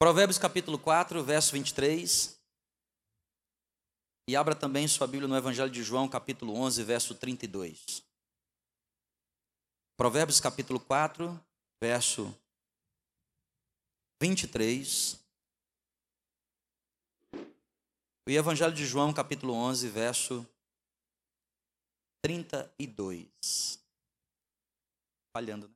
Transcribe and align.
Provérbios 0.00 0.38
capítulo 0.38 0.78
4, 0.78 1.22
verso 1.22 1.52
23. 1.52 2.40
E 4.26 4.34
abra 4.34 4.54
também 4.54 4.88
sua 4.88 5.06
Bíblia 5.06 5.28
no 5.28 5.36
Evangelho 5.36 5.70
de 5.70 5.82
João, 5.82 6.08
capítulo 6.08 6.54
11, 6.54 6.82
verso 6.84 7.14
32. 7.14 8.02
Provérbios 9.98 10.40
capítulo 10.40 10.80
4, 10.80 11.38
verso 11.78 12.34
23. 14.22 15.22
E 18.26 18.36
Evangelho 18.36 18.72
de 18.72 18.86
João, 18.86 19.12
capítulo 19.12 19.52
11, 19.52 19.86
verso 19.90 20.48
32. 22.22 23.78
Falhando, 25.36 25.68
né? 25.68 25.74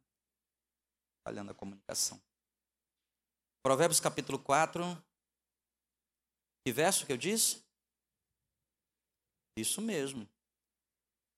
Falhando 1.23 1.51
a 1.51 1.55
comunicação. 1.55 2.19
Provérbios 3.65 3.99
capítulo 3.99 4.39
4. 4.39 4.85
Que 6.63 6.71
verso 6.71 7.07
que 7.07 7.13
eu 7.13 7.17
disse? 7.17 7.65
Isso 9.57 9.81
mesmo. 9.81 10.29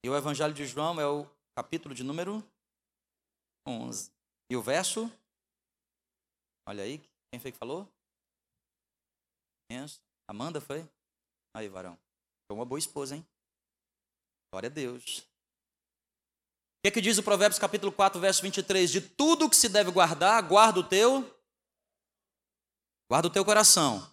E 0.04 0.10
o 0.10 0.16
Evangelho 0.16 0.52
de 0.52 0.66
João 0.66 1.00
é 1.00 1.06
o 1.06 1.24
capítulo 1.54 1.94
de 1.94 2.02
número 2.02 2.42
11. 3.64 4.10
E 4.50 4.56
o 4.56 4.62
verso? 4.62 5.08
Olha 6.68 6.82
aí, 6.82 6.98
quem 7.30 7.38
foi 7.38 7.52
que 7.52 7.58
falou? 7.58 7.88
Amanda 10.26 10.60
foi? 10.60 10.84
Aí, 11.54 11.68
varão. 11.68 11.96
Foi 12.48 12.56
uma 12.56 12.64
boa 12.64 12.80
esposa, 12.80 13.14
hein? 13.14 13.24
Glória 14.50 14.68
a 14.68 14.72
Deus. 14.72 15.18
O 15.18 16.82
que, 16.82 16.88
é 16.88 16.90
que 16.90 17.00
diz 17.00 17.18
o 17.18 17.22
Provérbios 17.22 17.60
capítulo 17.60 17.92
4, 17.92 18.20
verso 18.20 18.42
23? 18.42 18.90
De 18.90 19.00
tudo 19.00 19.48
que 19.48 19.54
se 19.54 19.68
deve 19.68 19.92
guardar, 19.92 20.42
guarda 20.42 20.80
o 20.80 20.88
teu 20.88 21.35
Guarda 23.09 23.28
o 23.28 23.30
teu 23.30 23.45
coração. 23.45 24.06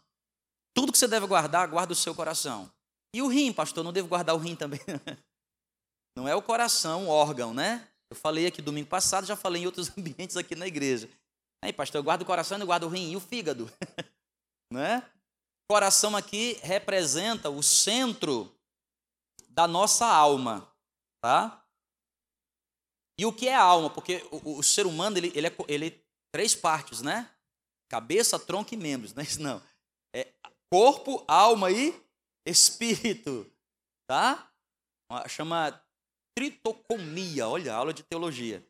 Tudo 0.74 0.92
que 0.92 0.98
você 0.98 1.08
deve 1.08 1.26
guardar, 1.28 1.68
guarda 1.68 1.94
o 1.94 1.96
seu 1.96 2.14
coração. 2.16 2.72
E 3.14 3.22
o 3.22 3.28
rim, 3.28 3.54
pastor, 3.54 3.84
não 3.84 3.94
devo 3.94 4.08
guardar 4.08 4.36
o 4.36 4.40
rim 4.40 4.56
também. 4.56 4.80
Não 6.16 6.28
é 6.28 6.36
o 6.36 6.44
coração, 6.44 7.08
o 7.08 7.10
órgão, 7.10 7.56
né? 7.56 7.90
Eu 8.08 8.16
falei 8.16 8.46
aqui 8.46 8.62
domingo 8.62 8.88
passado, 8.88 9.26
já 9.26 9.36
falei 9.36 9.64
em 9.64 9.66
outros 9.66 9.90
ambientes 9.98 10.38
aqui 10.38 10.54
na 10.54 10.68
igreja. 10.68 11.10
Aí, 11.60 11.74
pastor, 11.74 11.98
eu 11.98 12.04
guardo 12.04 12.22
o 12.22 12.26
coração 12.26 12.60
e 12.60 12.66
guardo 12.66 12.84
o 12.84 12.88
rim 12.88 13.12
e 13.12 13.16
o 13.16 13.20
fígado. 13.20 13.72
né? 14.72 15.00
O 15.64 15.74
coração 15.74 16.16
aqui 16.16 16.60
representa 16.62 17.50
o 17.50 17.64
centro 17.64 18.56
da 19.50 19.68
nossa 19.68 20.06
alma, 20.06 20.72
tá? 21.20 21.66
E 23.18 23.26
o 23.26 23.34
que 23.34 23.48
é 23.48 23.56
alma? 23.56 23.90
Porque 23.90 24.24
o, 24.30 24.60
o 24.60 24.64
ser 24.64 24.86
humano, 24.86 25.18
ele, 25.18 25.32
ele, 25.34 25.48
é, 25.48 25.56
ele 25.68 25.88
é 25.88 26.00
três 26.32 26.54
partes, 26.54 27.02
né? 27.02 27.33
Cabeça, 27.94 28.40
tronco 28.40 28.74
e 28.74 28.78
membros, 28.78 29.14
não 29.14 29.22
é 29.22 29.24
isso 29.24 29.40
não. 29.40 29.62
É 30.16 30.34
corpo, 30.68 31.24
alma 31.28 31.70
e 31.70 31.94
espírito, 32.44 33.46
tá? 34.10 34.52
Chama 35.30 35.80
tritocomia, 36.36 37.48
olha, 37.48 37.72
aula 37.72 37.94
de 37.94 38.02
teologia. 38.02 38.68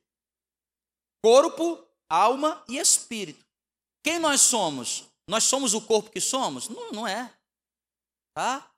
Corpo, 1.23 1.87
alma 2.09 2.61
e 2.67 2.77
espírito. 2.77 3.45
Quem 4.03 4.19
nós 4.19 4.41
somos? 4.41 5.09
Nós 5.25 5.45
somos 5.45 5.73
o 5.73 5.79
corpo 5.79 6.11
que 6.11 6.19
somos? 6.19 6.67
Não, 6.67 6.91
não 6.91 7.07
é. 7.07 7.33
Tá? 8.35 8.69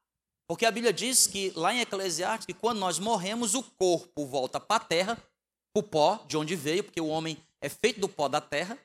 Porque 0.48 0.64
a 0.64 0.70
Bíblia 0.70 0.94
diz 0.94 1.26
que 1.26 1.50
lá 1.56 1.74
em 1.74 1.80
Eclesiastes 1.80 2.46
que 2.46 2.54
quando 2.54 2.78
nós 2.78 3.00
morremos, 3.00 3.56
o 3.56 3.64
corpo 3.64 4.28
volta 4.28 4.60
para 4.60 4.76
a 4.76 4.86
terra, 4.86 5.16
para 5.16 5.80
o 5.80 5.82
pó, 5.82 6.24
de 6.28 6.38
onde 6.38 6.56
veio, 6.56 6.84
porque 6.84 7.02
o 7.02 7.08
homem 7.08 7.44
é 7.60 7.68
feito 7.68 8.00
do 8.00 8.08
pó 8.08 8.28
da 8.28 8.40
terra, 8.40 8.78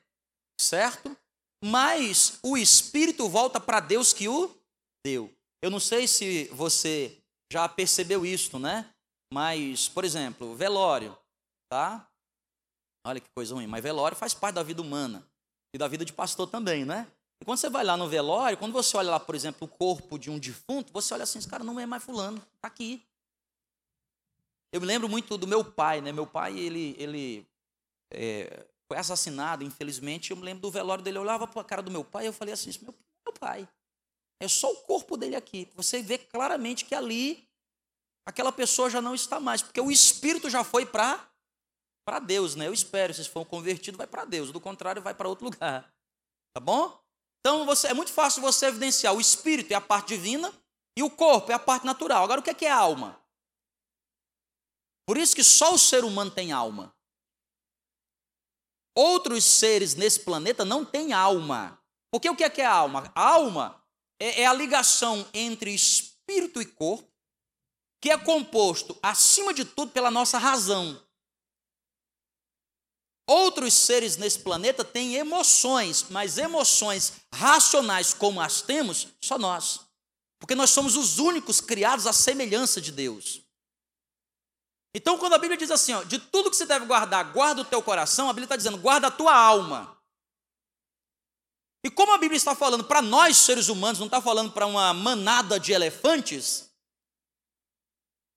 certo? 0.59 1.15
Mas 1.63 2.39
o 2.41 2.57
espírito 2.57 3.29
volta 3.29 3.59
para 3.59 3.79
Deus 3.79 4.13
que 4.13 4.27
o 4.27 4.53
deu. 5.05 5.31
Eu 5.61 5.69
não 5.69 5.79
sei 5.79 6.07
se 6.07 6.45
você 6.53 7.21
já 7.51 7.67
percebeu 7.69 8.25
isso, 8.25 8.57
né? 8.57 8.91
Mas, 9.31 9.87
por 9.87 10.03
exemplo, 10.03 10.55
velório, 10.55 11.15
tá? 11.69 12.09
Olha 13.05 13.19
que 13.19 13.29
coisa 13.29 13.53
ruim, 13.53 13.67
mas 13.67 13.83
velório 13.83 14.17
faz 14.17 14.33
parte 14.33 14.55
da 14.55 14.63
vida 14.63 14.81
humana 14.81 15.25
e 15.73 15.77
da 15.77 15.87
vida 15.87 16.03
de 16.03 16.13
pastor 16.13 16.47
também, 16.47 16.83
né? 16.83 17.07
E 17.41 17.45
quando 17.45 17.57
você 17.57 17.69
vai 17.69 17.83
lá 17.83 17.97
no 17.97 18.07
velório, 18.07 18.57
quando 18.57 18.73
você 18.73 18.95
olha 18.97 19.11
lá, 19.11 19.19
por 19.19 19.33
exemplo, 19.33 19.65
o 19.65 19.67
corpo 19.67 20.19
de 20.19 20.29
um 20.29 20.37
defunto, 20.37 20.93
você 20.93 21.13
olha 21.13 21.23
assim, 21.23 21.39
esse 21.39 21.47
cara 21.47 21.63
não 21.63 21.79
é 21.79 21.85
mais 21.85 22.03
fulano, 22.03 22.39
tá 22.59 22.67
aqui. 22.67 23.03
Eu 24.71 24.79
me 24.79 24.87
lembro 24.87 25.09
muito 25.09 25.37
do 25.37 25.47
meu 25.47 25.65
pai, 25.65 26.01
né? 26.01 26.11
Meu 26.11 26.27
pai, 26.27 26.57
ele, 26.57 26.95
ele 26.97 27.47
é, 28.13 28.67
foi 28.91 28.97
assassinado, 28.97 29.63
infelizmente. 29.63 30.31
Eu 30.31 30.37
me 30.37 30.43
lembro 30.43 30.63
do 30.63 30.69
velório 30.69 31.01
dele, 31.01 31.17
eu 31.17 31.21
olhava 31.21 31.47
para 31.47 31.61
a 31.61 31.63
cara 31.63 31.81
do 31.81 31.89
meu 31.89 32.03
pai 32.03 32.25
e 32.25 32.27
eu 32.27 32.33
falei 32.33 32.53
assim: 32.53 32.69
meu, 32.81 32.93
meu 33.25 33.33
pai, 33.39 33.65
é 34.37 34.49
só 34.49 34.69
o 34.69 34.75
corpo 34.81 35.15
dele 35.15 35.33
aqui. 35.33 35.69
Você 35.75 36.01
vê 36.01 36.17
claramente 36.17 36.83
que 36.83 36.93
ali 36.93 37.47
aquela 38.25 38.51
pessoa 38.51 38.89
já 38.89 39.01
não 39.01 39.15
está 39.15 39.39
mais, 39.39 39.61
porque 39.61 39.79
o 39.79 39.89
espírito 39.89 40.49
já 40.49 40.61
foi 40.61 40.85
para 40.85 41.25
para 42.05 42.19
Deus, 42.19 42.55
né? 42.55 42.67
Eu 42.67 42.73
espero, 42.73 43.13
se 43.13 43.29
for 43.29 43.45
convertido, 43.45 43.97
vai 43.97 44.07
para 44.07 44.25
Deus, 44.25 44.51
do 44.51 44.59
contrário, 44.59 45.01
vai 45.01 45.13
para 45.13 45.29
outro 45.29 45.45
lugar. 45.45 45.89
Tá 46.53 46.59
bom? 46.59 46.99
Então 47.39 47.65
você, 47.65 47.87
é 47.87 47.93
muito 47.93 48.11
fácil 48.11 48.41
você 48.41 48.65
evidenciar 48.65 49.15
o 49.15 49.21
espírito 49.21 49.71
é 49.71 49.75
a 49.75 49.79
parte 49.79 50.09
divina 50.09 50.51
e 50.97 51.03
o 51.03 51.09
corpo 51.09 51.49
é 51.49 51.55
a 51.55 51.59
parte 51.59 51.85
natural. 51.85 52.25
Agora 52.25 52.41
o 52.41 52.43
que 52.43 52.49
é, 52.49 52.53
que 52.53 52.65
é 52.65 52.71
alma? 52.71 53.17
Por 55.07 55.17
isso 55.17 55.33
que 55.33 55.43
só 55.45 55.73
o 55.73 55.79
ser 55.79 56.03
humano 56.03 56.31
tem 56.31 56.51
alma. 56.51 56.93
Outros 58.95 59.43
seres 59.45 59.95
nesse 59.95 60.19
planeta 60.19 60.65
não 60.65 60.83
têm 60.83 61.13
alma. 61.13 61.81
Porque 62.11 62.29
o 62.29 62.35
que 62.35 62.43
é, 62.43 62.49
que 62.49 62.61
é 62.61 62.65
alma? 62.65 63.11
A 63.15 63.21
alma 63.21 63.81
é, 64.19 64.41
é 64.41 64.45
a 64.45 64.53
ligação 64.53 65.25
entre 65.33 65.73
espírito 65.73 66.61
e 66.61 66.65
corpo, 66.65 67.09
que 68.01 68.09
é 68.09 68.17
composto, 68.17 68.97
acima 69.01 69.53
de 69.53 69.63
tudo, 69.63 69.91
pela 69.91 70.11
nossa 70.11 70.37
razão. 70.37 71.01
Outros 73.27 73.73
seres 73.73 74.17
nesse 74.17 74.39
planeta 74.39 74.83
têm 74.83 75.15
emoções, 75.15 76.07
mas 76.09 76.37
emoções 76.37 77.13
racionais 77.33 78.13
como 78.13 78.41
as 78.41 78.61
temos, 78.61 79.07
só 79.21 79.37
nós. 79.37 79.79
Porque 80.39 80.55
nós 80.55 80.71
somos 80.71 80.97
os 80.97 81.19
únicos 81.19 81.61
criados 81.61 82.07
à 82.07 82.11
semelhança 82.11 82.81
de 82.81 82.91
Deus. 82.91 83.41
Então, 84.93 85.17
quando 85.17 85.33
a 85.33 85.37
Bíblia 85.37 85.57
diz 85.57 85.71
assim, 85.71 85.93
ó, 85.93 86.03
de 86.03 86.19
tudo 86.19 86.49
que 86.49 86.55
você 86.55 86.65
deve 86.65 86.85
guardar, 86.85 87.31
guarda 87.31 87.61
o 87.61 87.65
teu 87.65 87.81
coração, 87.81 88.29
a 88.29 88.33
Bíblia 88.33 88.45
está 88.45 88.55
dizendo, 88.55 88.77
guarda 88.77 89.07
a 89.07 89.11
tua 89.11 89.33
alma. 89.33 89.97
E 91.83 91.89
como 91.89 92.11
a 92.13 92.17
Bíblia 92.17 92.37
está 92.37 92.53
falando 92.53 92.83
para 92.83 93.01
nós, 93.01 93.37
seres 93.37 93.69
humanos, 93.69 93.99
não 93.99 94.05
está 94.05 94.21
falando 94.21 94.51
para 94.51 94.65
uma 94.65 94.93
manada 94.93 95.59
de 95.59 95.71
elefantes, 95.71 96.69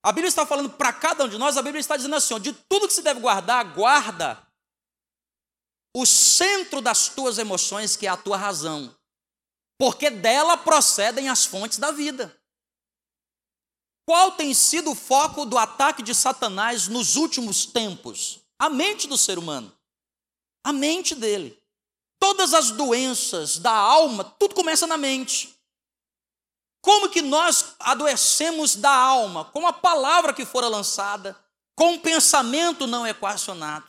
a 0.05 0.13
Bíblia 0.13 0.29
está 0.29 0.47
falando 0.47 0.71
para 0.71 0.93
cada 0.93 1.25
um 1.25 1.29
de 1.29 1.39
nós, 1.39 1.57
a 1.57 1.63
Bíblia 1.63 1.81
está 1.81 1.97
dizendo 1.97 2.15
assim, 2.15 2.35
ó, 2.35 2.39
de 2.39 2.53
tudo 2.53 2.87
que 2.87 2.93
se 2.93 3.03
deve 3.03 3.21
guardar, 3.21 3.75
guarda 3.75 4.47
o 5.97 6.05
centro 6.05 6.81
das 6.81 7.09
tuas 7.09 7.39
emoções, 7.39 7.97
que 7.97 8.07
é 8.07 8.11
a 8.11 8.17
tua 8.17 8.37
razão. 8.37 8.95
Porque 9.79 10.11
dela 10.11 10.57
procedem 10.57 11.29
as 11.29 11.45
fontes 11.47 11.79
da 11.79 11.91
vida. 11.91 12.37
Qual 14.07 14.33
tem 14.33 14.53
sido 14.53 14.91
o 14.93 14.95
foco 14.95 15.47
do 15.47 15.57
ataque 15.57 16.03
de 16.03 16.15
Satanás 16.15 16.89
nos 16.89 17.17
últimos 17.17 17.65
tempos? 17.65 18.41
A 18.59 18.69
mente 18.69 19.07
do 19.09 19.17
ser 19.17 19.39
humano. 19.39 19.73
A 20.63 20.73
mente 20.73 21.15
dele. 21.15 21.59
Todas 22.19 22.55
as 22.55 22.71
doenças 22.71 23.59
da 23.59 23.73
alma, 23.73 24.25
tudo 24.25 24.55
começa 24.55 24.87
na 24.87 24.97
mente. 24.97 25.55
Como 26.83 27.09
que 27.09 27.23
nós 27.23 27.75
adoecemos 27.79 28.77
da 28.77 28.95
alma? 28.95 29.47
Com 29.47 29.67
a 29.67 29.73
palavra 29.73 30.35
que 30.35 30.45
fora 30.45 30.69
lançada, 30.69 31.39
com 31.75 31.93
um 31.95 31.99
pensamento 31.99 32.87
não 32.87 33.07
equacionado. 33.07 33.89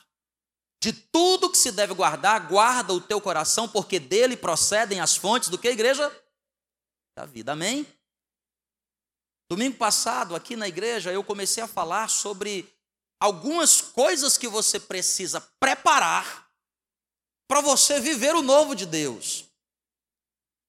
De 0.82 0.94
tudo 0.94 1.50
que 1.50 1.58
se 1.58 1.72
deve 1.72 1.94
guardar, 1.94 2.48
guarda 2.48 2.94
o 2.94 3.02
teu 3.02 3.20
coração, 3.20 3.68
porque 3.68 4.00
dele 4.00 4.38
procedem 4.38 5.02
as 5.02 5.16
fontes 5.16 5.50
do 5.50 5.58
que, 5.58 5.68
igreja? 5.68 6.10
Da 7.18 7.26
vida. 7.26 7.52
Amém? 7.52 7.86
Domingo 9.48 9.78
passado, 9.78 10.36
aqui 10.36 10.56
na 10.56 10.68
igreja, 10.68 11.12
eu 11.12 11.24
comecei 11.24 11.62
a 11.62 11.68
falar 11.68 12.10
sobre 12.10 12.68
algumas 13.20 13.80
coisas 13.80 14.38
que 14.38 14.48
você 14.48 14.80
precisa 14.80 15.40
preparar 15.60 16.48
para 17.48 17.62
você 17.62 18.00
viver 18.00 18.36
o 18.36 18.42
novo 18.42 18.76
de 18.76 18.86
Deus. 18.86 19.46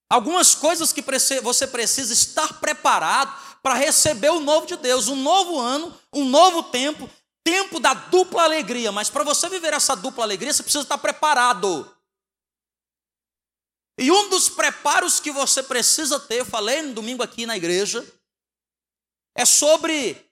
Algumas 0.09 0.53
coisas 0.53 0.93
que 0.93 1.01
você 1.41 1.67
precisa 1.67 2.13
estar 2.13 2.59
preparado 2.59 3.35
para 3.61 3.73
receber 3.73 4.29
o 4.29 4.39
novo 4.39 4.67
de 4.67 4.77
Deus, 4.77 5.07
um 5.07 5.15
novo 5.15 5.59
ano, 5.59 5.99
um 6.13 6.23
novo 6.23 6.63
tempo, 6.63 7.09
tempo 7.43 7.79
da 7.79 7.93
dupla 7.93 8.43
alegria. 8.43 8.91
Mas 8.91 9.09
para 9.09 9.23
você 9.23 9.49
viver 9.49 9.73
essa 9.73 9.95
dupla 9.95 10.23
alegria, 10.23 10.53
você 10.53 10.63
precisa 10.63 10.83
estar 10.83 10.99
preparado. 10.99 11.91
E 13.97 14.11
um 14.11 14.29
dos 14.29 14.47
preparos 14.47 15.19
que 15.19 15.31
você 15.31 15.63
precisa 15.63 16.19
ter, 16.19 16.41
eu 16.41 16.45
falei 16.45 16.83
no 16.83 16.93
domingo 16.93 17.23
aqui 17.23 17.47
na 17.47 17.57
igreja, 17.57 18.05
é 19.37 19.45
sobre 19.45 20.25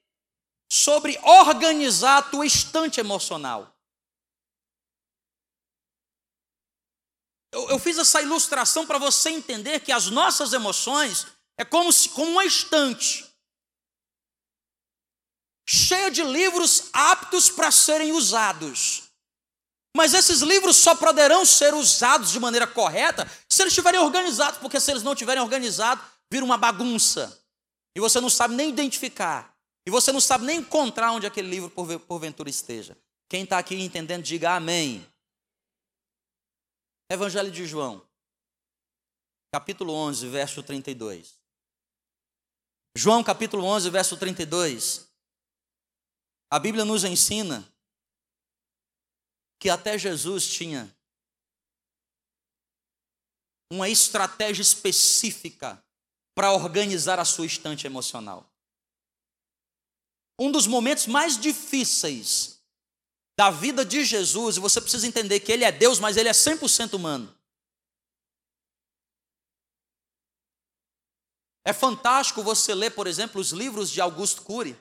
sobre 0.70 1.18
organizar 1.24 2.18
a 2.18 2.22
tua 2.24 2.46
estante 2.46 3.00
emocional. 3.00 3.76
eu, 7.56 7.70
eu 7.70 7.80
fiz 7.80 7.98
essa 7.98 8.22
ilustração 8.22 8.86
para 8.86 8.98
você 8.98 9.30
entender 9.30 9.80
que 9.80 9.92
as 9.92 10.08
nossas 10.08 10.52
emoções 10.52 11.26
é 11.58 11.64
como, 11.64 11.92
se, 11.92 12.10
como 12.10 12.32
uma 12.32 12.44
estante 12.44 13.26
cheia 15.66 16.12
de 16.12 16.22
livros 16.22 16.90
aptos 16.92 17.50
para 17.50 17.72
serem 17.72 18.12
usados. 18.12 19.04
Mas 19.96 20.14
esses 20.14 20.42
livros 20.42 20.76
só 20.76 20.94
poderão 20.94 21.46
ser 21.46 21.74
usados 21.74 22.30
de 22.30 22.40
maneira 22.42 22.68
correta 22.68 23.26
se 23.50 23.64
eles 23.64 23.72
estiverem 23.72 24.02
organizados, 24.02 24.60
porque 24.60 24.80
se 24.80 24.92
eles 24.92 25.02
não 25.02 25.14
estiverem 25.14 25.42
organizados, 25.42 26.04
vira 26.30 26.44
uma 26.44 26.58
bagunça. 26.58 27.42
E 27.96 28.00
você 28.00 28.20
não 28.20 28.30
sabe 28.30 28.54
nem 28.54 28.70
identificar. 28.70 29.56
E 29.86 29.90
você 29.90 30.12
não 30.12 30.20
sabe 30.20 30.46
nem 30.46 30.58
encontrar 30.60 31.12
onde 31.12 31.26
aquele 31.26 31.48
livro 31.48 31.70
porventura 32.00 32.50
esteja. 32.50 32.98
Quem 33.30 33.44
está 33.44 33.58
aqui 33.58 33.76
entendendo, 33.76 34.24
diga 34.24 34.56
amém. 34.56 35.08
Evangelho 37.10 37.52
de 37.52 37.68
João, 37.68 38.06
capítulo 39.54 39.94
11, 39.94 40.28
verso 40.28 40.64
32. 40.64 41.40
João, 42.98 43.24
capítulo 43.24 43.64
11, 43.64 43.90
verso 43.92 44.18
32. 44.18 45.08
A 46.50 46.58
Bíblia 46.58 46.84
nos 46.84 47.04
ensina 47.04 47.72
que 49.60 49.70
até 49.70 50.00
Jesus 50.00 50.48
tinha 50.48 50.92
uma 53.72 53.88
estratégia 53.88 54.64
específica 54.64 55.85
para 56.36 56.52
organizar 56.52 57.20
a 57.20 57.26
sua 57.26 57.46
estante 57.46 57.88
emocional. 57.88 58.48
Um 60.38 60.52
dos 60.52 60.68
momentos 60.68 61.08
mais 61.08 61.40
difíceis 61.40 62.62
da 63.38 63.50
vida 63.50 63.86
de 63.86 64.04
Jesus, 64.04 64.58
e 64.58 64.60
você 64.60 64.80
precisa 64.80 65.08
entender 65.08 65.40
que 65.40 65.52
ele 65.52 65.64
é 65.64 65.72
Deus, 65.72 66.00
mas 66.00 66.18
ele 66.18 66.30
é 66.30 66.34
100% 66.34 66.94
humano. 66.94 67.34
É 71.66 71.74
fantástico 71.74 72.44
você 72.44 72.76
ler, 72.76 72.92
por 72.92 73.08
exemplo, 73.08 73.42
os 73.42 73.52
livros 73.52 73.90
de 73.90 74.00
Augusto 74.00 74.44
Cury, 74.44 74.80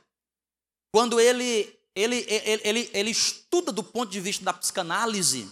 quando 0.93 1.19
ele, 1.19 1.81
ele, 1.95 2.17
ele, 2.29 2.61
ele, 2.63 2.91
ele 2.93 3.11
estuda 3.11 3.73
do 3.73 3.83
ponto 3.83 4.11
de 4.11 4.21
vista 4.21 4.45
da 4.45 4.53
psicanálise 4.53 5.51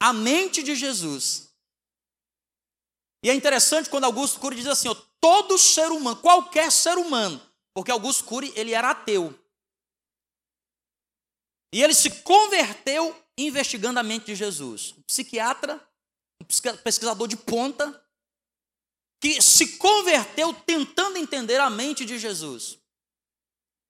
a 0.00 0.12
mente 0.12 0.62
de 0.62 0.74
Jesus. 0.74 1.48
E 3.26 3.30
é 3.30 3.34
interessante 3.34 3.90
quando 3.90 4.04
Augusto 4.04 4.38
Cury 4.38 4.54
diz 4.54 4.68
assim: 4.68 4.86
ó, 4.86 4.94
todo 5.20 5.58
ser 5.58 5.90
humano, 5.90 6.16
qualquer 6.18 6.70
ser 6.70 6.96
humano, 6.96 7.42
porque 7.74 7.90
Augusto 7.90 8.24
Cury 8.24 8.52
ele 8.54 8.72
era 8.72 8.90
ateu. 8.90 9.36
E 11.74 11.82
ele 11.82 11.92
se 11.92 12.22
converteu 12.22 13.20
investigando 13.36 13.98
a 13.98 14.02
mente 14.04 14.26
de 14.26 14.36
Jesus. 14.36 14.94
Um 14.96 15.02
psiquiatra, 15.02 15.84
um 16.40 16.76
pesquisador 16.84 17.26
de 17.26 17.36
ponta, 17.36 18.00
que 19.20 19.42
se 19.42 19.76
converteu 19.76 20.54
tentando 20.54 21.18
entender 21.18 21.58
a 21.58 21.68
mente 21.68 22.04
de 22.04 22.20
Jesus. 22.20 22.78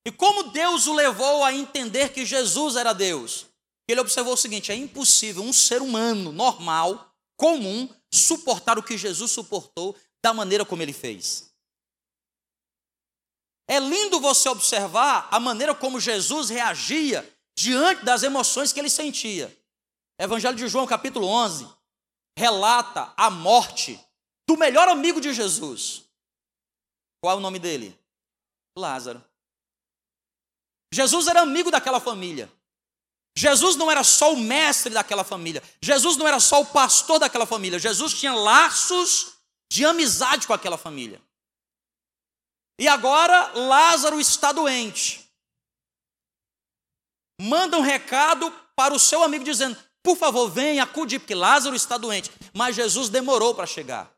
E 0.07 0.11
como 0.11 0.45
Deus 0.45 0.87
o 0.87 0.95
levou 0.95 1.45
a 1.45 1.53
entender 1.53 2.11
que 2.11 2.25
Jesus 2.25 2.75
era 2.75 2.95
Deus? 2.95 3.45
Ele 3.87 4.01
observou 4.01 4.33
o 4.33 4.39
seguinte: 4.39 4.73
é 4.73 4.75
impossível 4.75 5.43
um 5.43 5.53
ser 5.53 5.83
humano 5.83 6.33
normal, 6.33 7.15
comum, 7.37 7.89
suportar 8.13 8.79
o 8.79 8.83
que 8.83 8.97
Jesus 8.97 9.31
suportou 9.31 9.97
da 10.23 10.33
maneira 10.33 10.65
como 10.65 10.83
ele 10.83 10.93
fez. 10.93 11.53
É 13.69 13.79
lindo 13.81 14.21
você 14.21 14.49
observar 14.49 15.29
a 15.31 15.41
maneira 15.41 15.75
como 15.75 16.01
Jesus 16.01 16.49
reagia 16.49 17.29
diante 17.59 18.05
das 18.05 18.23
emoções 18.23 18.73
que 18.73 18.79
ele 18.79 18.91
sentia. 18.91 19.55
Evangelho 20.19 20.57
de 20.57 20.69
João, 20.69 20.87
capítulo 20.87 21.27
11, 21.27 21.69
relata 22.39 23.13
a 23.17 23.29
morte 23.29 24.01
do 24.49 24.57
melhor 24.57 24.89
amigo 24.89 25.21
de 25.21 25.33
Jesus. 25.33 26.05
Qual 27.21 27.35
é 27.35 27.37
o 27.37 27.41
nome 27.41 27.59
dele? 27.59 27.99
Lázaro. 28.79 29.23
Jesus 30.93 31.27
era 31.27 31.41
amigo 31.41 31.71
daquela 31.71 31.99
família. 31.99 32.51
Jesus 33.37 33.77
não 33.77 33.91
era 33.91 34.03
só 34.03 34.33
o 34.33 34.39
mestre 34.39 34.93
daquela 34.95 35.23
família. 35.23 35.63
Jesus 35.83 36.17
não 36.17 36.27
era 36.27 36.41
só 36.41 36.63
o 36.63 36.67
pastor 36.67 37.19
daquela 37.19 37.45
família. 37.45 37.79
Jesus 37.79 38.15
tinha 38.15 38.35
laços 38.35 39.35
de 39.71 39.85
amizade 39.85 40.47
com 40.47 40.55
aquela 40.55 40.79
família. 40.79 41.21
E 42.79 42.89
agora 42.89 43.53
Lázaro 43.55 44.19
está 44.19 44.53
doente. 44.53 45.31
Manda 47.39 47.77
um 47.77 47.83
recado 47.83 48.51
para 48.75 48.95
o 48.95 48.99
seu 48.99 49.23
amigo 49.23 49.45
dizendo: 49.45 49.77
por 50.03 50.17
favor, 50.17 50.49
venha 50.49 50.85
acudir, 50.85 51.19
porque 51.19 51.35
Lázaro 51.35 51.75
está 51.75 51.99
doente. 51.99 52.31
Mas 52.55 52.77
Jesus 52.77 53.09
demorou 53.09 53.55
para 53.55 53.67
chegar. 53.67 54.11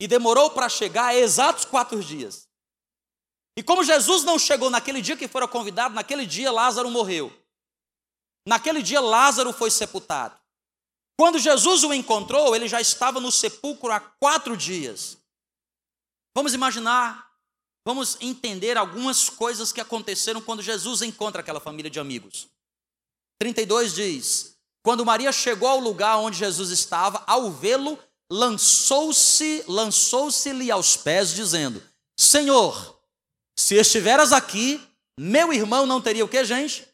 E 0.00 0.06
demorou 0.06 0.50
para 0.50 0.68
chegar 0.68 1.16
exatos 1.16 1.64
quatro 1.64 2.00
dias. 2.04 2.46
E 3.56 3.62
como 3.62 3.82
Jesus 3.82 4.22
não 4.22 4.38
chegou 4.38 4.70
naquele 4.70 5.02
dia 5.02 5.16
que 5.16 5.26
fora 5.26 5.48
convidado, 5.48 5.94
naquele 5.94 6.24
dia 6.24 6.52
Lázaro 6.52 6.88
morreu. 6.90 7.32
Naquele 8.48 8.82
dia 8.82 8.98
Lázaro 8.98 9.52
foi 9.52 9.70
sepultado. 9.70 10.34
Quando 11.20 11.38
Jesus 11.38 11.84
o 11.84 11.92
encontrou, 11.92 12.56
ele 12.56 12.66
já 12.66 12.80
estava 12.80 13.20
no 13.20 13.30
sepulcro 13.30 13.92
há 13.92 14.00
quatro 14.00 14.56
dias. 14.56 15.18
Vamos 16.34 16.54
imaginar, 16.54 17.30
vamos 17.86 18.16
entender 18.22 18.78
algumas 18.78 19.28
coisas 19.28 19.70
que 19.70 19.82
aconteceram 19.82 20.40
quando 20.40 20.62
Jesus 20.62 21.02
encontra 21.02 21.42
aquela 21.42 21.60
família 21.60 21.90
de 21.90 22.00
amigos. 22.00 22.48
32 23.38 23.94
diz: 23.94 24.56
Quando 24.82 25.04
Maria 25.04 25.30
chegou 25.30 25.68
ao 25.68 25.78
lugar 25.78 26.16
onde 26.16 26.38
Jesus 26.38 26.70
estava, 26.70 27.22
ao 27.26 27.50
vê-lo, 27.50 27.98
lançou-se, 28.32 29.62
lançou-se-lhe 29.68 30.70
aos 30.70 30.96
pés, 30.96 31.34
dizendo: 31.34 31.82
Senhor, 32.18 32.98
se 33.58 33.74
estiveras 33.74 34.32
aqui, 34.32 34.80
meu 35.20 35.52
irmão 35.52 35.84
não 35.84 36.00
teria 36.00 36.24
o 36.24 36.28
que, 36.28 36.42
gente? 36.46 36.88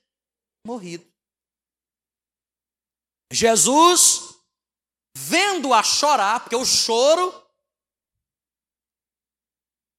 Morrido. 0.67 1.14
Jesus, 3.35 4.39
vendo-a 5.17 5.83
chorar, 5.83 6.41
porque 6.41 6.55
o 6.55 6.65
choro 6.65 7.35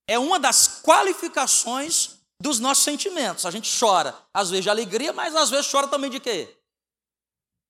é 0.08 0.18
uma 0.18 0.40
das 0.40 0.82
qualificações 0.82 2.20
dos 2.42 2.60
nossos 2.60 2.86
sentimentos. 2.86 3.46
A 3.46 3.52
gente 3.52 3.70
chora, 3.78 4.18
às 4.34 4.50
vezes 4.50 4.64
de 4.64 4.70
alegria, 4.70 5.12
mas 5.12 5.36
às 5.36 5.50
vezes 5.50 5.70
chora 5.70 5.88
também 5.88 6.10
de 6.10 6.22
quê? 6.22 6.58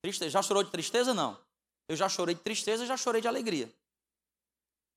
Tristeza. 0.04 0.30
Já 0.30 0.44
chorou 0.44 0.64
de 0.64 0.70
tristeza? 0.70 1.16
Não. 1.16 1.44
Eu 1.90 1.96
já 1.96 2.08
chorei 2.08 2.36
de 2.36 2.42
tristeza 2.42 2.84
e 2.84 2.88
já 2.88 2.96
chorei 2.96 3.22
de 3.22 3.28
alegria. 3.28 3.74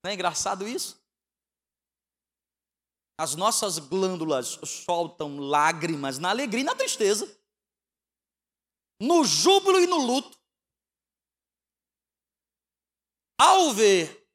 Não 0.05 0.11
é 0.11 0.15
engraçado 0.15 0.69
isso? 0.69 1.01
As 3.19 3.35
nossas 3.35 3.79
glândulas 3.79 4.59
soltam 4.65 5.39
lágrimas 5.39 6.19
na 6.19 6.29
alegria 6.29 6.61
e 6.61 6.65
na 6.65 6.75
tristeza, 6.75 7.27
no 9.01 9.25
júbilo 9.25 9.81
e 9.81 9.87
no 9.87 9.97
luto. 9.97 10.39
Ao 13.41 13.73
ver 13.73 14.27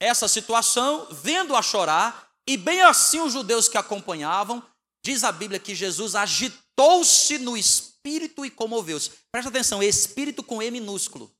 essa 0.00 0.28
situação, 0.28 1.08
vendo-a 1.10 1.62
chorar, 1.62 2.30
e 2.46 2.56
bem 2.56 2.82
assim 2.82 3.20
os 3.20 3.32
judeus 3.32 3.68
que 3.68 3.78
acompanhavam, 3.78 4.62
diz 5.04 5.24
a 5.24 5.32
Bíblia 5.32 5.60
que 5.60 5.74
Jesus 5.74 6.14
agitou-se 6.14 7.38
no 7.38 7.56
espírito 7.56 8.44
e 8.44 8.50
comoveu-se. 8.50 9.10
Presta 9.32 9.48
atenção, 9.48 9.82
espírito 9.82 10.42
com 10.42 10.62
E 10.62 10.70
minúsculo. 10.70 11.34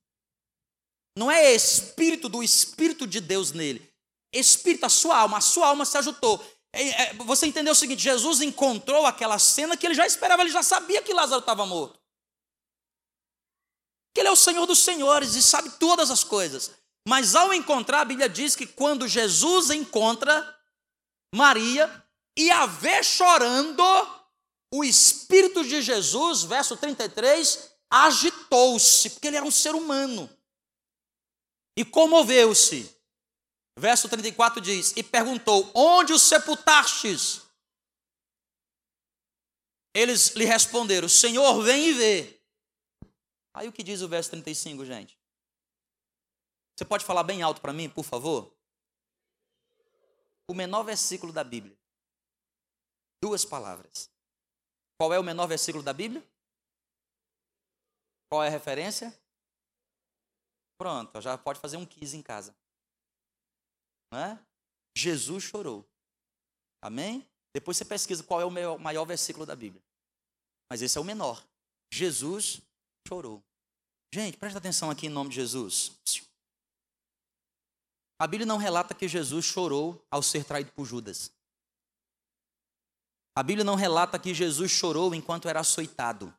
Não 1.16 1.30
é 1.30 1.52
espírito 1.52 2.28
do 2.28 2.42
Espírito 2.42 3.06
de 3.06 3.20
Deus 3.20 3.52
nele. 3.52 3.88
Espírito, 4.32 4.84
a 4.86 4.88
sua 4.88 5.18
alma, 5.18 5.38
a 5.38 5.40
sua 5.40 5.68
alma 5.68 5.84
se 5.84 5.96
agitou. 5.96 6.44
É, 6.72 6.88
é, 7.02 7.14
você 7.14 7.46
entendeu 7.46 7.72
o 7.72 7.76
seguinte: 7.76 8.02
Jesus 8.02 8.40
encontrou 8.40 9.06
aquela 9.06 9.38
cena 9.38 9.76
que 9.76 9.86
ele 9.86 9.94
já 9.94 10.06
esperava, 10.06 10.42
ele 10.42 10.50
já 10.50 10.62
sabia 10.62 11.02
que 11.02 11.14
Lázaro 11.14 11.40
estava 11.40 11.64
morto. 11.64 12.00
Que 14.14 14.20
ele 14.20 14.28
é 14.28 14.32
o 14.32 14.36
Senhor 14.36 14.64
dos 14.64 14.78
senhores 14.78 15.34
e 15.34 15.42
sabe 15.42 15.70
todas 15.72 16.10
as 16.10 16.22
coisas. 16.22 16.70
Mas 17.06 17.34
ao 17.34 17.52
encontrar, 17.52 18.02
a 18.02 18.04
Bíblia 18.04 18.28
diz 18.28 18.56
que 18.56 18.66
quando 18.66 19.08
Jesus 19.08 19.70
encontra 19.70 20.58
Maria 21.34 22.04
e 22.38 22.50
a 22.50 22.64
vê 22.64 23.02
chorando, 23.02 23.82
o 24.72 24.84
Espírito 24.84 25.64
de 25.64 25.82
Jesus, 25.82 26.44
verso 26.44 26.76
33, 26.76 27.70
agitou-se, 27.90 29.10
porque 29.10 29.28
ele 29.28 29.36
era 29.36 29.46
um 29.46 29.50
ser 29.50 29.74
humano, 29.74 30.30
e 31.76 31.84
comoveu-se. 31.84 32.94
Verso 33.78 34.08
34 34.08 34.60
diz: 34.60 34.92
E 34.96 35.02
perguntou: 35.02 35.70
Onde 35.74 36.12
o 36.12 36.18
sepultastes? 36.18 37.42
Eles 39.92 40.28
lhe 40.34 40.44
responderam: 40.44 41.08
Senhor, 41.08 41.62
vem 41.62 41.88
e 41.88 41.92
vê. 41.92 42.40
Aí 43.54 43.68
o 43.68 43.72
que 43.72 43.82
diz 43.82 44.02
o 44.02 44.08
verso 44.08 44.30
35, 44.30 44.84
gente? 44.84 45.18
Você 46.76 46.84
pode 46.84 47.04
falar 47.04 47.22
bem 47.22 47.40
alto 47.40 47.60
para 47.60 47.72
mim, 47.72 47.88
por 47.88 48.04
favor? 48.04 48.52
O 50.48 50.54
menor 50.54 50.82
versículo 50.82 51.32
da 51.32 51.44
Bíblia. 51.44 51.78
Duas 53.22 53.44
palavras. 53.44 54.10
Qual 54.98 55.12
é 55.12 55.18
o 55.18 55.24
menor 55.24 55.46
versículo 55.46 55.82
da 55.82 55.92
Bíblia? 55.92 56.22
Qual 58.28 58.42
é 58.42 58.48
a 58.48 58.50
referência? 58.50 59.16
pronto, 60.84 61.18
já 61.18 61.38
pode 61.38 61.60
fazer 61.60 61.78
um 61.78 61.86
quiz 61.86 62.12
em 62.12 62.20
casa. 62.20 62.54
Não 64.12 64.18
é? 64.18 64.38
Jesus 64.94 65.44
chorou. 65.44 65.88
Amém? 66.82 67.26
Depois 67.54 67.78
você 67.78 67.86
pesquisa 67.86 68.22
qual 68.22 68.38
é 68.38 68.44
o 68.44 68.78
maior 68.78 69.06
versículo 69.06 69.46
da 69.46 69.56
Bíblia. 69.56 69.82
Mas 70.68 70.82
esse 70.82 70.98
é 70.98 71.00
o 71.00 71.04
menor. 71.04 71.42
Jesus 71.90 72.60
chorou. 73.06 73.44
Gente, 74.12 74.38
presta 74.38 74.58
atenção 74.58 74.90
aqui 74.90 75.06
em 75.06 75.10
nome 75.10 75.30
de 75.30 75.36
Jesus. 75.36 75.92
A 78.18 78.26
Bíblia 78.26 78.46
não 78.46 78.56
relata 78.56 78.94
que 78.94 79.06
Jesus 79.06 79.44
chorou 79.44 80.02
ao 80.10 80.22
ser 80.22 80.44
traído 80.44 80.72
por 80.72 80.86
Judas. 80.86 81.30
A 83.36 83.42
Bíblia 83.42 83.64
não 83.64 83.74
relata 83.74 84.18
que 84.18 84.32
Jesus 84.32 84.70
chorou 84.70 85.14
enquanto 85.14 85.48
era 85.48 85.60
açoitado. 85.60 86.32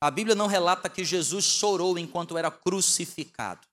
A 0.00 0.10
Bíblia 0.10 0.34
não 0.34 0.46
relata 0.46 0.88
que 0.88 1.04
Jesus 1.04 1.44
chorou 1.44 1.98
enquanto 1.98 2.38
era 2.38 2.50
crucificado. 2.50 3.66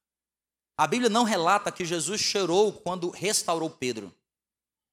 A 0.77 0.87
Bíblia 0.87 1.09
não 1.09 1.23
relata 1.23 1.71
que 1.71 1.85
Jesus 1.85 2.19
chorou 2.19 2.73
quando 2.73 3.09
restaurou 3.09 3.69
Pedro. 3.69 4.13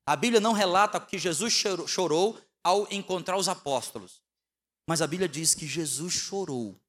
A 0.07 0.15
Bíblia 0.15 0.41
não 0.41 0.53
relata 0.53 1.01
que 1.01 1.19
Jesus 1.19 1.53
chorou 1.87 2.39
ao 2.63 2.87
encontrar 2.93 3.37
os 3.37 3.49
apóstolos. 3.49 4.23
Mas 4.89 5.03
a 5.03 5.07
Bíblia 5.07 5.29
diz 5.29 5.55
que 5.55 5.67
Jesus 5.67 6.15
chorou. 6.15 6.81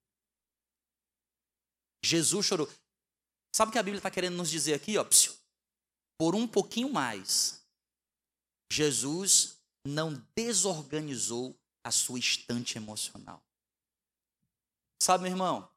Jesus 2.01 2.45
chorou. 2.45 2.65
Sabe 3.53 3.69
o 3.69 3.71
que 3.73 3.77
a 3.77 3.83
Bíblia 3.83 3.99
está 3.99 4.09
querendo 4.09 4.37
nos 4.37 4.49
dizer 4.49 4.73
aqui? 4.73 4.97
Ó, 4.97 5.05
por 6.17 6.33
um 6.33 6.47
pouquinho 6.47 6.89
mais, 6.93 7.61
Jesus 8.71 9.57
não 9.85 10.13
desorganizou 10.33 11.59
a 11.83 11.91
sua 11.91 12.17
estante 12.17 12.77
emocional. 12.77 13.43
Sabe, 15.01 15.23
meu 15.23 15.33
irmão, 15.33 15.69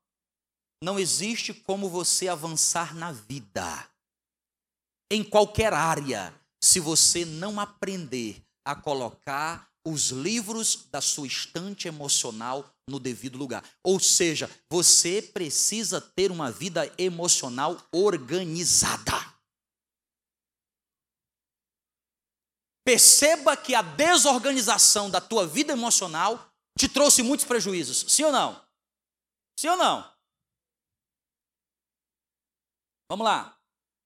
não 0.80 1.00
existe 1.00 1.52
como 1.52 1.90
você 1.90 2.28
avançar 2.28 2.94
na 2.94 3.10
vida, 3.10 3.90
em 5.10 5.24
qualquer 5.24 5.72
área, 5.72 6.32
se 6.62 6.78
você 6.78 7.24
não 7.24 7.58
aprender 7.58 8.44
a 8.64 8.76
colocar 8.76 9.71
os 9.84 10.10
livros 10.10 10.86
da 10.90 11.00
sua 11.00 11.26
estante 11.26 11.88
emocional 11.88 12.72
no 12.88 12.98
devido 12.98 13.38
lugar. 13.38 13.64
Ou 13.82 13.98
seja, 13.98 14.50
você 14.70 15.20
precisa 15.20 16.00
ter 16.00 16.30
uma 16.30 16.50
vida 16.50 16.92
emocional 16.98 17.76
organizada. 17.92 19.32
Perceba 22.84 23.56
que 23.56 23.74
a 23.74 23.82
desorganização 23.82 25.08
da 25.08 25.20
tua 25.20 25.46
vida 25.46 25.72
emocional 25.72 26.52
te 26.76 26.88
trouxe 26.88 27.22
muitos 27.22 27.46
prejuízos. 27.46 28.04
Sim 28.12 28.24
ou 28.24 28.32
não? 28.32 28.64
Sim 29.58 29.68
ou 29.68 29.76
não? 29.76 30.12
Vamos 33.08 33.24
lá. 33.24 33.56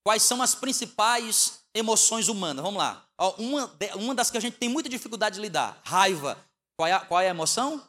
Quais 0.04 0.22
são 0.22 0.42
as 0.42 0.54
principais 0.54 1.65
emoções 1.76 2.28
humanas? 2.28 2.64
Vamos 2.64 2.78
lá. 2.78 3.06
Uma, 3.38 3.76
uma 3.94 4.14
das 4.14 4.30
que 4.30 4.36
a 4.36 4.40
gente 4.40 4.56
tem 4.56 4.68
muita 4.68 4.88
dificuldade 4.88 5.36
de 5.36 5.42
lidar: 5.42 5.80
raiva. 5.84 6.42
Qual 6.78 6.86
é, 6.86 6.92
a, 6.92 7.00
qual 7.00 7.20
é 7.20 7.28
a 7.28 7.30
emoção? 7.30 7.86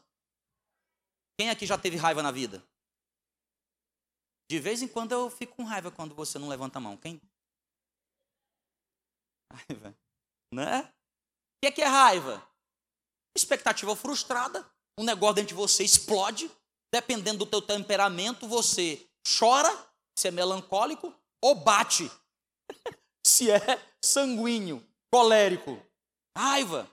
Quem 1.39 1.49
aqui 1.49 1.65
já 1.65 1.77
teve 1.77 1.97
raiva 1.97 2.23
na 2.23 2.31
vida? 2.31 2.63
De 4.49 4.59
vez 4.59 4.81
em 4.81 4.87
quando 4.87 5.11
eu 5.11 5.29
fico 5.29 5.55
com 5.55 5.63
raiva 5.63 5.91
quando 5.91 6.15
você 6.15 6.39
não 6.39 6.47
levanta 6.47 6.79
a 6.79 6.81
mão. 6.81 6.95
Quem? 6.95 7.21
Raiva. 9.51 9.95
Né? 10.53 10.81
O 10.81 11.59
que 11.61 11.67
é, 11.67 11.71
que 11.71 11.81
é 11.81 11.85
raiva? 11.85 12.41
Expectativa 13.35 13.95
frustrada. 13.95 14.65
Um 14.97 15.03
negócio 15.03 15.35
dentro 15.35 15.49
de 15.49 15.53
você 15.53 15.83
explode. 15.83 16.49
Dependendo 16.93 17.39
do 17.39 17.45
teu 17.45 17.61
temperamento, 17.61 18.47
você 18.47 19.05
chora, 19.37 19.69
se 20.17 20.29
é 20.29 20.31
melancólico, 20.31 21.13
ou 21.43 21.53
bate, 21.53 22.09
se 23.37 23.51
é 23.51 23.59
sanguíneo, 24.03 24.83
colérico. 25.11 25.79
Raiva. 26.35 26.89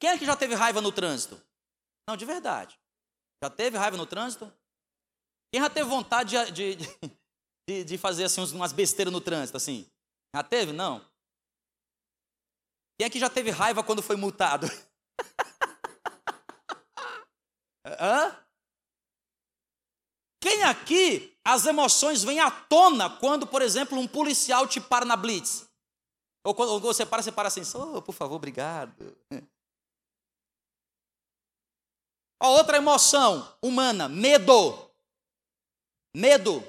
Quem 0.00 0.10
é 0.10 0.18
que 0.18 0.26
já 0.26 0.36
teve 0.36 0.54
raiva 0.54 0.80
no 0.80 0.92
trânsito? 0.92 1.40
Não, 2.08 2.16
de 2.16 2.24
verdade. 2.24 2.78
Já 3.42 3.50
teve 3.50 3.78
raiva 3.78 3.96
no 3.96 4.06
trânsito? 4.06 4.52
Quem 5.52 5.62
já 5.62 5.70
teve 5.70 5.88
vontade 5.88 6.36
de, 6.52 6.76
de, 6.76 6.86
de, 7.68 7.84
de 7.84 7.98
fazer 7.98 8.24
assim, 8.24 8.42
umas 8.54 8.72
besteiras 8.72 9.12
no 9.12 9.20
trânsito? 9.20 9.56
assim? 9.56 9.88
Já 10.34 10.42
teve? 10.42 10.72
Não. 10.72 11.00
Quem 12.98 13.06
é 13.06 13.10
que 13.10 13.18
já 13.18 13.30
teve 13.30 13.50
raiva 13.50 13.82
quando 13.82 14.02
foi 14.02 14.16
multado? 14.16 14.66
Hã? 17.86 18.47
Quem 20.40 20.62
aqui 20.64 21.36
as 21.44 21.66
emoções 21.66 22.22
vêm 22.22 22.40
à 22.40 22.50
tona 22.50 23.10
quando, 23.10 23.46
por 23.46 23.62
exemplo, 23.62 23.98
um 23.98 24.06
policial 24.06 24.66
te 24.66 24.80
para 24.80 25.04
na 25.04 25.16
blitz? 25.16 25.68
Ou 26.44 26.54
quando 26.54 26.78
você 26.80 27.04
para, 27.04 27.22
você 27.22 27.32
para 27.32 27.48
assim, 27.48 27.62
oh, 27.74 28.00
por 28.00 28.14
favor, 28.14 28.36
obrigado. 28.36 29.16
A 32.40 32.48
outra 32.50 32.76
emoção 32.76 33.56
humana, 33.60 34.08
medo. 34.08 34.88
Medo. 36.14 36.62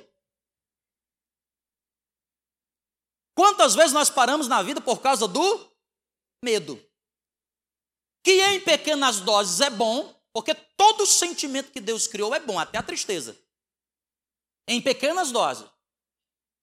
Quantas 3.35 3.75
vezes 3.75 3.93
nós 3.93 4.09
paramos 4.09 4.47
na 4.47 4.61
vida 4.61 4.81
por 4.81 4.99
causa 4.99 5.27
do 5.27 5.69
medo? 6.43 6.83
Que 8.23 8.41
em 8.41 8.59
pequenas 8.59 9.21
doses 9.21 9.61
é 9.61 9.69
bom, 9.69 10.13
porque 10.33 10.53
todo 10.53 11.05
sentimento 11.05 11.71
que 11.71 11.79
Deus 11.79 12.05
criou 12.05 12.35
é 12.35 12.39
bom, 12.39 12.59
até 12.59 12.77
a 12.77 12.83
tristeza. 12.83 13.37
Em 14.69 14.79
pequenas 14.79 15.31
doses. 15.31 15.67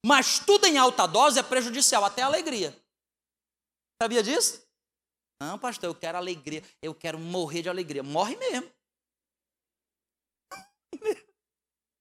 Mas 0.05 0.39
tudo 0.39 0.67
em 0.67 0.79
alta 0.79 1.09
dose 1.09 1.41
é 1.41 1.43
prejudicial, 1.43 2.05
até 2.05 2.23
a 2.23 2.27
alegria. 2.27 2.71
Sabia 4.01 4.23
disso? 4.23 4.65
Não, 5.43 5.59
pastor, 5.59 5.89
eu 5.89 5.95
quero 5.95 6.17
alegria. 6.17 6.63
Eu 6.81 6.95
quero 6.95 7.19
morrer 7.19 7.63
de 7.63 7.69
alegria. 7.69 8.05
Morre 8.05 8.37
mesmo. 8.37 8.73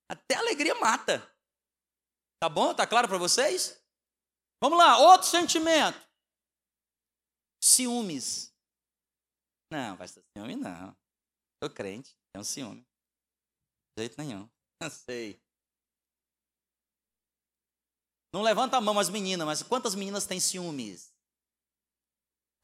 Até 0.08 0.36
a 0.36 0.40
alegria 0.40 0.76
mata. 0.76 1.20
Tá 2.40 2.48
bom? 2.48 2.76
Tá 2.76 2.86
claro 2.86 3.08
para 3.08 3.18
vocês? 3.18 3.84
Vamos 4.62 4.78
lá, 4.78 5.00
outro 5.00 5.28
sentimento. 5.28 6.00
Ciúmes. 7.64 8.54
Não, 9.72 9.98
pastor, 9.98 10.24
ciúme 10.38 10.56
não. 10.56 10.96
Sou 11.62 11.70
crente, 11.74 12.16
tenho 12.32 12.46
ciúme. 12.46 12.82
De 13.98 14.04
jeito 14.04 14.22
nenhum. 14.22 14.48
Não 14.80 14.90
sei. 14.90 15.42
Não 18.36 18.42
levanta 18.42 18.76
a 18.76 18.82
mão 18.82 19.00
as 19.00 19.08
meninas, 19.10 19.48
mas 19.48 19.64
quantas 19.64 19.96
meninas 19.96 20.26
têm 20.26 20.42
ciúmes? 20.42 21.10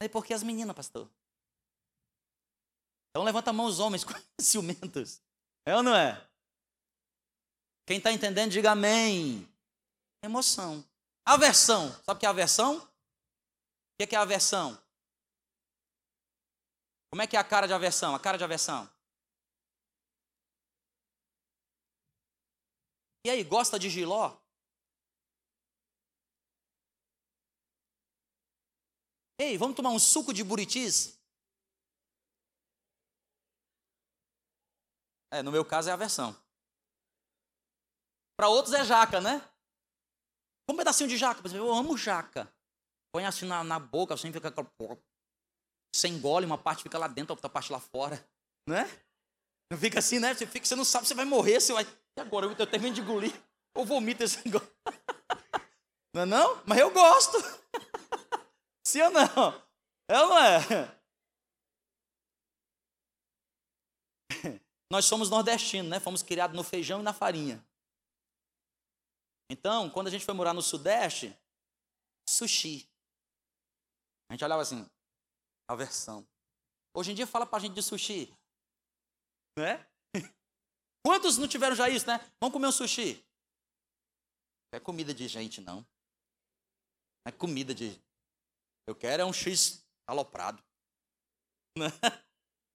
É 0.02 0.10
porque 0.10 0.34
as 0.34 0.44
meninas, 0.44 0.76
pastor. 0.76 1.10
Então 3.10 3.24
levanta 3.24 3.52
a 3.52 3.54
mão 3.54 3.68
os 3.68 3.80
homens 3.80 4.06
ciumentos. 4.38 5.22
É 5.66 5.74
ou 5.74 5.82
não 5.82 5.96
é? 5.96 6.30
Quem 7.88 8.00
está 8.00 8.12
entendendo, 8.12 8.52
diga 8.52 8.72
amém. 8.72 9.50
Emoção. 10.22 10.84
Aversão. 11.24 11.90
Sabe 12.04 12.18
o 12.18 12.20
que 12.20 12.26
é 12.26 12.30
aversão? 12.30 12.78
O 12.78 14.06
que 14.06 14.14
é 14.14 14.20
aversão? 14.20 14.78
Como 17.10 17.22
é 17.22 17.28
que 17.28 17.38
é 17.38 17.40
a 17.40 17.46
cara 17.46 17.66
de 17.66 17.72
aversão? 17.72 18.14
A 18.14 18.20
cara 18.20 18.38
de 18.38 18.44
aversão. 18.44 18.92
E 23.24 23.30
aí, 23.30 23.42
gosta 23.46 23.80
de 23.80 23.90
giló? 23.90 24.41
Ei, 29.42 29.58
vamos 29.58 29.76
tomar 29.76 29.90
um 29.90 29.98
suco 29.98 30.32
de 30.32 30.44
buritis? 30.44 31.20
É, 35.32 35.42
no 35.42 35.52
meu 35.52 35.66
caso 35.66 35.90
é 35.90 35.92
a 35.92 35.96
versão. 35.96 36.40
Para 38.38 38.50
outros 38.50 38.76
é 38.76 38.86
jaca, 38.86 39.20
né? 39.20 39.42
Um 40.70 40.76
pedacinho 40.78 41.10
de 41.10 41.18
jaca. 41.18 41.42
Eu 41.56 41.74
amo 41.74 41.98
jaca. 41.98 42.54
Põe 43.12 43.26
assim 43.26 43.48
na, 43.48 43.64
na 43.64 43.80
boca, 43.80 44.14
assim 44.14 44.32
fica. 44.32 44.54
Você 45.92 46.08
engole, 46.08 46.46
uma 46.46 46.60
parte 46.60 46.84
fica 46.84 47.00
lá 47.00 47.08
dentro, 47.08 47.34
a 47.34 47.36
outra 47.36 47.50
parte 47.50 47.72
lá 47.72 47.80
fora. 47.80 48.24
Né? 48.70 48.84
Não 49.72 49.78
fica 49.80 49.98
assim, 49.98 50.20
né? 50.20 50.36
Você, 50.36 50.46
fica, 50.46 50.68
você 50.68 50.76
não 50.76 50.86
sabe 50.86 51.08
se 51.08 51.16
vai 51.16 51.26
morrer, 51.26 51.60
se 51.60 51.74
vai. 51.74 51.84
E 52.16 52.22
agora? 52.22 52.46
Eu 52.46 52.68
termino 52.68 52.94
de 52.94 53.02
engolir. 53.02 53.34
Ou 53.76 53.88
vomito 53.88 54.24
esse 54.24 54.38
negócio. 54.46 54.72
Não 56.14 56.22
é 56.22 56.26
não? 56.28 56.62
Mas 56.64 56.78
eu 56.78 56.92
gosto. 56.92 57.40
Sim 58.92 59.04
ou 59.04 59.12
não? 59.12 59.24
É 60.10 60.20
ou 60.20 60.28
não 60.28 60.38
é? 60.38 60.60
Nós 64.92 65.06
somos 65.06 65.30
nordestinos, 65.30 65.90
né? 65.90 65.98
Fomos 65.98 66.22
criados 66.22 66.58
no 66.58 66.62
feijão 66.62 67.00
e 67.00 67.04
na 67.04 67.14
farinha. 67.14 67.66
Então, 69.50 69.90
quando 69.90 70.08
a 70.08 70.10
gente 70.10 70.26
foi 70.26 70.34
morar 70.34 70.54
no 70.54 70.62
Sudeste, 70.62 71.34
sushi. 72.30 72.86
A 74.30 74.34
gente 74.34 74.44
olhava 74.44 74.62
assim, 74.62 74.86
aversão. 75.70 76.28
Hoje 76.94 77.14
em 77.14 77.16
dia 77.16 77.26
fala 77.26 77.46
pra 77.46 77.60
gente 77.60 77.74
de 77.74 77.82
sushi. 77.82 78.30
Né? 79.58 79.88
Quantos 81.02 81.38
não 81.38 81.48
tiveram 81.48 81.78
já 81.78 81.88
isso, 81.88 82.08
né? 82.08 82.18
Vamos 82.42 82.52
comer 82.52 82.68
um 82.68 82.74
sushi. 82.74 83.26
Não 84.70 84.78
é 84.78 84.80
comida 84.82 85.14
de 85.14 85.30
gente, 85.30 85.62
não. 85.62 85.78
Não 85.78 85.88
é 87.28 87.32
comida 87.32 87.74
de. 87.74 87.98
Eu 88.88 88.96
quero 88.96 89.22
é 89.22 89.26
um 89.26 89.34
X 89.34 89.86
aloprado. 90.08 90.64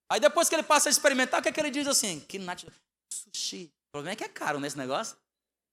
Aí 0.09 0.19
depois 0.19 0.47
que 0.47 0.55
ele 0.55 0.63
passa 0.63 0.89
a 0.89 0.91
experimentar, 0.91 1.39
o 1.39 1.43
que 1.43 1.49
é 1.49 1.51
que 1.51 1.59
ele 1.59 1.69
diz 1.69 1.87
assim? 1.87 2.19
Que 2.21 2.39
nat... 2.39 2.65
sushi. 3.11 3.65
O 3.65 3.91
problema 3.91 4.13
é 4.13 4.15
que 4.15 4.23
é 4.23 4.29
caro 4.29 4.59
nesse 4.59 4.77
negócio. 4.77 5.17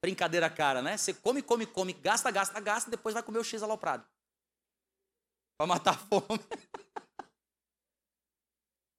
Brincadeira 0.02 0.50
cara, 0.50 0.82
né? 0.82 0.96
Você 0.96 1.14
come, 1.14 1.42
come, 1.42 1.66
come, 1.66 1.92
gasta, 1.92 2.30
gasta, 2.30 2.60
gasta, 2.60 2.90
depois 2.90 3.14
vai 3.14 3.22
comer 3.22 3.38
o 3.38 3.44
X 3.44 3.62
aloprado. 3.62 4.06
Para 5.56 5.66
matar 5.66 5.94
a 5.94 5.98
fome. 5.98 6.26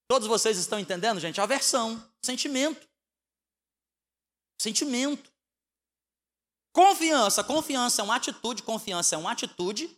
Todos 0.10 0.28
vocês 0.28 0.58
estão 0.58 0.80
entendendo, 0.80 1.20
gente? 1.20 1.42
Aversão, 1.42 2.02
sentimento. 2.24 2.88
Sentimento. 4.60 5.32
Confiança. 6.74 7.44
Confiança 7.44 8.02
é 8.02 8.06
uma 8.06 8.16
atitude, 8.16 8.64
confiança 8.64 9.16
é 9.16 9.18
uma 9.18 9.32
atitude. 9.32 9.96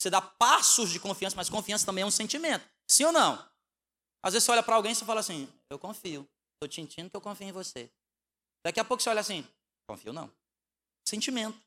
Você 0.00 0.08
dá 0.08 0.22
passos 0.22 0.90
de 0.90 0.98
confiança, 0.98 1.36
mas 1.36 1.50
confiança 1.50 1.84
também 1.84 2.02
é 2.02 2.06
um 2.06 2.10
sentimento. 2.10 2.66
Sim 2.88 3.04
ou 3.04 3.12
não? 3.12 3.34
Às 4.22 4.32
vezes 4.32 4.44
você 4.44 4.52
olha 4.52 4.62
para 4.62 4.74
alguém 4.74 4.92
e 4.92 4.94
você 4.94 5.04
fala 5.04 5.20
assim: 5.20 5.46
Eu 5.68 5.78
confio. 5.78 6.26
Estou 6.54 6.68
te 6.68 6.76
sentindo 6.76 7.10
que 7.10 7.16
eu 7.16 7.20
confio 7.20 7.46
em 7.46 7.52
você. 7.52 7.90
Daqui 8.64 8.80
a 8.80 8.84
pouco 8.84 9.02
você 9.02 9.10
olha 9.10 9.20
assim: 9.20 9.46
Confio 9.86 10.12
não. 10.12 10.32
Sentimento. 11.06 11.60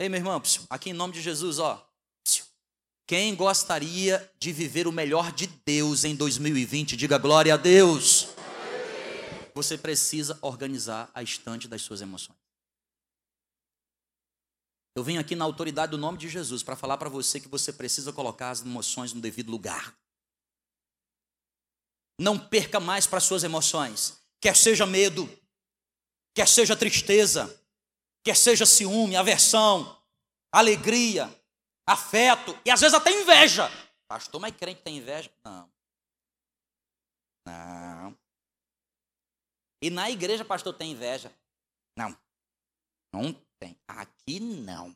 Ei, 0.00 0.08
meu 0.08 0.18
irmão, 0.18 0.40
aqui 0.70 0.90
em 0.90 0.92
nome 0.92 1.12
de 1.12 1.20
Jesus, 1.20 1.58
ó. 1.58 1.84
Quem 3.04 3.34
gostaria 3.34 4.30
de 4.38 4.52
viver 4.52 4.86
o 4.86 4.92
melhor 4.92 5.32
de 5.32 5.46
Deus 5.46 6.04
em 6.04 6.14
2020? 6.14 6.96
Diga 6.96 7.18
glória 7.18 7.54
a 7.54 7.56
Deus. 7.56 8.28
Você 9.54 9.76
precisa 9.76 10.38
organizar 10.40 11.10
a 11.12 11.20
estante 11.20 11.66
das 11.66 11.82
suas 11.82 12.00
emoções. 12.00 12.37
Eu 14.98 15.04
venho 15.04 15.20
aqui 15.20 15.36
na 15.36 15.44
autoridade 15.44 15.92
do 15.92 15.96
nome 15.96 16.18
de 16.18 16.28
Jesus 16.28 16.60
para 16.60 16.74
falar 16.74 16.98
para 16.98 17.08
você 17.08 17.38
que 17.38 17.46
você 17.46 17.72
precisa 17.72 18.12
colocar 18.12 18.50
as 18.50 18.62
emoções 18.62 19.12
no 19.12 19.20
devido 19.20 19.48
lugar. 19.48 19.96
Não 22.20 22.36
perca 22.36 22.80
mais 22.80 23.06
para 23.06 23.20
suas 23.20 23.44
emoções, 23.44 24.20
quer 24.40 24.56
seja 24.56 24.84
medo, 24.84 25.30
quer 26.34 26.48
seja 26.48 26.74
tristeza, 26.74 27.64
quer 28.24 28.36
seja 28.36 28.66
ciúme, 28.66 29.14
aversão, 29.14 30.02
alegria, 30.50 31.32
afeto 31.86 32.58
e 32.64 32.70
às 32.72 32.80
vezes 32.80 32.94
até 32.94 33.12
inveja. 33.12 33.70
Pastor, 34.08 34.40
mas 34.40 34.56
crente 34.56 34.82
tem 34.82 34.96
inveja? 34.96 35.30
Não. 35.44 35.70
Não. 37.46 38.18
E 39.80 39.90
na 39.90 40.10
igreja, 40.10 40.44
pastor, 40.44 40.74
tem 40.74 40.90
inveja? 40.90 41.32
Não. 41.96 42.18
Não 43.12 43.47
tem. 43.58 43.76
Aqui 43.88 44.40
não. 44.40 44.94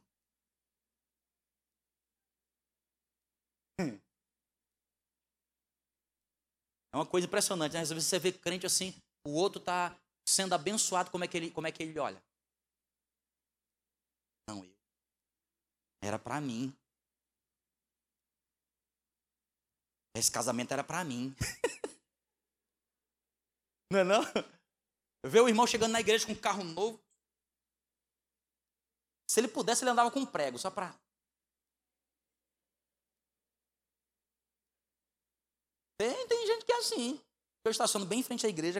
É 6.92 6.96
uma 6.96 7.06
coisa 7.06 7.26
impressionante, 7.26 7.72
né? 7.72 7.80
Às 7.80 7.88
vezes 7.88 8.06
você 8.06 8.18
vê 8.18 8.32
crente 8.32 8.66
assim, 8.66 8.94
o 9.26 9.32
outro 9.32 9.58
está 9.58 9.98
sendo 10.28 10.54
abençoado, 10.54 11.10
como 11.10 11.24
é 11.24 11.28
que 11.28 11.36
ele, 11.36 11.50
como 11.50 11.66
é 11.66 11.72
que 11.72 11.82
ele 11.82 11.98
olha? 11.98 12.22
Não, 14.48 14.62
eu. 14.62 14.76
Era 16.02 16.18
para 16.18 16.40
mim. 16.40 16.76
Esse 20.14 20.30
casamento 20.30 20.72
era 20.72 20.84
para 20.84 21.02
mim. 21.02 21.34
não 23.90 24.00
é 24.00 24.04
não? 24.04 24.22
Ver 25.24 25.40
o 25.40 25.48
irmão 25.48 25.66
chegando 25.66 25.92
na 25.92 26.00
igreja 26.00 26.26
com 26.26 26.32
um 26.32 26.40
carro 26.40 26.62
novo. 26.62 27.02
Se 29.32 29.40
ele 29.40 29.48
pudesse, 29.48 29.82
ele 29.82 29.90
andava 29.90 30.10
com 30.10 30.20
um 30.20 30.26
prego, 30.26 30.58
só 30.58 30.70
para. 30.70 30.94
Tem, 35.98 36.28
tem 36.28 36.46
gente 36.46 36.66
que 36.66 36.72
é 36.72 36.76
assim. 36.76 37.18
Eu 37.64 37.70
estaciono 37.70 38.04
bem 38.04 38.20
em 38.20 38.22
frente 38.22 38.44
à 38.44 38.50
igreja. 38.50 38.78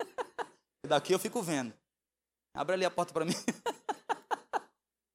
Daqui 0.88 1.12
eu 1.12 1.20
fico 1.20 1.40
vendo. 1.40 1.72
Abre 2.52 2.74
ali 2.74 2.84
a 2.84 2.90
porta 2.90 3.12
para 3.12 3.24
mim. 3.24 3.34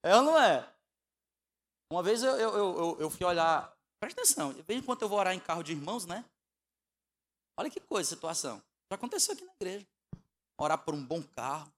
É 0.06 0.16
ou 0.16 0.22
não 0.22 0.42
é? 0.42 0.74
Uma 1.92 2.02
vez 2.02 2.24
eu, 2.24 2.38
eu, 2.38 2.56
eu, 2.56 2.98
eu 3.02 3.10
fui 3.10 3.26
olhar 3.26 3.78
Presta 4.00 4.22
atenção, 4.22 4.54
de 4.54 4.62
vez 4.62 4.82
em 4.82 4.86
quando 4.86 5.02
eu 5.02 5.10
vou 5.10 5.20
orar 5.20 5.34
em 5.34 5.40
carro 5.40 5.64
de 5.64 5.74
irmãos, 5.74 6.06
né? 6.06 6.24
Olha 7.60 7.70
que 7.70 7.82
coisa, 7.82 8.08
situação. 8.08 8.64
Já 8.90 8.96
aconteceu 8.96 9.34
aqui 9.34 9.44
na 9.44 9.52
igreja. 9.54 9.86
Orar 10.58 10.78
por 10.78 10.94
um 10.94 11.04
bom 11.04 11.22
carro, 11.36 11.70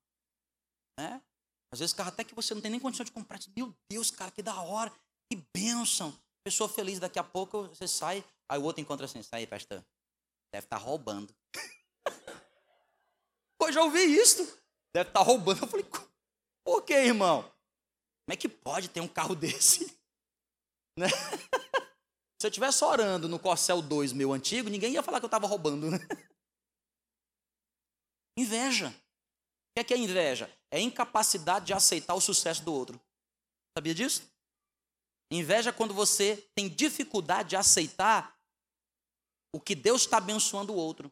né? 0.99 1.23
Às 1.71 1.79
vezes 1.79 1.93
carro 1.93 2.09
até 2.09 2.23
que 2.23 2.33
você 2.33 2.53
não 2.53 2.61
tem 2.61 2.71
nem 2.71 2.79
condição 2.79 3.05
de 3.05 3.11
comprar. 3.11 3.39
Meu 3.55 3.73
Deus, 3.89 4.09
cara, 4.09 4.31
que 4.31 4.41
da 4.41 4.59
hora, 4.61 4.91
que 5.29 5.41
bênção. 5.55 6.17
Pessoa 6.43 6.67
feliz, 6.67 6.99
daqui 6.99 7.19
a 7.19 7.23
pouco 7.23 7.67
você 7.67 7.87
sai, 7.87 8.23
aí 8.49 8.59
o 8.59 8.63
outro 8.63 8.81
encontra 8.81 9.05
assim, 9.05 9.21
sai, 9.21 9.45
pastor, 9.45 9.85
deve 10.51 10.65
estar 10.65 10.79
tá 10.79 10.83
roubando. 10.83 11.33
Pô, 13.59 13.71
já 13.71 13.83
ouvi 13.83 13.99
isso. 13.99 14.43
Deve 14.93 15.09
estar 15.09 15.19
tá 15.19 15.25
roubando. 15.25 15.61
Eu 15.61 15.67
falei, 15.67 15.85
por 16.65 16.81
que, 16.83 16.93
irmão? 16.93 17.43
Como 17.43 18.33
é 18.33 18.35
que 18.35 18.49
pode 18.49 18.89
ter 18.89 19.01
um 19.01 19.07
carro 19.07 19.33
desse? 19.35 19.95
Né? 20.97 21.07
Se 22.41 22.47
eu 22.47 22.49
estivesse 22.49 22.83
orando 22.83 23.27
no 23.27 23.37
Corcel 23.37 23.81
2 23.81 24.13
meu 24.13 24.31
antigo, 24.31 24.69
ninguém 24.69 24.93
ia 24.93 25.03
falar 25.03 25.19
que 25.19 25.25
eu 25.25 25.27
estava 25.27 25.45
roubando. 25.45 25.91
Né? 25.91 25.97
Inveja. 28.37 28.95
Que 29.79 29.81
é, 29.81 29.83
que 29.83 29.93
é 29.93 29.97
inveja? 29.97 30.53
É 30.69 30.79
incapacidade 30.81 31.67
de 31.67 31.73
aceitar 31.73 32.13
o 32.13 32.19
sucesso 32.19 32.63
do 32.63 32.73
outro. 32.73 32.99
Sabia 33.77 33.95
disso? 33.95 34.29
Inveja 35.31 35.69
é 35.69 35.73
quando 35.73 35.93
você 35.93 36.35
tem 36.53 36.67
dificuldade 36.67 37.49
de 37.49 37.55
aceitar 37.55 38.37
o 39.53 39.59
que 39.59 39.75
Deus 39.75 40.01
está 40.01 40.17
abençoando 40.17 40.73
o 40.73 40.75
outro. 40.75 41.09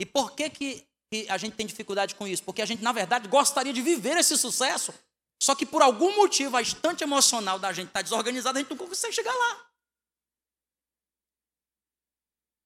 E 0.00 0.06
por 0.06 0.32
que, 0.34 0.48
que, 0.48 0.86
que 1.10 1.28
a 1.28 1.36
gente 1.36 1.54
tem 1.54 1.66
dificuldade 1.66 2.14
com 2.14 2.26
isso? 2.26 2.42
Porque 2.44 2.62
a 2.62 2.66
gente, 2.66 2.82
na 2.82 2.92
verdade, 2.92 3.28
gostaria 3.28 3.74
de 3.74 3.82
viver 3.82 4.16
esse 4.16 4.38
sucesso, 4.38 4.94
só 5.42 5.54
que 5.54 5.66
por 5.66 5.82
algum 5.82 6.16
motivo 6.16 6.56
a 6.56 6.62
estante 6.62 7.04
emocional 7.04 7.58
da 7.58 7.74
gente 7.74 7.88
está 7.88 8.00
desorganizada, 8.00 8.58
a 8.58 8.62
gente 8.62 8.70
não 8.70 8.78
consegue 8.78 9.12
chegar 9.12 9.34
lá. 9.34 9.70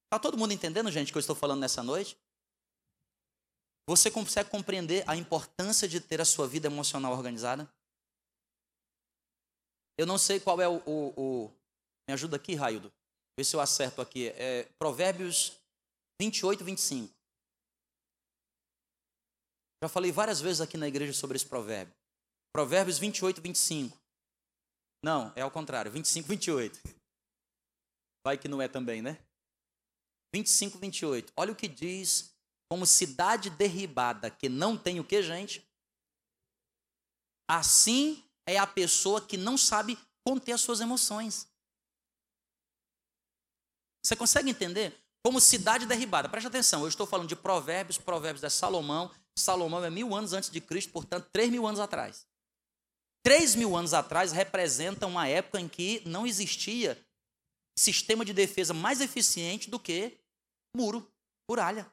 Está 0.05 0.20
todo 0.20 0.38
mundo 0.38 0.53
entendendo, 0.53 0.90
gente, 0.90 1.09
o 1.09 1.12
que 1.12 1.18
eu 1.18 1.20
estou 1.20 1.35
falando 1.37 1.61
nessa 1.61 1.83
noite? 1.83 2.16
Você 3.90 4.09
consegue 4.09 4.48
compreender 4.48 5.03
a 5.05 5.16
importância 5.16 5.88
de 5.88 6.00
ter 6.00 6.20
a 6.20 6.24
sua 6.24 6.46
vida 6.46 6.68
emocional 6.68 7.12
organizada? 7.12 7.68
Eu 9.98 10.07
não 10.07 10.16
sei 10.16 10.38
qual 10.38 10.61
é 10.61 10.68
o. 10.68 10.76
o, 10.87 11.09
o... 11.20 11.50
Me 12.07 12.14
ajuda 12.14 12.37
aqui, 12.37 12.55
Raildo. 12.55 12.92
Vê 13.37 13.42
se 13.42 13.57
eu 13.57 13.61
acerto 13.61 14.00
aqui. 14.00 14.29
É 14.29 14.62
Provérbios 14.79 15.59
28, 16.20 16.64
25. 16.64 17.12
Já 19.83 19.88
falei 19.88 20.12
várias 20.12 20.40
vezes 20.40 20.61
aqui 20.61 20.76
na 20.76 20.87
igreja 20.87 21.12
sobre 21.12 21.35
esse 21.35 21.46
provérbio. 21.46 21.92
Provérbios 22.55 22.96
28, 22.96 23.42
25. 23.42 24.00
Não, 25.05 25.33
é 25.35 25.40
ao 25.40 25.50
contrário, 25.50 25.90
25, 25.90 26.29
28. 26.29 26.81
Vai 28.24 28.38
que 28.38 28.46
não 28.46 28.62
é 28.62 28.68
também, 28.68 29.03
né? 29.03 29.18
25, 30.33 30.79
28. 30.79 31.33
Olha 31.37 31.50
o 31.50 31.57
que 31.57 31.66
diz: 31.66 32.30
como 32.70 32.87
cidade 32.87 33.50
derribada 33.50 34.30
que 34.30 34.48
não 34.48 34.78
tem 34.78 35.00
o 35.00 35.04
que, 35.04 35.20
gente? 35.22 35.68
Assim 37.48 38.24
é 38.46 38.56
a 38.59 38.66
pessoa 38.66 39.20
que 39.20 39.37
não 39.37 39.59
sabe 39.59 39.98
conter 40.24 40.52
as 40.52 40.61
suas 40.61 40.80
emoções. 40.80 41.48
Você 44.02 44.14
consegue 44.14 44.50
entender? 44.50 44.96
Como 45.24 45.40
cidade 45.40 45.85
derribada. 45.85 46.28
Preste 46.28 46.46
atenção, 46.46 46.83
eu 46.83 46.88
estou 46.88 47.06
falando 47.06 47.28
de 47.28 47.35
provérbios, 47.35 47.98
provérbios 47.98 48.40
de 48.40 48.50
Salomão. 48.50 49.11
Salomão 49.37 49.85
é 49.85 49.90
mil 49.90 50.14
anos 50.14 50.33
antes 50.33 50.48
de 50.48 50.61
Cristo, 50.61 50.92
portanto, 50.92 51.28
três 51.33 51.50
mil 51.50 51.66
anos 51.66 51.80
atrás. 51.80 52.24
Três 53.22 53.56
mil 53.56 53.76
anos 53.76 53.92
atrás 53.92 54.30
representa 54.30 55.06
uma 55.06 55.26
época 55.26 55.61
em 55.61 55.68
que 55.68 56.02
não 56.06 56.24
existia 56.24 56.96
sistema 57.76 58.24
de 58.24 58.33
defesa 58.33 58.72
mais 58.72 59.00
eficiente 59.00 59.68
do 59.68 59.78
que 59.78 60.18
muro, 60.74 61.11
muralha. 61.48 61.90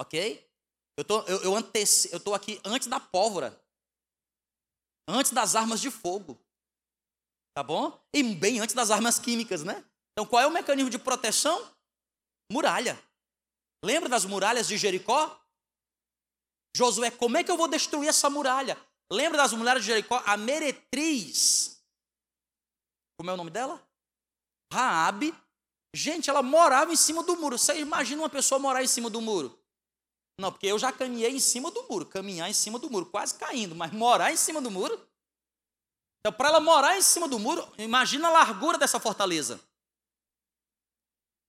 Ok? 0.00 0.50
Eu 0.96 1.04
tô, 1.04 1.22
eu, 1.22 1.42
eu, 1.42 1.56
anteci, 1.56 2.12
eu 2.12 2.20
tô 2.20 2.34
aqui 2.34 2.60
antes 2.64 2.86
da 2.88 3.00
pólvora, 3.00 3.60
antes 5.08 5.32
das 5.32 5.56
armas 5.56 5.80
de 5.80 5.90
fogo, 5.90 6.38
tá 7.56 7.62
bom? 7.62 8.00
E 8.12 8.22
bem 8.22 8.60
antes 8.60 8.74
das 8.74 8.90
armas 8.90 9.18
químicas, 9.18 9.64
né? 9.64 9.84
Então, 10.12 10.26
qual 10.26 10.42
é 10.42 10.46
o 10.46 10.52
mecanismo 10.52 10.90
de 10.90 10.98
proteção? 10.98 11.74
Muralha. 12.50 13.00
Lembra 13.84 14.08
das 14.08 14.24
muralhas 14.24 14.68
de 14.68 14.76
Jericó? 14.76 15.40
Josué, 16.76 17.10
como 17.10 17.36
é 17.36 17.44
que 17.44 17.50
eu 17.50 17.56
vou 17.56 17.68
destruir 17.68 18.08
essa 18.08 18.30
muralha? 18.30 18.78
Lembra 19.10 19.38
das 19.38 19.52
muralhas 19.52 19.82
de 19.82 19.88
Jericó? 19.88 20.22
A 20.24 20.36
meretriz. 20.36 21.84
Como 23.18 23.30
é 23.30 23.34
o 23.34 23.36
nome 23.36 23.50
dela? 23.50 23.84
Raabe 24.72 25.34
Gente, 25.94 26.28
ela 26.28 26.42
morava 26.42 26.92
em 26.92 26.96
cima 26.96 27.22
do 27.22 27.36
muro. 27.36 27.56
Você 27.56 27.78
imagina 27.78 28.22
uma 28.22 28.28
pessoa 28.28 28.58
morar 28.58 28.82
em 28.82 28.88
cima 28.88 29.08
do 29.08 29.20
muro? 29.20 29.56
Não, 30.38 30.50
porque 30.50 30.66
eu 30.66 30.78
já 30.78 30.92
caminhei 30.92 31.30
em 31.30 31.40
cima 31.40 31.70
do 31.70 31.82
muro, 31.88 32.06
caminhar 32.06 32.50
em 32.50 32.52
cima 32.52 32.78
do 32.78 32.90
muro, 32.90 33.06
quase 33.06 33.34
caindo, 33.38 33.74
mas 33.74 33.92
morar 33.92 34.32
em 34.32 34.36
cima 34.36 34.60
do 34.60 34.70
muro. 34.70 34.94
Então, 36.20 36.32
para 36.32 36.48
ela 36.48 36.60
morar 36.60 36.96
em 36.96 37.02
cima 37.02 37.28
do 37.28 37.38
muro, 37.38 37.70
imagina 37.78 38.28
a 38.28 38.32
largura 38.32 38.78
dessa 38.78 38.98
fortaleza. 38.98 39.60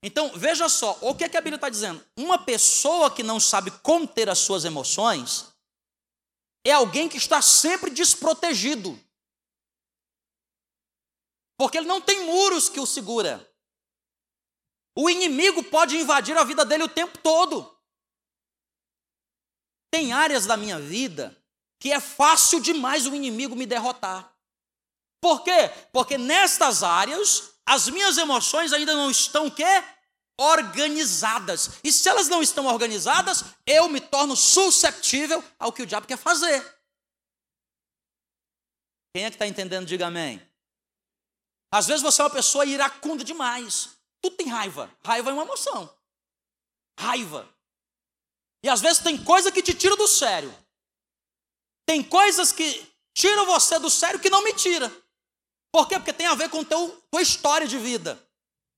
Então, 0.03 0.31
veja 0.37 0.69
só, 0.69 0.99
o 1.01 1.15
que, 1.15 1.23
é 1.23 1.29
que 1.29 1.37
a 1.37 1.41
Bíblia 1.41 1.55
está 1.55 1.69
dizendo? 1.69 2.05
Uma 2.15 2.37
pessoa 2.37 3.09
que 3.09 3.23
não 3.23 3.39
sabe 3.39 3.71
conter 3.79 4.29
as 4.29 4.37
suas 4.37 4.63
emoções 4.63 5.51
é 6.63 6.71
alguém 6.71 7.09
que 7.09 7.17
está 7.17 7.41
sempre 7.41 7.89
desprotegido. 7.89 8.99
Porque 11.57 11.77
ele 11.77 11.87
não 11.87 12.01
tem 12.01 12.25
muros 12.25 12.69
que 12.69 12.79
o 12.79 12.85
segura. 12.85 13.51
O 14.95 15.09
inimigo 15.09 15.63
pode 15.63 15.97
invadir 15.97 16.37
a 16.37 16.43
vida 16.43 16.63
dele 16.63 16.83
o 16.83 16.89
tempo 16.89 17.17
todo. 17.17 17.74
Tem 19.95 20.11
áreas 20.11 20.45
da 20.45 20.57
minha 20.57 20.77
vida 20.77 21.41
que 21.79 21.89
é 21.89 22.01
fácil 22.01 22.59
demais 22.59 23.07
o 23.07 23.15
inimigo 23.15 23.55
me 23.55 23.65
derrotar. 23.65 24.29
Por 25.21 25.41
quê? 25.41 25.69
Porque 25.93 26.17
nestas 26.17 26.83
áreas 26.83 27.53
as 27.65 27.87
minhas 27.87 28.17
emoções 28.17 28.73
ainda 28.73 28.93
não 28.93 29.09
estão 29.09 29.49
quê? 29.49 29.63
Organizadas. 30.37 31.79
E 31.81 31.93
se 31.93 32.09
elas 32.09 32.27
não 32.27 32.41
estão 32.41 32.65
organizadas, 32.65 33.45
eu 33.65 33.87
me 33.87 34.01
torno 34.01 34.35
susceptível 34.35 35.41
ao 35.57 35.71
que 35.71 35.83
o 35.83 35.85
diabo 35.85 36.05
quer 36.05 36.17
fazer. 36.17 36.61
Quem 39.15 39.23
é 39.23 39.29
que 39.29 39.35
está 39.35 39.47
entendendo? 39.47 39.87
Diga 39.87 40.07
amém. 40.07 40.45
Às 41.71 41.87
vezes 41.87 42.01
você 42.01 42.21
é 42.21 42.25
uma 42.25 42.31
pessoa 42.31 42.65
iracunda 42.65 43.23
demais. 43.23 43.91
Tu 44.21 44.29
tem 44.31 44.49
raiva. 44.49 44.93
Raiva 45.05 45.29
é 45.29 45.33
uma 45.33 45.43
emoção. 45.43 45.89
Raiva. 46.99 47.54
E 48.65 48.69
às 48.69 48.81
vezes 48.81 48.97
tem 48.97 49.15
coisa 49.15 49.51
que 49.51 49.61
te 49.61 49.75
tira 49.75 49.95
do 49.95 50.07
sério. 50.07 50.51
Tem 51.85 52.01
coisas 52.01 52.51
que 52.51 52.83
tiram 53.13 53.45
você 53.45 53.77
do 53.77 53.91
sério 53.91 54.19
que 54.19 54.27
não 54.27 54.43
me 54.43 54.53
tira. 54.53 54.91
Por 55.71 55.87
quê? 55.87 55.99
Porque 55.99 56.11
tem 56.11 56.25
a 56.25 56.33
ver 56.33 56.49
com 56.49 56.63
teu, 56.63 56.89
tua 57.11 57.21
história 57.21 57.67
de 57.67 57.77
vida. 57.77 58.19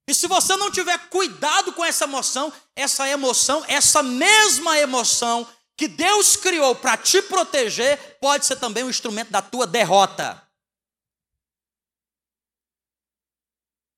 E 0.06 0.14
se 0.14 0.28
você 0.28 0.58
não 0.58 0.70
tiver 0.70 0.98
cuidado 1.08 1.72
com 1.72 1.86
essa 1.86 2.04
emoção, 2.04 2.52
essa 2.76 3.08
emoção, 3.08 3.64
essa 3.66 4.04
mesma 4.04 4.78
emoção 4.78 5.48
que 5.78 5.88
Deus 5.88 6.36
criou 6.36 6.76
para 6.76 6.98
te 6.98 7.22
proteger, 7.22 8.20
pode 8.20 8.46
ser 8.46 8.58
também 8.58 8.84
um 8.84 8.90
instrumento 8.90 9.32
da 9.32 9.42
tua 9.42 9.66
derrota. 9.66 10.46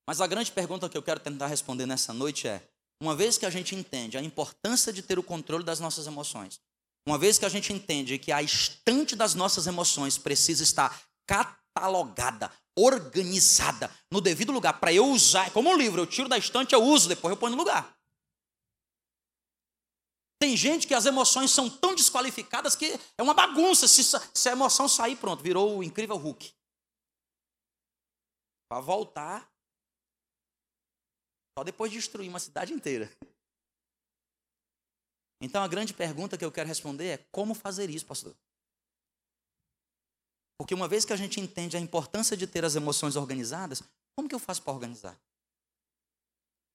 Mas 0.05 0.21
a 0.21 0.27
grande 0.27 0.51
pergunta 0.51 0.87
que 0.87 0.97
eu 0.97 1.01
quero 1.01 1.19
tentar 1.19 1.47
responder 1.47 1.87
nessa 1.87 2.13
noite 2.13 2.47
é: 2.47 2.61
uma 3.01 3.15
vez 3.15 3.37
que 3.37 3.45
a 3.45 3.49
gente 3.49 3.75
entende 3.75 4.17
a 4.17 4.21
importância 4.21 4.91
de 4.91 5.01
ter 5.01 5.17
o 5.17 5.23
controle 5.23 5.63
das 5.63 5.79
nossas 5.79 6.05
emoções, 6.07 6.59
uma 7.07 7.17
vez 7.17 7.39
que 7.39 7.45
a 7.45 7.49
gente 7.49 7.71
entende 7.71 8.19
que 8.19 8.31
a 8.31 8.41
estante 8.41 9.15
das 9.15 9.33
nossas 9.33 9.67
emoções 9.67 10.17
precisa 10.17 10.63
estar 10.63 11.01
catalogada, 11.25 12.51
organizada, 12.77 13.89
no 14.11 14.21
devido 14.21 14.51
lugar, 14.51 14.79
para 14.79 14.93
eu 14.93 15.07
usar, 15.07 15.47
é 15.47 15.49
como 15.49 15.69
um 15.69 15.77
livro, 15.77 16.01
eu 16.01 16.07
tiro 16.07 16.29
da 16.29 16.37
estante, 16.37 16.73
eu 16.73 16.83
uso, 16.83 17.09
depois 17.09 17.31
eu 17.31 17.37
ponho 17.37 17.55
no 17.55 17.57
lugar. 17.57 17.97
Tem 20.41 20.55
gente 20.55 20.87
que 20.87 20.93
as 20.93 21.05
emoções 21.05 21.51
são 21.51 21.69
tão 21.69 21.93
desqualificadas 21.93 22.73
que 22.73 22.97
é 23.17 23.21
uma 23.21 23.33
bagunça. 23.33 23.89
Se, 23.89 24.01
se 24.03 24.47
a 24.49 24.53
emoção 24.53 24.87
sair, 24.87 25.17
pronto, 25.17 25.43
virou 25.43 25.77
o 25.77 25.83
incrível 25.83 26.15
Hulk. 26.15 26.53
Para 28.69 28.79
voltar, 28.79 29.51
só 31.59 31.63
depois 31.63 31.91
de 31.91 31.97
destruir 31.97 32.29
uma 32.29 32.39
cidade 32.39 32.71
inteira. 32.71 33.11
Então 35.41 35.61
a 35.61 35.67
grande 35.67 35.93
pergunta 35.93 36.37
que 36.37 36.45
eu 36.45 36.51
quero 36.51 36.69
responder 36.69 37.07
é: 37.07 37.17
como 37.33 37.53
fazer 37.53 37.89
isso, 37.89 38.05
pastor? 38.05 38.33
Porque 40.57 40.73
uma 40.73 40.87
vez 40.87 41.03
que 41.03 41.11
a 41.11 41.17
gente 41.17 41.39
entende 41.39 41.75
a 41.75 41.79
importância 41.79 42.37
de 42.37 42.47
ter 42.47 42.63
as 42.63 42.75
emoções 42.75 43.17
organizadas, 43.17 43.83
como 44.15 44.29
que 44.29 44.35
eu 44.35 44.39
faço 44.39 44.61
para 44.63 44.71
organizar? 44.73 45.19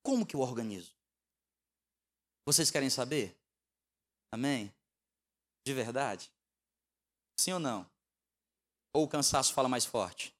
Como 0.02 0.26
que 0.26 0.36
eu 0.36 0.40
organizo? 0.40 0.92
Vocês 2.46 2.70
querem 2.70 2.90
saber? 2.90 3.34
Amém? 4.30 4.70
De 5.66 5.72
verdade? 5.72 6.30
Sim 7.38 7.54
ou 7.54 7.58
não? 7.58 7.90
Ou 8.92 9.04
o 9.04 9.08
cansaço 9.08 9.54
fala 9.54 9.68
mais 9.68 9.86
forte? 9.86 10.34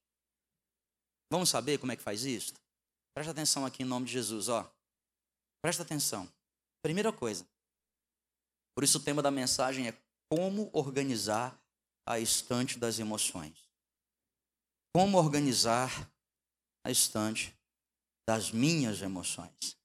Vamos 1.31 1.49
saber 1.49 1.79
como 1.79 1.93
é 1.93 1.97
que 1.97 2.03
faz 2.03 2.25
isso? 2.25 2.53
Presta 3.15 3.31
atenção 3.31 3.65
aqui 3.65 3.85
em 3.85 3.87
nome 3.87 4.07
de 4.07 4.13
Jesus, 4.13 4.49
ó. 4.49 4.69
Presta 5.63 5.83
atenção. 5.83 6.29
Primeira 6.83 7.13
coisa. 7.13 7.47
Por 8.75 8.83
isso 8.83 8.99
o 8.99 9.03
tema 9.03 9.23
da 9.23 9.31
mensagem 9.31 9.87
é 9.87 9.97
como 10.29 10.69
organizar 10.73 11.59
a 12.05 12.19
estante 12.19 12.77
das 12.77 12.99
emoções. 12.99 13.57
Como 14.93 15.17
organizar 15.17 16.11
a 16.85 16.91
estante 16.91 17.57
das 18.29 18.51
minhas 18.51 19.01
emoções. 19.01 19.79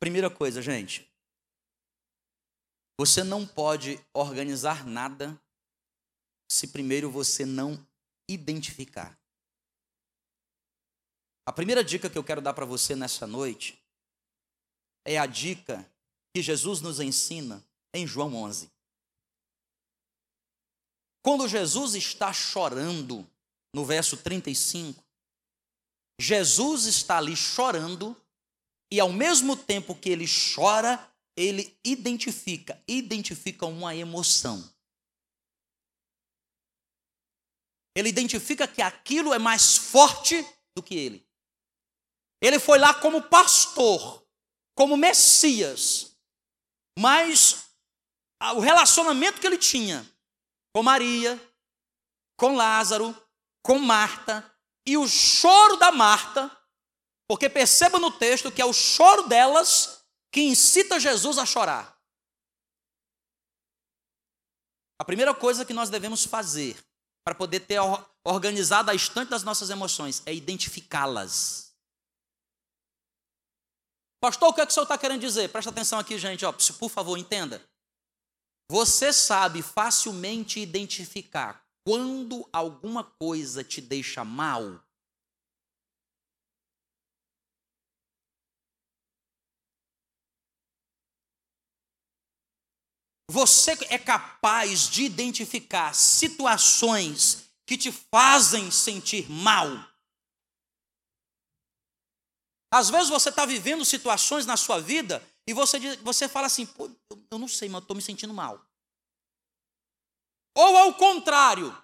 Primeira 0.00 0.30
coisa, 0.30 0.62
gente. 0.62 1.06
Você 2.98 3.22
não 3.22 3.46
pode 3.46 4.00
organizar 4.14 4.86
nada 4.86 5.38
se 6.50 6.68
primeiro 6.68 7.10
você 7.10 7.44
não 7.44 7.86
identificar. 8.28 9.18
A 11.46 11.52
primeira 11.52 11.84
dica 11.84 12.10
que 12.10 12.18
eu 12.18 12.24
quero 12.24 12.42
dar 12.42 12.52
para 12.52 12.66
você 12.66 12.96
nessa 12.96 13.24
noite 13.24 13.80
é 15.04 15.16
a 15.16 15.26
dica 15.26 15.88
que 16.34 16.42
Jesus 16.42 16.80
nos 16.80 16.98
ensina 16.98 17.64
em 17.94 18.04
João 18.04 18.34
11. 18.34 18.68
Quando 21.22 21.46
Jesus 21.46 21.94
está 21.94 22.32
chorando, 22.32 23.24
no 23.72 23.84
verso 23.84 24.16
35, 24.16 25.04
Jesus 26.20 26.86
está 26.86 27.18
ali 27.18 27.36
chorando 27.36 28.16
e 28.90 28.98
ao 28.98 29.12
mesmo 29.12 29.56
tempo 29.56 29.94
que 29.94 30.08
ele 30.08 30.26
chora, 30.54 31.12
ele 31.36 31.78
identifica, 31.84 32.82
identifica 32.88 33.66
uma 33.66 33.94
emoção. 33.94 34.68
Ele 37.94 38.08
identifica 38.08 38.66
que 38.66 38.82
aquilo 38.82 39.32
é 39.32 39.38
mais 39.38 39.76
forte 39.76 40.44
do 40.74 40.82
que 40.82 40.94
ele. 40.94 41.25
Ele 42.40 42.58
foi 42.58 42.78
lá 42.78 42.92
como 42.94 43.22
pastor, 43.22 44.26
como 44.74 44.96
Messias. 44.96 46.16
Mas 46.98 47.70
o 48.54 48.60
relacionamento 48.60 49.40
que 49.40 49.46
ele 49.46 49.58
tinha 49.58 50.06
com 50.74 50.82
Maria, 50.82 51.40
com 52.38 52.54
Lázaro, 52.54 53.16
com 53.62 53.78
Marta, 53.78 54.54
e 54.86 54.96
o 54.96 55.08
choro 55.08 55.76
da 55.76 55.90
Marta, 55.90 56.50
porque 57.28 57.48
perceba 57.48 57.98
no 57.98 58.12
texto 58.12 58.52
que 58.52 58.62
é 58.62 58.64
o 58.64 58.72
choro 58.72 59.26
delas 59.26 60.04
que 60.30 60.42
incita 60.42 61.00
Jesus 61.00 61.38
a 61.38 61.46
chorar. 61.46 61.96
A 64.98 65.04
primeira 65.04 65.34
coisa 65.34 65.64
que 65.64 65.74
nós 65.74 65.90
devemos 65.90 66.24
fazer 66.24 66.76
para 67.24 67.34
poder 67.34 67.60
ter 67.60 67.80
organizado 68.24 68.90
a 68.90 68.94
estante 68.94 69.30
das 69.30 69.42
nossas 69.42 69.70
emoções 69.70 70.22
é 70.24 70.32
identificá-las. 70.32 71.65
Pastor, 74.26 74.48
o 74.48 74.52
que, 74.52 74.60
é 74.60 74.66
que 74.66 74.72
o 74.72 74.74
senhor 74.74 74.82
está 74.82 74.98
querendo 74.98 75.20
dizer? 75.20 75.48
Presta 75.50 75.70
atenção 75.70 76.00
aqui, 76.00 76.18
gente, 76.18 76.44
ó, 76.44 76.52
por 76.52 76.90
favor, 76.90 77.16
entenda. 77.16 77.64
Você 78.68 79.12
sabe 79.12 79.62
facilmente 79.62 80.58
identificar 80.58 81.64
quando 81.86 82.44
alguma 82.52 83.04
coisa 83.04 83.62
te 83.62 83.80
deixa 83.80 84.24
mal? 84.24 84.82
Você 93.30 93.78
é 93.90 93.96
capaz 93.96 94.88
de 94.88 95.04
identificar 95.04 95.94
situações 95.94 97.44
que 97.64 97.78
te 97.78 97.92
fazem 97.92 98.72
sentir 98.72 99.30
mal? 99.30 99.95
Às 102.70 102.90
vezes 102.90 103.08
você 103.08 103.28
está 103.28 103.46
vivendo 103.46 103.84
situações 103.84 104.44
na 104.44 104.56
sua 104.56 104.80
vida 104.80 105.22
e 105.46 105.52
você, 105.52 105.78
você 105.98 106.28
fala 106.28 106.46
assim, 106.46 106.66
Pô, 106.66 106.90
eu 107.30 107.38
não 107.38 107.48
sei, 107.48 107.68
mas 107.68 107.80
eu 107.80 107.84
estou 107.84 107.96
me 107.96 108.02
sentindo 108.02 108.34
mal. 108.34 108.64
Ou 110.56 110.76
ao 110.76 110.94
contrário, 110.94 111.76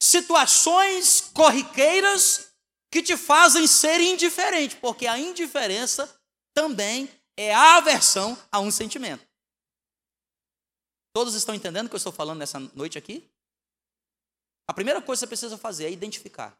situações 0.00 1.20
corriqueiras 1.34 2.52
que 2.90 3.02
te 3.02 3.16
fazem 3.16 3.66
ser 3.66 4.00
indiferente, 4.00 4.76
porque 4.76 5.06
a 5.06 5.18
indiferença 5.18 6.08
também 6.54 7.10
é 7.36 7.52
a 7.52 7.76
aversão 7.76 8.36
a 8.50 8.60
um 8.60 8.70
sentimento. 8.70 9.26
Todos 11.12 11.34
estão 11.34 11.54
entendendo 11.54 11.86
o 11.86 11.88
que 11.88 11.96
eu 11.96 11.98
estou 11.98 12.12
falando 12.12 12.38
nessa 12.38 12.58
noite 12.58 12.96
aqui? 12.96 13.28
A 14.68 14.72
primeira 14.72 15.02
coisa 15.02 15.20
que 15.20 15.20
você 15.20 15.26
precisa 15.26 15.58
fazer 15.58 15.86
é 15.86 15.90
identificar. 15.90 16.56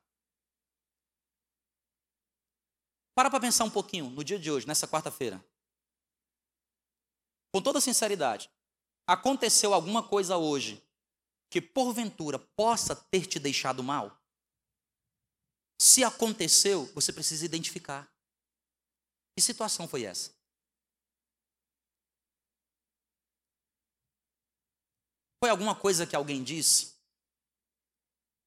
Para 3.18 3.28
para 3.28 3.40
pensar 3.40 3.64
um 3.64 3.70
pouquinho 3.70 4.10
no 4.10 4.22
dia 4.22 4.38
de 4.38 4.48
hoje, 4.48 4.64
nessa 4.64 4.86
quarta-feira. 4.86 5.44
Com 7.52 7.60
toda 7.60 7.80
sinceridade, 7.80 8.48
aconteceu 9.04 9.74
alguma 9.74 10.08
coisa 10.08 10.36
hoje 10.36 10.80
que 11.50 11.60
porventura 11.60 12.38
possa 12.38 12.94
ter 12.94 13.26
te 13.26 13.40
deixado 13.40 13.82
mal? 13.82 14.16
Se 15.82 16.04
aconteceu, 16.04 16.86
você 16.94 17.12
precisa 17.12 17.44
identificar. 17.44 18.08
Que 19.36 19.42
situação 19.42 19.88
foi 19.88 20.04
essa? 20.04 20.30
Foi 25.42 25.50
alguma 25.50 25.74
coisa 25.74 26.06
que 26.06 26.14
alguém 26.14 26.44
disse? 26.44 26.94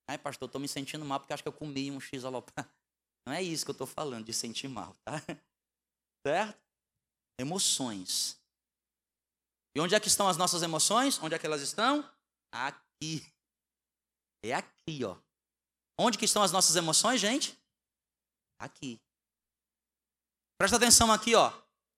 Ai, 0.07 0.17
pastor, 0.17 0.45
estou 0.45 0.61
me 0.61 0.69
sentindo 0.69 1.03
mal 1.03 1.19
porque 1.19 1.33
acho 1.33 1.43
que 1.43 1.49
eu 1.49 1.53
comi 1.53 1.91
um 1.91 1.99
X 1.99 2.23
alopado. 2.23 2.80
Não 3.25 3.33
é 3.33 3.41
isso 3.41 3.63
que 3.63 3.71
eu 3.71 3.73
estou 3.73 3.87
falando, 3.87 4.25
de 4.25 4.33
sentir 4.33 4.67
mal, 4.67 4.95
tá? 5.05 5.13
Certo? 6.25 6.59
Emoções. 7.39 8.39
E 9.75 9.79
onde 9.79 9.95
é 9.95 9.99
que 9.99 10.07
estão 10.07 10.27
as 10.27 10.37
nossas 10.37 10.61
emoções? 10.63 11.21
Onde 11.21 11.35
é 11.35 11.39
que 11.39 11.45
elas 11.45 11.61
estão? 11.61 12.07
Aqui. 12.51 13.25
É 14.43 14.53
aqui, 14.53 15.03
ó. 15.03 15.17
Onde 15.97 16.17
que 16.17 16.25
estão 16.25 16.43
as 16.43 16.51
nossas 16.51 16.75
emoções, 16.75 17.21
gente? 17.21 17.57
Aqui. 18.59 18.99
Presta 20.57 20.77
atenção 20.77 21.11
aqui, 21.11 21.35
ó. 21.35 21.51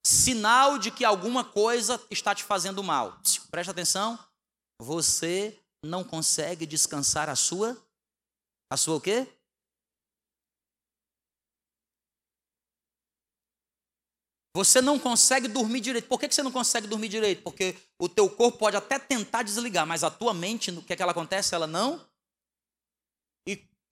Sinal 0.05 0.77
de 0.77 0.91
que 0.91 1.05
alguma 1.05 1.43
coisa 1.43 2.01
está 2.11 2.35
te 2.35 2.43
fazendo 2.43 2.83
mal. 2.83 3.17
Presta 3.49 3.71
atenção. 3.71 4.19
Você 4.79 5.59
não 5.83 6.03
consegue 6.03 6.65
descansar 6.65 7.29
a 7.29 7.35
sua 7.35 7.77
a 8.71 8.77
sua 8.77 8.95
o 8.95 9.01
quê? 9.01 9.27
Você 14.55 14.81
não 14.81 14.99
consegue 14.99 15.47
dormir 15.47 15.79
direito. 15.79 16.07
Por 16.07 16.19
que 16.19 16.31
você 16.31 16.43
não 16.43 16.51
consegue 16.51 16.85
dormir 16.85 17.09
direito? 17.09 17.41
Porque 17.41 17.75
o 17.99 18.07
teu 18.07 18.29
corpo 18.29 18.59
pode 18.59 18.77
até 18.77 18.99
tentar 18.99 19.43
desligar, 19.43 19.85
mas 19.85 20.03
a 20.03 20.11
tua 20.11 20.33
mente, 20.33 20.69
o 20.69 20.81
que 20.83 20.93
é 20.93 20.95
que 20.95 21.01
ela 21.01 21.11
acontece? 21.11 21.55
Ela 21.55 21.65
não 21.65 21.99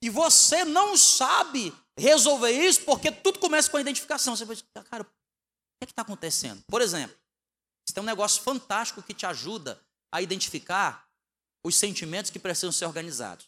e 0.04 0.10
você 0.10 0.66
não 0.66 0.98
sabe 0.98 1.72
resolver 1.98 2.52
isso 2.52 2.84
porque 2.84 3.12
tudo 3.12 3.38
começa 3.40 3.70
com 3.70 3.78
a 3.78 3.82
identificação. 3.82 4.36
Você 4.36 4.46
pensa, 4.46 4.64
cara, 4.90 5.04
o 5.04 5.06
que 5.06 5.12
é 5.82 5.86
está 5.86 6.02
acontecendo? 6.02 6.64
Por 6.68 6.82
exemplo, 6.82 7.16
você 7.86 7.94
tem 7.94 8.02
um 8.02 8.08
negócio 8.08 8.42
fantástico 8.42 9.04
que 9.04 9.14
te 9.14 9.26
ajuda 9.26 9.80
a 10.12 10.22
identificar 10.22 11.08
os 11.64 11.76
sentimentos 11.76 12.32
que 12.32 12.40
precisam 12.40 12.72
ser 12.72 12.86
organizados. 12.86 13.48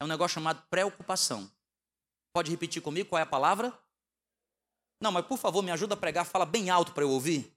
É 0.00 0.04
um 0.04 0.08
negócio 0.08 0.36
chamado 0.36 0.62
preocupação. 0.70 1.50
Pode 2.34 2.50
repetir 2.50 2.80
comigo 2.80 3.10
qual 3.10 3.20
é 3.20 3.22
a 3.22 3.26
palavra? 3.26 3.78
Não, 5.02 5.10
mas 5.10 5.26
por 5.26 5.36
favor, 5.36 5.62
me 5.62 5.72
ajuda 5.72 5.94
a 5.94 5.96
pregar, 5.96 6.24
fala 6.24 6.46
bem 6.46 6.70
alto 6.70 6.92
para 6.92 7.02
eu 7.02 7.10
ouvir. 7.10 7.52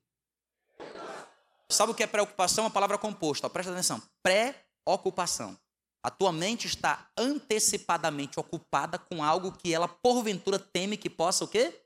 Sabe 1.70 1.92
o 1.92 1.96
que 1.96 2.02
é 2.02 2.08
preocupação? 2.08 2.64
É 2.64 2.66
uma 2.66 2.74
palavra 2.74 2.98
composta. 2.98 3.48
Presta 3.48 3.72
atenção. 3.72 4.02
Pré-ocupação. 4.24 5.56
A 6.02 6.10
tua 6.10 6.32
mente 6.32 6.66
está 6.66 7.08
antecipadamente 7.16 8.40
ocupada 8.40 8.98
com 8.98 9.24
algo 9.24 9.52
que 9.52 9.72
ela 9.72 9.88
porventura 9.88 10.58
teme 10.58 10.98
que 10.98 11.08
possa 11.08 11.46
o 11.46 11.48
quê? 11.48 11.86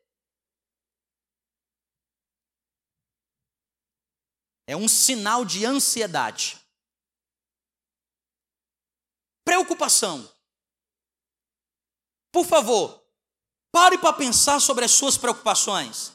É 4.65 4.77
um 4.77 4.87
sinal 4.87 5.43
de 5.43 5.65
ansiedade. 5.65 6.57
Preocupação. 9.43 10.25
Por 12.31 12.45
favor, 12.45 13.03
pare 13.71 13.97
para 13.97 14.13
pensar 14.13 14.59
sobre 14.59 14.85
as 14.85 14.91
suas 14.91 15.17
preocupações. 15.17 16.13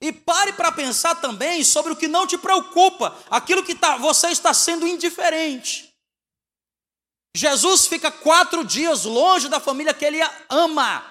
E 0.00 0.12
pare 0.12 0.52
para 0.52 0.70
pensar 0.70 1.16
também 1.16 1.64
sobre 1.64 1.92
o 1.92 1.96
que 1.96 2.06
não 2.06 2.26
te 2.26 2.38
preocupa, 2.38 3.16
aquilo 3.28 3.64
que 3.64 3.74
tá, 3.74 3.96
você 3.96 4.28
está 4.28 4.54
sendo 4.54 4.86
indiferente. 4.86 5.92
Jesus 7.36 7.86
fica 7.86 8.10
quatro 8.10 8.64
dias 8.64 9.04
longe 9.04 9.48
da 9.48 9.60
família 9.60 9.92
que 9.92 10.04
ele 10.04 10.20
ama, 10.48 11.04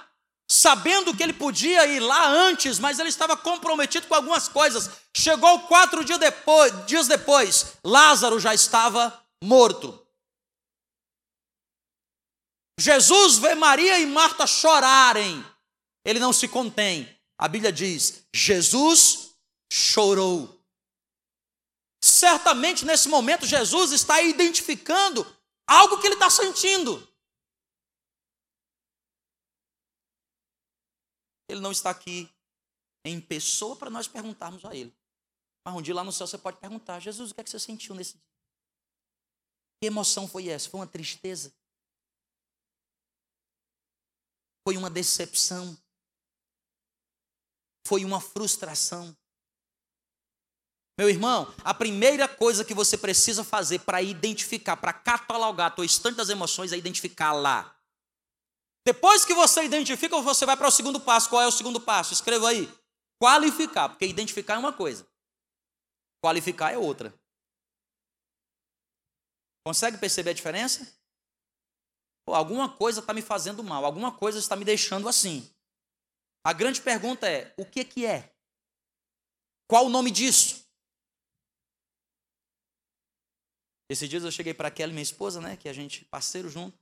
sabendo 0.49 1.15
que 1.15 1.21
ele 1.21 1.33
podia 1.33 1.85
ir 1.85 1.99
lá 1.99 2.27
antes, 2.27 2.79
mas 2.79 2.97
ele 2.99 3.09
estava 3.09 3.35
comprometido 3.35 4.07
com 4.07 4.15
algumas 4.15 4.47
coisas. 4.47 4.89
Chegou 5.15 5.61
quatro 5.61 6.03
dias 6.05 6.19
depois, 6.19 6.85
dias 6.85 7.07
depois 7.07 7.73
Lázaro 7.83 8.39
já 8.39 8.53
estava 8.53 9.21
morto. 9.43 10.06
Jesus 12.79 13.39
vê 13.39 13.55
Maria 13.55 13.99
e 13.99 14.05
Marta 14.05 14.45
chorarem, 14.45 15.43
ele 16.05 16.19
não 16.19 16.31
se 16.31 16.47
contém. 16.47 17.07
A 17.37 17.47
Bíblia 17.47 17.71
diz: 17.71 18.27
Jesus 18.33 19.35
chorou. 19.71 20.55
Certamente 22.03 22.85
nesse 22.85 23.09
momento 23.09 23.45
Jesus 23.45 23.91
está 23.91 24.21
identificando 24.21 25.25
algo 25.67 25.99
que 25.99 26.05
ele 26.05 26.13
está 26.13 26.29
sentindo. 26.29 27.05
Ele 31.49 31.59
não 31.59 31.71
está 31.71 31.89
aqui 31.89 32.29
em 33.03 33.19
pessoa 33.19 33.75
para 33.75 33.89
nós 33.89 34.07
perguntarmos 34.07 34.63
a 34.65 34.75
ele. 34.75 34.95
Mas 35.65 35.75
um 35.75 35.81
dia 35.81 35.95
lá 35.95 36.03
no 36.03 36.11
céu 36.11 36.27
você 36.27 36.37
pode 36.37 36.57
perguntar: 36.57 36.99
Jesus, 36.99 37.31
o 37.31 37.35
que 37.35 37.41
é 37.41 37.43
que 37.43 37.49
você 37.49 37.59
sentiu 37.59 37.95
nesse 37.95 38.13
dia? 38.13 38.27
Que 39.81 39.87
emoção 39.87 40.27
foi 40.27 40.47
essa? 40.47 40.69
Foi 40.69 40.79
uma 40.79 40.87
tristeza? 40.87 41.53
Foi 44.67 44.75
uma 44.75 44.89
decepção? 44.89 45.77
Foi 47.87 48.03
uma 48.03 48.19
frustração? 48.19 49.15
Meu 50.99 51.09
irmão, 51.09 51.55
a 51.63 51.73
primeira 51.73 52.27
coisa 52.27 52.65
que 52.65 52.73
você 52.73 52.97
precisa 52.97 53.45
fazer 53.45 53.79
para 53.79 54.01
identificar, 54.01 54.75
para 54.75 54.91
catalogar 54.91 55.67
a 55.67 55.71
tua 55.73 55.85
estante 55.85 56.17
das 56.17 56.27
emoções 56.27 56.73
é 56.73 56.77
identificar 56.77 57.31
lá. 57.31 57.79
Depois 58.85 59.23
que 59.23 59.33
você 59.33 59.63
identifica, 59.63 60.19
você 60.19 60.45
vai 60.45 60.57
para 60.57 60.67
o 60.67 60.71
segundo 60.71 60.99
passo. 60.99 61.29
Qual 61.29 61.41
é 61.41 61.47
o 61.47 61.51
segundo 61.51 61.79
passo? 61.79 62.11
Escreva 62.11 62.49
aí. 62.49 62.69
Qualificar, 63.23 63.87
porque 63.87 64.05
identificar 64.05 64.55
é 64.55 64.57
uma 64.57 64.73
coisa. 64.73 65.07
Qualificar 66.21 66.73
é 66.73 66.77
outra. 66.77 67.17
Consegue 69.65 69.97
perceber 69.97 70.31
a 70.31 70.33
diferença? 70.33 70.93
Pô, 72.27 72.33
alguma 72.33 72.67
coisa 72.67 72.99
está 72.99 73.13
me 73.13 73.21
fazendo 73.21 73.63
mal, 73.63 73.85
alguma 73.85 74.11
coisa 74.11 74.37
está 74.37 74.53
me 74.53 74.65
deixando 74.65 75.07
assim. 75.07 75.49
A 76.43 76.51
grande 76.51 76.81
pergunta 76.81 77.25
é: 77.25 77.53
o 77.57 77.65
que, 77.65 77.85
que 77.85 78.05
é? 78.05 78.35
Qual 79.65 79.85
o 79.85 79.89
nome 79.89 80.11
disso? 80.11 80.67
Esses 83.89 84.09
dias 84.09 84.25
eu 84.25 84.31
cheguei 84.31 84.53
para 84.53 84.69
Kelly, 84.69 84.91
minha 84.91 85.01
esposa, 85.01 85.39
né, 85.39 85.55
que 85.55 85.69
a 85.69 85.73
gente 85.73 86.03
parceiro 86.03 86.49
junto, 86.49 86.77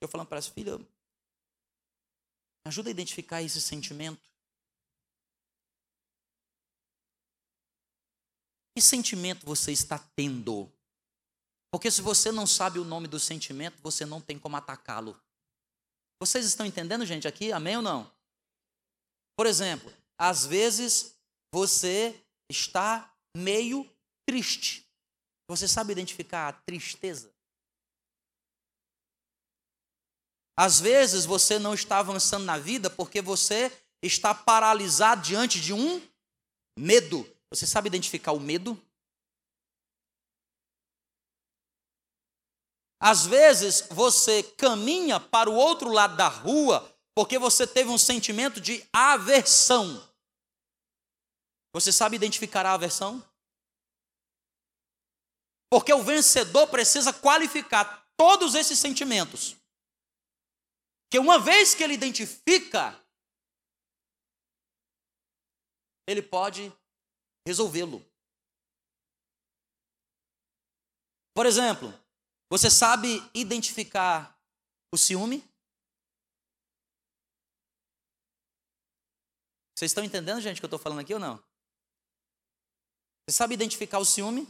eu 0.00 0.08
falando 0.08 0.28
para 0.28 0.38
ela, 0.38 0.50
filha, 0.50 0.78
ajuda 2.66 2.88
a 2.88 2.90
identificar 2.90 3.42
esse 3.42 3.60
sentimento. 3.60 4.26
Que 8.74 8.80
sentimento 8.80 9.44
você 9.44 9.72
está 9.72 9.98
tendo? 9.98 10.72
Porque 11.76 11.90
se 11.90 12.00
você 12.00 12.32
não 12.32 12.46
sabe 12.46 12.78
o 12.78 12.86
nome 12.86 13.06
do 13.06 13.20
sentimento, 13.20 13.76
você 13.82 14.06
não 14.06 14.18
tem 14.18 14.38
como 14.38 14.56
atacá-lo. 14.56 15.14
Vocês 16.18 16.46
estão 16.46 16.64
entendendo, 16.64 17.04
gente, 17.04 17.28
aqui? 17.28 17.52
Amém 17.52 17.76
ou 17.76 17.82
não? 17.82 18.10
Por 19.36 19.46
exemplo, 19.46 19.92
às 20.16 20.46
vezes 20.46 21.14
você 21.52 22.18
está 22.48 23.14
meio 23.36 23.86
triste. 24.24 24.90
Você 25.46 25.68
sabe 25.68 25.92
identificar 25.92 26.48
a 26.48 26.52
tristeza? 26.54 27.30
Às 30.56 30.80
vezes 30.80 31.26
você 31.26 31.58
não 31.58 31.74
está 31.74 31.98
avançando 31.98 32.46
na 32.46 32.56
vida 32.56 32.88
porque 32.88 33.20
você 33.20 33.70
está 34.02 34.34
paralisado 34.34 35.20
diante 35.20 35.60
de 35.60 35.74
um 35.74 36.00
medo. 36.78 37.30
Você 37.50 37.66
sabe 37.66 37.88
identificar 37.88 38.32
o 38.32 38.40
medo? 38.40 38.82
Às 43.08 43.24
vezes 43.24 43.82
você 43.82 44.42
caminha 44.42 45.20
para 45.20 45.48
o 45.48 45.54
outro 45.54 45.92
lado 45.92 46.16
da 46.16 46.26
rua 46.26 46.92
porque 47.14 47.38
você 47.38 47.64
teve 47.64 47.88
um 47.88 47.96
sentimento 47.96 48.60
de 48.60 48.84
aversão. 48.92 50.12
Você 51.72 51.92
sabe 51.92 52.16
identificar 52.16 52.66
a 52.66 52.72
aversão? 52.72 53.24
Porque 55.70 55.92
o 55.92 56.02
vencedor 56.02 56.66
precisa 56.66 57.12
qualificar 57.12 58.10
todos 58.16 58.56
esses 58.56 58.76
sentimentos. 58.76 59.54
Que 61.08 61.20
uma 61.20 61.38
vez 61.38 61.76
que 61.76 61.84
ele 61.84 61.94
identifica, 61.94 63.00
ele 66.08 66.22
pode 66.22 66.72
resolvê-lo. 67.46 68.04
Por 71.32 71.46
exemplo, 71.46 71.94
você 72.48 72.70
sabe 72.70 73.08
identificar 73.34 74.38
o 74.92 74.98
ciúme? 74.98 75.42
Vocês 79.74 79.90
estão 79.90 80.04
entendendo, 80.04 80.40
gente, 80.40 80.56
o 80.56 80.60
que 80.60 80.64
eu 80.64 80.68
estou 80.68 80.78
falando 80.78 81.00
aqui 81.00 81.12
ou 81.12 81.20
não? 81.20 81.36
Você 83.28 83.36
sabe 83.36 83.54
identificar 83.54 83.98
o 83.98 84.04
ciúme? 84.04 84.46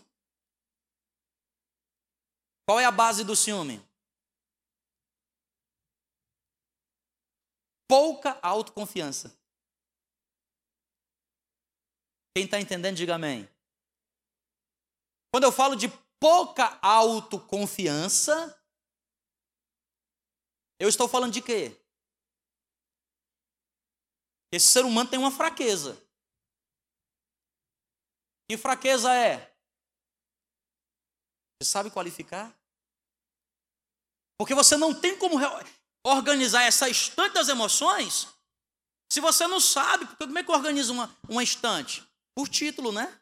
Qual 2.67 2.79
é 2.79 2.85
a 2.85 2.91
base 2.91 3.25
do 3.25 3.35
ciúme? 3.35 3.81
Pouca 7.89 8.39
autoconfiança. 8.43 9.37
Quem 12.37 12.45
está 12.45 12.61
entendendo, 12.61 12.97
diga 12.97 13.15
amém. 13.15 13.49
Quando 15.33 15.45
eu 15.45 15.53
falo 15.53 15.75
de 15.75 15.89
pouca 16.21 16.79
autoconfiança, 16.83 18.57
eu 20.79 20.89
estou 20.89 21.09
falando 21.09 21.33
de 21.33 21.43
quê? 21.43 21.81
Esse 24.53 24.69
ser 24.69 24.85
humano 24.85 25.11
tem 25.11 25.19
uma 25.19 25.31
fraqueza. 25.31 26.01
Que 28.49 28.57
fraqueza 28.57 29.13
é? 29.13 29.55
Você 31.61 31.69
sabe 31.69 31.91
qualificar? 31.91 32.55
Porque 34.39 34.55
você 34.55 34.77
não 34.77 34.99
tem 34.99 35.19
como 35.19 35.37
organizar 36.05 36.63
essa 36.63 36.89
estante 36.89 37.35
das 37.35 37.49
emoções 37.49 38.29
se 39.11 39.21
você 39.21 39.47
não 39.47 39.61
sabe. 39.61 40.07
Porque 40.07 40.25
como 40.25 40.39
é 40.39 40.45
que 40.45 40.53
organiza 40.53 40.93
uma, 40.93 41.17
uma 41.29 41.43
estante? 41.43 42.07
Por 42.35 42.49
título, 42.49 42.93
né? 42.93 43.21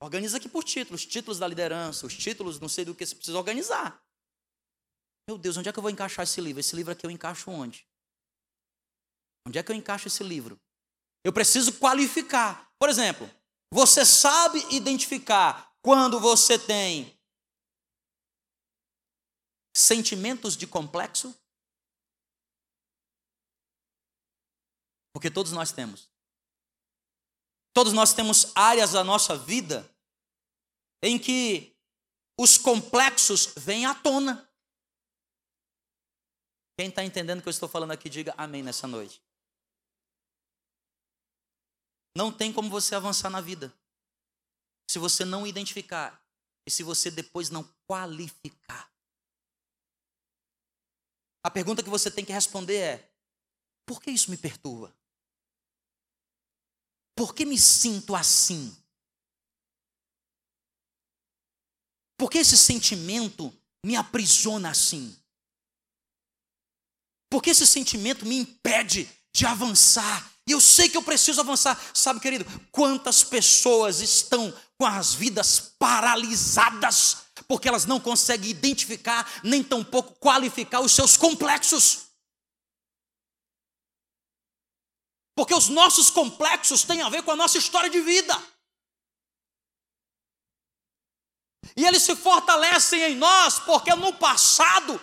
Organiza 0.00 0.36
aqui 0.36 0.48
por 0.48 0.62
títulos, 0.62 1.06
títulos 1.06 1.38
da 1.38 1.48
liderança, 1.48 2.06
os 2.06 2.16
títulos, 2.16 2.60
não 2.60 2.68
sei 2.68 2.84
do 2.84 2.94
que 2.94 3.04
você 3.04 3.14
precisa 3.14 3.38
organizar. 3.38 4.04
Meu 5.28 5.38
Deus, 5.38 5.56
onde 5.56 5.68
é 5.68 5.72
que 5.72 5.78
eu 5.78 5.82
vou 5.82 5.90
encaixar 5.90 6.22
esse 6.22 6.40
livro? 6.40 6.60
Esse 6.60 6.76
livro 6.76 6.92
aqui 6.92 7.06
eu 7.06 7.10
encaixo 7.10 7.50
onde? 7.50 7.88
Onde 9.46 9.58
é 9.58 9.62
que 9.62 9.72
eu 9.72 9.76
encaixo 9.76 10.06
esse 10.06 10.22
livro? 10.22 10.60
Eu 11.24 11.32
preciso 11.32 11.78
qualificar. 11.78 12.70
Por 12.78 12.88
exemplo, 12.88 13.28
você 13.72 14.04
sabe 14.04 14.58
identificar 14.74 15.74
quando 15.82 16.20
você 16.20 16.58
tem 16.58 17.18
sentimentos 19.74 20.56
de 20.56 20.66
complexo? 20.66 21.34
Porque 25.12 25.30
todos 25.30 25.52
nós 25.52 25.72
temos. 25.72 26.10
Todos 27.76 27.92
nós 27.92 28.14
temos 28.14 28.52
áreas 28.54 28.92
da 28.92 29.04
nossa 29.04 29.36
vida 29.36 29.86
em 31.02 31.18
que 31.18 31.76
os 32.40 32.56
complexos 32.56 33.52
vêm 33.54 33.84
à 33.84 33.94
tona. 33.94 34.50
Quem 36.78 36.88
está 36.88 37.04
entendendo 37.04 37.40
o 37.40 37.42
que 37.42 37.48
eu 37.48 37.50
estou 37.50 37.68
falando 37.68 37.90
aqui, 37.90 38.08
diga 38.08 38.34
amém 38.38 38.62
nessa 38.62 38.86
noite. 38.86 39.22
Não 42.16 42.32
tem 42.32 42.50
como 42.50 42.70
você 42.70 42.94
avançar 42.94 43.28
na 43.28 43.42
vida 43.42 43.70
se 44.90 44.98
você 44.98 45.22
não 45.22 45.46
identificar 45.46 46.26
e 46.66 46.70
se 46.70 46.82
você 46.82 47.10
depois 47.10 47.50
não 47.50 47.62
qualificar. 47.86 48.90
A 51.44 51.50
pergunta 51.50 51.82
que 51.82 51.90
você 51.90 52.10
tem 52.10 52.24
que 52.24 52.32
responder 52.32 52.78
é: 52.78 53.12
por 53.84 54.00
que 54.00 54.10
isso 54.10 54.30
me 54.30 54.38
perturba? 54.38 54.96
Por 57.16 57.34
que 57.34 57.44
me 57.46 57.58
sinto 57.58 58.14
assim? 58.14 58.76
Por 62.18 62.30
que 62.30 62.38
esse 62.38 62.56
sentimento 62.56 63.52
me 63.84 63.96
aprisiona 63.96 64.70
assim? 64.70 65.16
Por 67.30 67.42
que 67.42 67.50
esse 67.50 67.66
sentimento 67.66 68.24
me 68.24 68.36
impede 68.36 69.08
de 69.34 69.46
avançar? 69.46 70.30
E 70.46 70.52
eu 70.52 70.60
sei 70.60 70.88
que 70.88 70.96
eu 70.96 71.02
preciso 71.02 71.40
avançar. 71.40 71.80
Sabe, 71.92 72.20
querido, 72.20 72.44
quantas 72.70 73.24
pessoas 73.24 74.00
estão 74.00 74.54
com 74.78 74.86
as 74.86 75.14
vidas 75.14 75.72
paralisadas 75.78 77.26
porque 77.48 77.68
elas 77.68 77.84
não 77.84 78.00
conseguem 78.00 78.50
identificar, 78.50 79.40
nem 79.42 79.62
tampouco 79.62 80.14
qualificar 80.14 80.80
os 80.80 80.92
seus 80.92 81.16
complexos. 81.16 82.05
Porque 85.36 85.54
os 85.54 85.68
nossos 85.68 86.10
complexos 86.10 86.82
têm 86.82 87.02
a 87.02 87.10
ver 87.10 87.22
com 87.22 87.30
a 87.30 87.36
nossa 87.36 87.58
história 87.58 87.90
de 87.90 88.00
vida. 88.00 88.34
E 91.76 91.84
eles 91.84 92.02
se 92.02 92.16
fortalecem 92.16 93.02
em 93.02 93.14
nós 93.14 93.58
porque 93.60 93.94
no 93.94 94.14
passado 94.14 94.98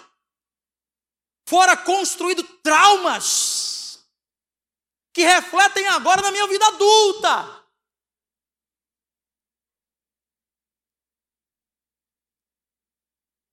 fora 1.48 1.78
construído 1.78 2.44
traumas 2.64 4.04
que 5.14 5.24
refletem 5.24 5.88
agora 5.90 6.24
na 6.24 6.32
minha 6.32 6.48
vida 6.48 6.66
adulta. 6.66 7.63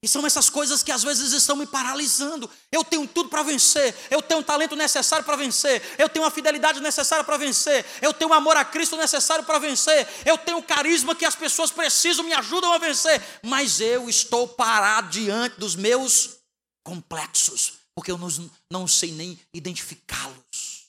E 0.02 0.08
são 0.08 0.26
essas 0.26 0.48
coisas 0.48 0.82
que 0.82 0.90
às 0.90 1.02
vezes 1.02 1.32
estão 1.32 1.56
me 1.56 1.66
paralisando. 1.66 2.48
Eu 2.72 2.82
tenho 2.82 3.06
tudo 3.06 3.28
para 3.28 3.42
vencer, 3.42 3.94
eu 4.10 4.22
tenho 4.22 4.40
o 4.40 4.44
talento 4.44 4.74
necessário 4.74 5.24
para 5.24 5.36
vencer, 5.36 5.82
eu 5.98 6.08
tenho 6.08 6.24
a 6.24 6.30
fidelidade 6.30 6.80
necessária 6.80 7.22
para 7.22 7.36
vencer, 7.36 7.84
eu 8.00 8.14
tenho 8.14 8.30
o 8.30 8.34
amor 8.34 8.56
a 8.56 8.64
Cristo 8.64 8.96
necessário 8.96 9.44
para 9.44 9.58
vencer, 9.58 10.08
eu 10.24 10.38
tenho 10.38 10.58
o 10.58 10.62
carisma 10.62 11.14
que 11.14 11.26
as 11.26 11.34
pessoas 11.34 11.70
precisam, 11.70 12.24
me 12.24 12.32
ajudam 12.32 12.72
a 12.72 12.78
vencer, 12.78 13.22
mas 13.42 13.80
eu 13.80 14.08
estou 14.08 14.48
parado 14.48 15.10
diante 15.10 15.60
dos 15.60 15.76
meus 15.76 16.38
complexos 16.82 17.80
porque 18.00 18.10
eu 18.10 18.16
não, 18.16 18.28
não 18.70 18.88
sei 18.88 19.12
nem 19.12 19.38
identificá-los. 19.52 20.88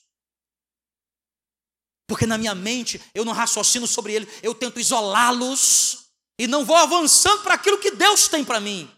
Porque 2.08 2.26
na 2.26 2.38
minha 2.38 2.54
mente 2.54 2.98
eu 3.14 3.22
não 3.22 3.34
raciocino 3.34 3.86
sobre 3.86 4.14
ele, 4.14 4.28
eu 4.42 4.54
tento 4.54 4.80
isolá-los 4.80 6.06
e 6.38 6.46
não 6.46 6.64
vou 6.64 6.76
avançando 6.76 7.42
para 7.42 7.52
aquilo 7.52 7.78
que 7.78 7.90
Deus 7.90 8.28
tem 8.28 8.42
para 8.42 8.60
mim. 8.60 8.90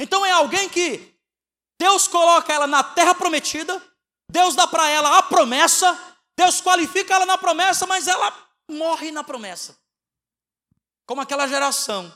Então 0.00 0.24
é 0.24 0.30
alguém 0.30 0.66
que 0.66 1.14
Deus 1.78 2.08
coloca 2.08 2.50
ela 2.50 2.66
na 2.66 2.82
terra 2.82 3.14
prometida, 3.14 3.80
Deus 4.30 4.54
dá 4.54 4.66
para 4.66 4.88
ela 4.88 5.18
a 5.18 5.22
promessa, 5.22 5.98
Deus 6.34 6.58
qualifica 6.62 7.14
ela 7.14 7.26
na 7.26 7.36
promessa, 7.36 7.86
mas 7.86 8.08
ela 8.08 8.32
morre 8.70 9.10
na 9.10 9.22
promessa. 9.22 9.78
Como 11.06 11.20
aquela 11.20 11.46
geração 11.46 12.10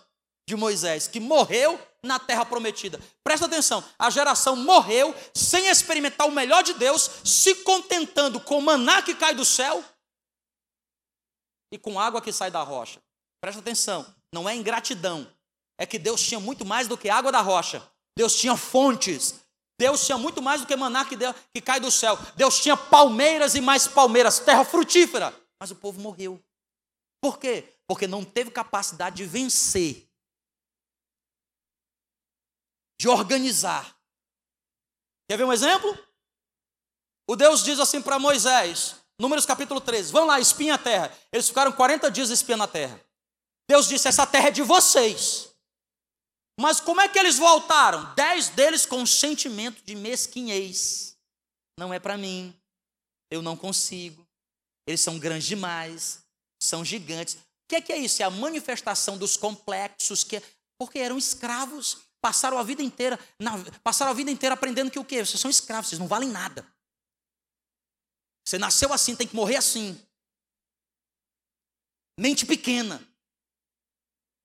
de 0.49 0.57
Moisés 0.57 1.07
que 1.07 1.21
morreu 1.21 1.79
na 2.03 2.19
terra 2.19 2.45
prometida. 2.45 3.01
Presta 3.23 3.47
atenção, 3.47 3.85
a 3.99 4.09
geração 4.09 4.57
morreu 4.57 5.15
sem 5.35 5.69
experimentar 5.69 6.27
o 6.27 6.33
melhor 6.33 6.63
de 6.63 6.75
Deus, 6.75 7.11
se 7.23 7.55
contentando 7.57 8.41
com 8.41 8.61
maná 8.61 9.03
que 9.03 9.15
cai 9.15 9.35
do 9.35 9.45
céu 9.45 9.85
e 11.71 11.79
com 11.79 12.01
água 12.01 12.23
que 12.23 12.33
sai 12.33 12.51
da 12.51 12.63
rocha. 12.63 13.03
Presta 13.41 13.61
atenção, 13.61 14.07
não 14.33 14.49
é 14.49 14.55
ingratidão, 14.55 15.27
é 15.79 15.87
que 15.87 15.99
Deus 15.99 16.23
tinha 16.23 16.41
muito 16.41 16.65
mais 16.65 16.89
do 16.89 16.97
que 16.97 17.09
água 17.09 17.33
da 17.33 17.41
rocha. 17.41 17.83
Deus 18.17 18.37
tinha 18.37 18.57
fontes. 18.57 19.41
Deus 19.79 20.05
tinha 20.07 20.17
muito 20.17 20.41
mais 20.41 20.61
do 20.61 20.67
que 20.67 20.77
maná 20.77 21.05
que, 21.05 21.17
que 21.53 21.61
cai 21.61 21.81
do 21.81 21.91
céu. 21.91 22.19
Deus 22.37 22.61
tinha 22.61 22.77
palmeiras 22.77 23.55
e 23.55 23.61
mais 23.61 23.89
palmeiras, 23.89 24.39
terra 24.39 24.65
frutífera. 24.65 25.35
Mas 25.59 25.71
o 25.71 25.77
povo 25.77 26.01
morreu. 26.01 26.43
Por 27.21 27.39
quê? 27.39 27.65
Porque 27.87 28.07
não 28.07 28.25
teve 28.25 28.51
capacidade 28.51 29.17
de 29.17 29.25
vencer 29.25 30.09
de 33.01 33.09
organizar. 33.09 33.97
Quer 35.29 35.37
ver 35.37 35.45
um 35.45 35.53
exemplo? 35.53 35.99
O 37.29 37.35
Deus 37.35 37.63
diz 37.63 37.81
assim 37.81 38.01
para 38.01 38.19
Moisés, 38.19 38.97
Números 39.19 39.47
capítulo 39.47 39.81
13: 39.81 40.13
Vão 40.13 40.27
lá, 40.27 40.41
espinha 40.41 40.75
a 40.75 40.79
terra. 40.79 41.13
Eles 41.33 41.49
ficaram 41.49 41.73
40 41.73 42.11
dias 42.11 42.31
espiando 42.31 42.65
a 42.65 42.69
terra. 42.69 43.01
Deus 43.69 43.89
disse: 43.89 44.09
Essa 44.09 44.27
terra 44.27 44.49
é 44.49 44.51
de 44.51 44.63
vocês. 44.63 45.54
Mas 46.59 46.81
como 46.81 47.01
é 47.01 47.09
que 47.09 47.19
eles 47.19 47.37
voltaram? 47.37 48.15
Dez 48.15 48.49
deles 48.49 48.87
com 48.87 48.99
um 48.99 49.07
sentimento 49.07 49.83
de 49.83 49.95
mesquinhez. 49.95 51.17
Não 51.79 51.93
é 51.93 51.99
para 51.99 52.17
mim. 52.17 52.55
Eu 53.31 53.43
não 53.43 53.57
consigo. 53.57 54.27
Eles 54.87 55.01
são 55.01 55.19
grandes 55.19 55.47
demais. 55.47 56.25
São 56.61 56.85
gigantes. 56.85 57.35
O 57.35 57.39
que 57.69 57.77
é, 57.77 57.81
que 57.81 57.93
é 57.93 57.97
isso? 57.97 58.23
É 58.23 58.25
a 58.25 58.31
manifestação 58.31 59.19
dos 59.19 59.37
complexos 59.37 60.23
que 60.23 60.41
porque 60.79 60.99
eram 60.99 61.17
escravos 61.17 61.99
passaram 62.21 62.59
a 62.59 62.63
vida 62.63 62.83
inteira, 62.83 63.19
na, 63.39 63.53
passaram 63.83 64.11
a 64.11 64.15
vida 64.15 64.31
inteira 64.31 64.55
aprendendo 64.55 64.91
que 64.91 64.99
o 64.99 65.05
quê? 65.05 65.25
Vocês 65.25 65.41
são 65.41 65.51
escravos, 65.51 65.89
vocês 65.89 65.99
não 65.99 66.09
valem 66.09 66.29
nada. 66.29 66.67
Você 68.45 68.59
nasceu 68.59 68.93
assim, 68.93 69.15
tem 69.17 69.27
que 69.27 69.37
morrer 69.37 69.57
assim. 69.57 69.99
Mente 72.19 72.47
pequena. 72.47 73.07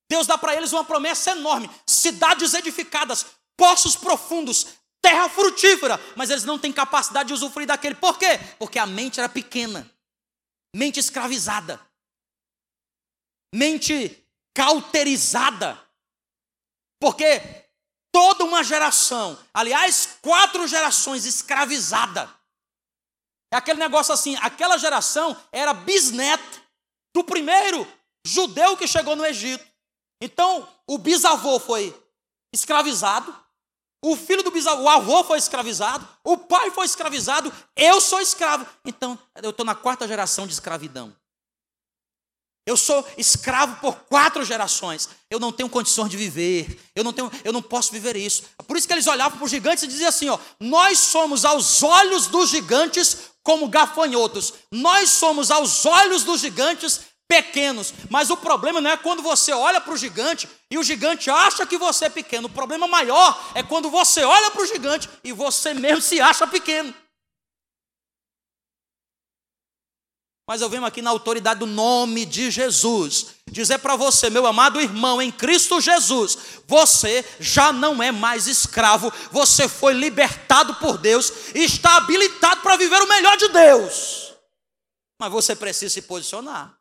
Deus 0.09 0.25
dá 0.25 0.37
para 0.37 0.55
eles 0.55 0.73
uma 0.73 0.83
promessa 0.83 1.31
enorme: 1.31 1.69
cidades 1.85 2.53
edificadas, 2.53 3.25
poços 3.55 3.95
profundos, 3.95 4.65
terra 5.01 5.29
frutífera, 5.29 5.99
mas 6.15 6.29
eles 6.29 6.43
não 6.43 6.57
têm 6.57 6.73
capacidade 6.73 7.27
de 7.27 7.33
usufruir 7.33 7.67
daquele. 7.67 7.95
Por 7.95 8.17
quê? 8.17 8.39
Porque 8.57 8.79
a 8.79 8.85
mente 8.85 9.19
era 9.19 9.29
pequena, 9.29 9.89
mente 10.75 10.99
escravizada, 10.99 11.79
mente 13.53 14.25
cauterizada. 14.53 15.79
Porque 17.01 17.41
toda 18.11 18.43
uma 18.43 18.63
geração, 18.63 19.39
aliás, 19.53 20.17
quatro 20.21 20.67
gerações 20.67 21.25
escravizada. 21.25 22.29
É 23.53 23.57
aquele 23.57 23.79
negócio 23.79 24.13
assim, 24.13 24.35
aquela 24.41 24.77
geração 24.77 25.35
era 25.51 25.73
bisneto 25.73 26.61
do 27.15 27.23
primeiro 27.23 27.87
judeu 28.25 28.75
que 28.75 28.87
chegou 28.87 29.15
no 29.15 29.25
Egito. 29.25 29.68
Então, 30.21 30.67
o 30.85 30.97
bisavô 30.97 31.59
foi 31.59 31.95
escravizado, 32.53 33.33
o 34.01 34.15
filho 34.15 34.43
do 34.43 34.51
bisavô, 34.51 34.83
o 34.83 34.89
avô 34.89 35.23
foi 35.23 35.37
escravizado, 35.37 36.07
o 36.23 36.37
pai 36.37 36.71
foi 36.71 36.85
escravizado, 36.85 37.51
eu 37.75 37.99
sou 37.99 38.21
escravo. 38.21 38.65
Então, 38.85 39.17
eu 39.41 39.49
estou 39.49 39.65
na 39.65 39.75
quarta 39.75 40.07
geração 40.07 40.47
de 40.47 40.53
escravidão. 40.53 41.15
Eu 42.69 42.77
sou 42.77 43.03
escravo 43.17 43.77
por 43.77 43.95
quatro 44.01 44.45
gerações. 44.45 45.09
Eu 45.27 45.39
não 45.39 45.51
tenho 45.51 45.67
condições 45.67 46.07
de 46.07 46.15
viver. 46.15 46.79
Eu 46.95 47.03
não 47.03 47.11
tenho, 47.11 47.31
eu 47.43 47.51
não 47.51 47.63
posso 47.63 47.91
viver 47.91 48.15
isso. 48.15 48.43
Por 48.67 48.77
isso 48.77 48.85
que 48.85 48.93
eles 48.93 49.07
olhavam 49.07 49.39
para 49.39 49.45
os 49.45 49.49
gigantes 49.49 49.83
e 49.83 49.87
diziam 49.87 50.07
assim: 50.07 50.29
ó, 50.29 50.37
nós 50.59 50.99
somos 50.99 51.45
aos 51.45 51.81
olhos 51.81 52.27
dos 52.27 52.51
gigantes 52.51 53.31
como 53.41 53.67
gafanhotos. 53.67 54.53
Nós 54.71 55.09
somos 55.09 55.49
aos 55.49 55.83
olhos 55.83 56.23
dos 56.23 56.41
gigantes 56.41 57.01
pequenos. 57.29 57.93
Mas 58.09 58.31
o 58.31 58.35
problema 58.35 58.81
não 58.81 58.89
é 58.89 58.97
quando 58.97 59.21
você 59.21 59.53
olha 59.53 59.79
para 59.79 59.93
o 59.93 59.97
gigante 59.97 60.49
e 60.71 60.77
o 60.77 60.83
gigante 60.83 61.29
acha 61.29 61.65
que 61.65 61.77
você 61.77 62.05
é 62.05 62.09
pequeno. 62.09 62.47
O 62.47 62.51
problema 62.51 62.87
maior 62.87 63.51
é 63.53 63.61
quando 63.61 63.89
você 63.89 64.23
olha 64.23 64.49
para 64.49 64.63
o 64.63 64.65
gigante 64.65 65.07
e 65.23 65.31
você 65.31 65.73
mesmo 65.75 66.01
se 66.01 66.19
acha 66.19 66.47
pequeno. 66.47 66.93
Mas 70.47 70.61
eu 70.63 70.69
venho 70.69 70.83
aqui 70.83 70.99
na 70.99 71.11
autoridade 71.11 71.59
do 71.59 71.67
nome 71.67 72.25
de 72.25 72.49
Jesus 72.49 73.35
dizer 73.51 73.77
para 73.77 73.95
você, 73.95 74.31
meu 74.31 74.47
amado 74.47 74.81
irmão, 74.81 75.21
em 75.21 75.31
Cristo 75.31 75.79
Jesus, 75.79 76.37
você 76.67 77.23
já 77.39 77.71
não 77.71 78.01
é 78.01 78.11
mais 78.11 78.47
escravo, 78.47 79.13
você 79.31 79.67
foi 79.67 79.93
libertado 79.93 80.73
por 80.75 80.97
Deus 80.97 81.31
e 81.53 81.63
está 81.63 81.97
habilitado 81.97 82.61
para 82.61 82.77
viver 82.77 82.99
o 82.99 83.07
melhor 83.07 83.37
de 83.37 83.47
Deus. 83.49 84.33
Mas 85.19 85.31
você 85.31 85.55
precisa 85.55 85.93
se 85.93 86.01
posicionar. 86.01 86.78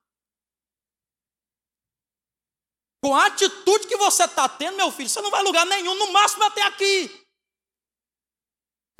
Com 3.00 3.14
a 3.14 3.26
atitude 3.26 3.86
que 3.86 3.96
você 3.96 4.24
está 4.24 4.48
tendo, 4.48 4.76
meu 4.76 4.90
filho, 4.90 5.08
você 5.08 5.20
não 5.20 5.30
vai 5.30 5.42
lugar 5.42 5.64
nenhum, 5.66 5.94
no 5.94 6.12
máximo 6.12 6.44
até 6.44 6.62
aqui. 6.62 7.08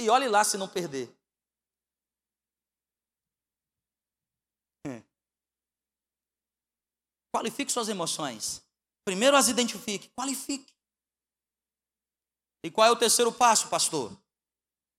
E 0.01 0.09
olhe 0.09 0.29
lá 0.29 0.45
se 0.45 0.57
não 0.57 0.69
perder. 0.69 1.13
É. 4.87 5.03
Qualifique 7.35 7.73
suas 7.73 7.89
emoções. 7.89 8.65
Primeiro 9.05 9.37
as 9.37 9.49
identifique, 9.49 10.11
qualifique. 10.11 10.73
E 12.63 12.71
qual 12.71 12.87
é 12.87 12.91
o 12.91 12.97
terceiro 12.97 13.33
passo, 13.33 13.69
pastor? 13.69 14.17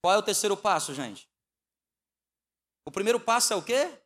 Qual 0.01 0.13
é 0.13 0.17
o 0.17 0.23
terceiro 0.23 0.57
passo, 0.57 0.93
gente? 0.93 1.29
O 2.85 2.91
primeiro 2.91 3.19
passo 3.19 3.53
é 3.53 3.55
o 3.55 3.63
quê? 3.63 4.01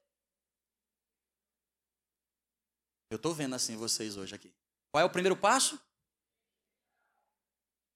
Eu 3.10 3.16
estou 3.16 3.34
vendo 3.34 3.56
assim 3.56 3.78
vocês 3.78 4.18
hoje 4.18 4.36
aqui. 4.36 4.54
Qual 4.94 5.02
é 5.02 5.06
o 5.06 5.10
primeiro 5.10 5.36
passo? 5.36 5.82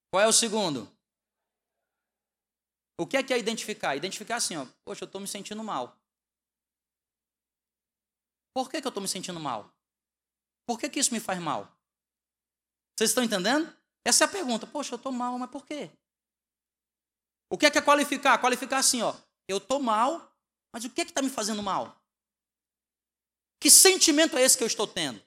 Qual 0.10 0.20
é 0.20 0.28
o 0.28 0.34
segundo? 0.34 0.92
O 3.00 3.06
que 3.06 3.18
é 3.18 3.22
que 3.22 3.32
é 3.32 3.38
identificar? 3.38 3.96
Identificar 3.96 4.38
assim, 4.38 4.58
ó, 4.58 4.66
poxa, 4.84 5.04
eu 5.04 5.06
estou 5.06 5.22
me 5.22 5.28
sentindo 5.28 5.64
mal. 5.64 5.96
Por 8.52 8.68
que, 8.68 8.82
que 8.82 8.88
eu 8.88 8.90
estou 8.90 9.04
me 9.04 9.08
sentindo 9.08 9.40
mal? 9.40 9.72
Por 10.66 10.80
que, 10.80 10.90
que 10.90 11.00
isso 11.00 11.14
me 11.14 11.20
faz 11.20 11.40
mal? 11.40 11.72
Vocês 12.98 13.12
estão 13.12 13.24
entendendo? 13.24 13.72
Essa 14.04 14.24
é 14.24 14.26
a 14.26 14.32
pergunta. 14.32 14.66
Poxa, 14.66 14.96
eu 14.96 14.98
estou 14.98 15.12
mal, 15.12 15.38
mas 15.38 15.52
por 15.52 15.68
quê? 15.68 15.92
O 17.48 17.60
que 17.60 17.68
é 17.68 17.70
que 17.70 17.78
é 17.78 17.82
qualificar? 17.82 18.40
Qualificar 18.40 18.80
assim, 18.80 19.04
ó, 19.04 19.16
eu 19.48 19.58
estou 19.58 19.80
mal, 19.80 20.36
mas 20.74 20.84
o 20.84 20.90
que 20.90 21.02
é 21.02 21.06
que 21.06 21.12
está 21.12 21.22
me 21.22 21.30
fazendo 21.30 21.62
mal? 21.62 22.02
Que 23.60 23.70
sentimento 23.70 24.36
é 24.36 24.42
esse 24.42 24.58
que 24.58 24.64
eu 24.64 24.68
estou 24.68 24.88
tendo? 24.88 25.27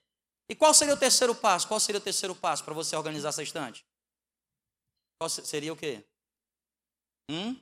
E 0.51 0.55
qual 0.57 0.75
seria 0.75 0.95
o 0.95 0.99
terceiro 0.99 1.33
passo? 1.33 1.69
Qual 1.69 1.79
seria 1.79 2.01
o 2.01 2.03
terceiro 2.03 2.35
passo 2.35 2.65
para 2.65 2.75
você 2.75 2.97
organizar 2.97 3.29
essa 3.29 3.41
estante? 3.41 3.87
Qual 5.17 5.31
seria 5.31 5.73
o 5.73 5.77
quê? 5.77 6.05
Hum? 7.31 7.57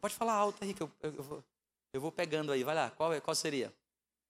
Pode 0.00 0.14
falar 0.14 0.32
alto 0.32 0.64
aí, 0.64 0.72
que 0.72 0.82
eu, 0.82 0.90
eu, 1.02 1.14
eu, 1.16 1.22
vou, 1.22 1.44
eu 1.92 2.00
vou 2.00 2.10
pegando 2.10 2.50
aí. 2.50 2.64
Vai 2.64 2.74
lá, 2.74 2.90
qual, 2.92 3.12
é, 3.12 3.20
qual 3.20 3.34
seria? 3.34 3.70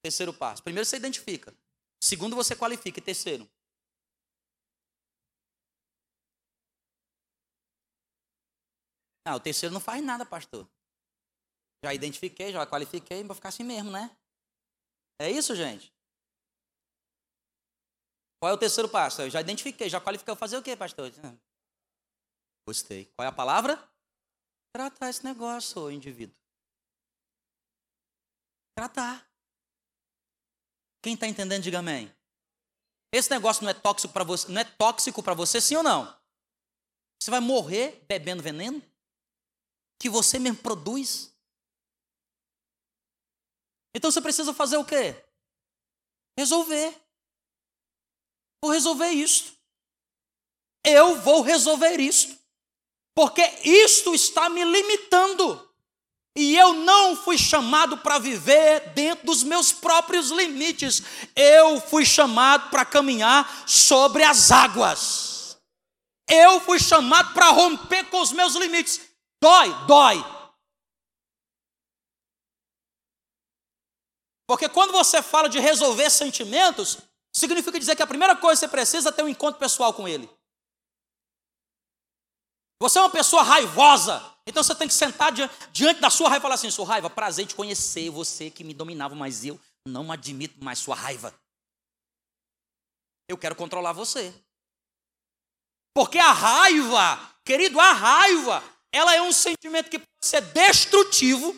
Terceiro 0.02 0.34
passo. 0.34 0.60
Primeiro 0.60 0.84
você 0.84 0.96
identifica. 0.96 1.54
Segundo 2.02 2.34
você 2.34 2.56
qualifica. 2.56 2.98
E 2.98 3.02
terceiro? 3.02 3.48
Ah, 9.24 9.36
o 9.36 9.40
terceiro 9.40 9.72
não 9.72 9.80
faz 9.80 10.02
nada, 10.02 10.26
pastor. 10.26 10.68
Já 11.84 11.94
identifiquei, 11.94 12.50
já 12.50 12.66
qualifiquei, 12.66 13.22
vou 13.22 13.36
ficar 13.36 13.50
assim 13.50 13.62
mesmo, 13.62 13.92
né? 13.92 14.10
É 15.20 15.30
isso, 15.30 15.54
gente? 15.54 15.96
Qual 18.40 18.50
é 18.50 18.54
o 18.54 18.58
terceiro 18.58 18.88
passo? 18.88 19.22
Eu 19.22 19.30
já 19.30 19.40
identifiquei, 19.40 19.88
já 19.88 20.00
qualifiquei. 20.00 20.34
Fazer 20.36 20.56
o 20.56 20.62
quê, 20.62 20.76
pastor? 20.76 21.12
Gostei. 22.66 23.06
Qual 23.16 23.24
é 23.24 23.28
a 23.28 23.32
palavra? 23.32 23.76
Tratar 24.72 25.10
esse 25.10 25.24
negócio, 25.24 25.90
indivíduo. 25.90 26.36
Tratar. 28.76 29.28
Quem 31.02 31.14
está 31.14 31.26
entendendo, 31.26 31.62
diga 31.62 31.78
amém. 31.78 32.14
Esse 33.12 33.30
negócio 33.30 33.64
não 33.64 33.70
é 33.70 33.74
tóxico 33.74 34.12
para 34.12 34.22
você, 34.22 34.52
não 34.52 34.60
é 34.60 34.64
tóxico 34.64 35.22
para 35.22 35.34
você, 35.34 35.60
sim 35.60 35.76
ou 35.76 35.82
não? 35.82 36.04
Você 37.20 37.30
vai 37.30 37.40
morrer 37.40 38.04
bebendo 38.06 38.42
veneno 38.42 38.82
que 39.98 40.08
você 40.08 40.38
mesmo 40.38 40.62
produz. 40.62 41.34
Então 43.94 44.10
você 44.10 44.20
precisa 44.20 44.54
fazer 44.54 44.76
o 44.76 44.84
quê? 44.84 45.24
Resolver. 46.38 47.07
Vou 48.62 48.72
resolver 48.72 49.10
isto. 49.10 49.52
Eu 50.84 51.20
vou 51.20 51.42
resolver 51.42 52.00
isto. 52.00 52.36
Porque 53.14 53.42
isto 53.64 54.14
está 54.14 54.48
me 54.48 54.64
limitando. 54.64 55.68
E 56.36 56.56
eu 56.56 56.72
não 56.72 57.16
fui 57.16 57.36
chamado 57.36 57.98
para 57.98 58.18
viver 58.18 58.90
dentro 58.90 59.26
dos 59.26 59.42
meus 59.42 59.72
próprios 59.72 60.30
limites. 60.30 61.02
Eu 61.34 61.80
fui 61.80 62.06
chamado 62.06 62.70
para 62.70 62.84
caminhar 62.84 63.64
sobre 63.66 64.22
as 64.22 64.52
águas. 64.52 65.58
Eu 66.28 66.60
fui 66.60 66.78
chamado 66.78 67.34
para 67.34 67.48
romper 67.48 68.04
com 68.04 68.20
os 68.20 68.30
meus 68.30 68.54
limites. 68.54 69.00
Dói, 69.42 69.86
dói. 69.86 70.24
Porque 74.46 74.68
quando 74.68 74.92
você 74.92 75.20
fala 75.20 75.48
de 75.48 75.58
resolver 75.58 76.08
sentimentos, 76.08 76.98
Significa 77.38 77.78
dizer 77.78 77.94
que 77.94 78.02
a 78.02 78.06
primeira 78.06 78.34
coisa 78.34 78.58
que 78.58 78.66
você 78.66 78.68
precisa 78.68 79.10
é 79.10 79.12
ter 79.12 79.22
um 79.22 79.28
encontro 79.28 79.60
pessoal 79.60 79.94
com 79.94 80.08
Ele. 80.08 80.28
Você 82.82 82.98
é 82.98 83.02
uma 83.02 83.10
pessoa 83.10 83.44
raivosa, 83.44 84.20
então 84.44 84.60
você 84.60 84.74
tem 84.74 84.88
que 84.88 84.94
sentar 84.94 85.32
diante 85.72 86.00
da 86.00 86.10
sua 86.10 86.28
raiva 86.28 86.42
e 86.42 86.42
falar 86.42 86.54
assim: 86.56 86.70
sua 86.70 86.86
raiva, 86.86 87.08
prazer 87.08 87.46
te 87.46 87.54
conhecer, 87.54 88.10
você 88.10 88.50
que 88.50 88.64
me 88.64 88.74
dominava, 88.74 89.14
mas 89.14 89.44
eu 89.44 89.58
não 89.86 90.10
admito 90.10 90.62
mais 90.64 90.80
sua 90.80 90.96
raiva. 90.96 91.32
Eu 93.28 93.38
quero 93.38 93.54
controlar 93.54 93.92
você. 93.92 94.34
Porque 95.94 96.18
a 96.18 96.32
raiva, 96.32 97.34
querido, 97.44 97.78
a 97.78 97.92
raiva, 97.92 98.64
ela 98.92 99.14
é 99.14 99.22
um 99.22 99.32
sentimento 99.32 99.90
que 99.90 99.98
pode 99.98 100.26
ser 100.26 100.40
destrutivo 100.40 101.54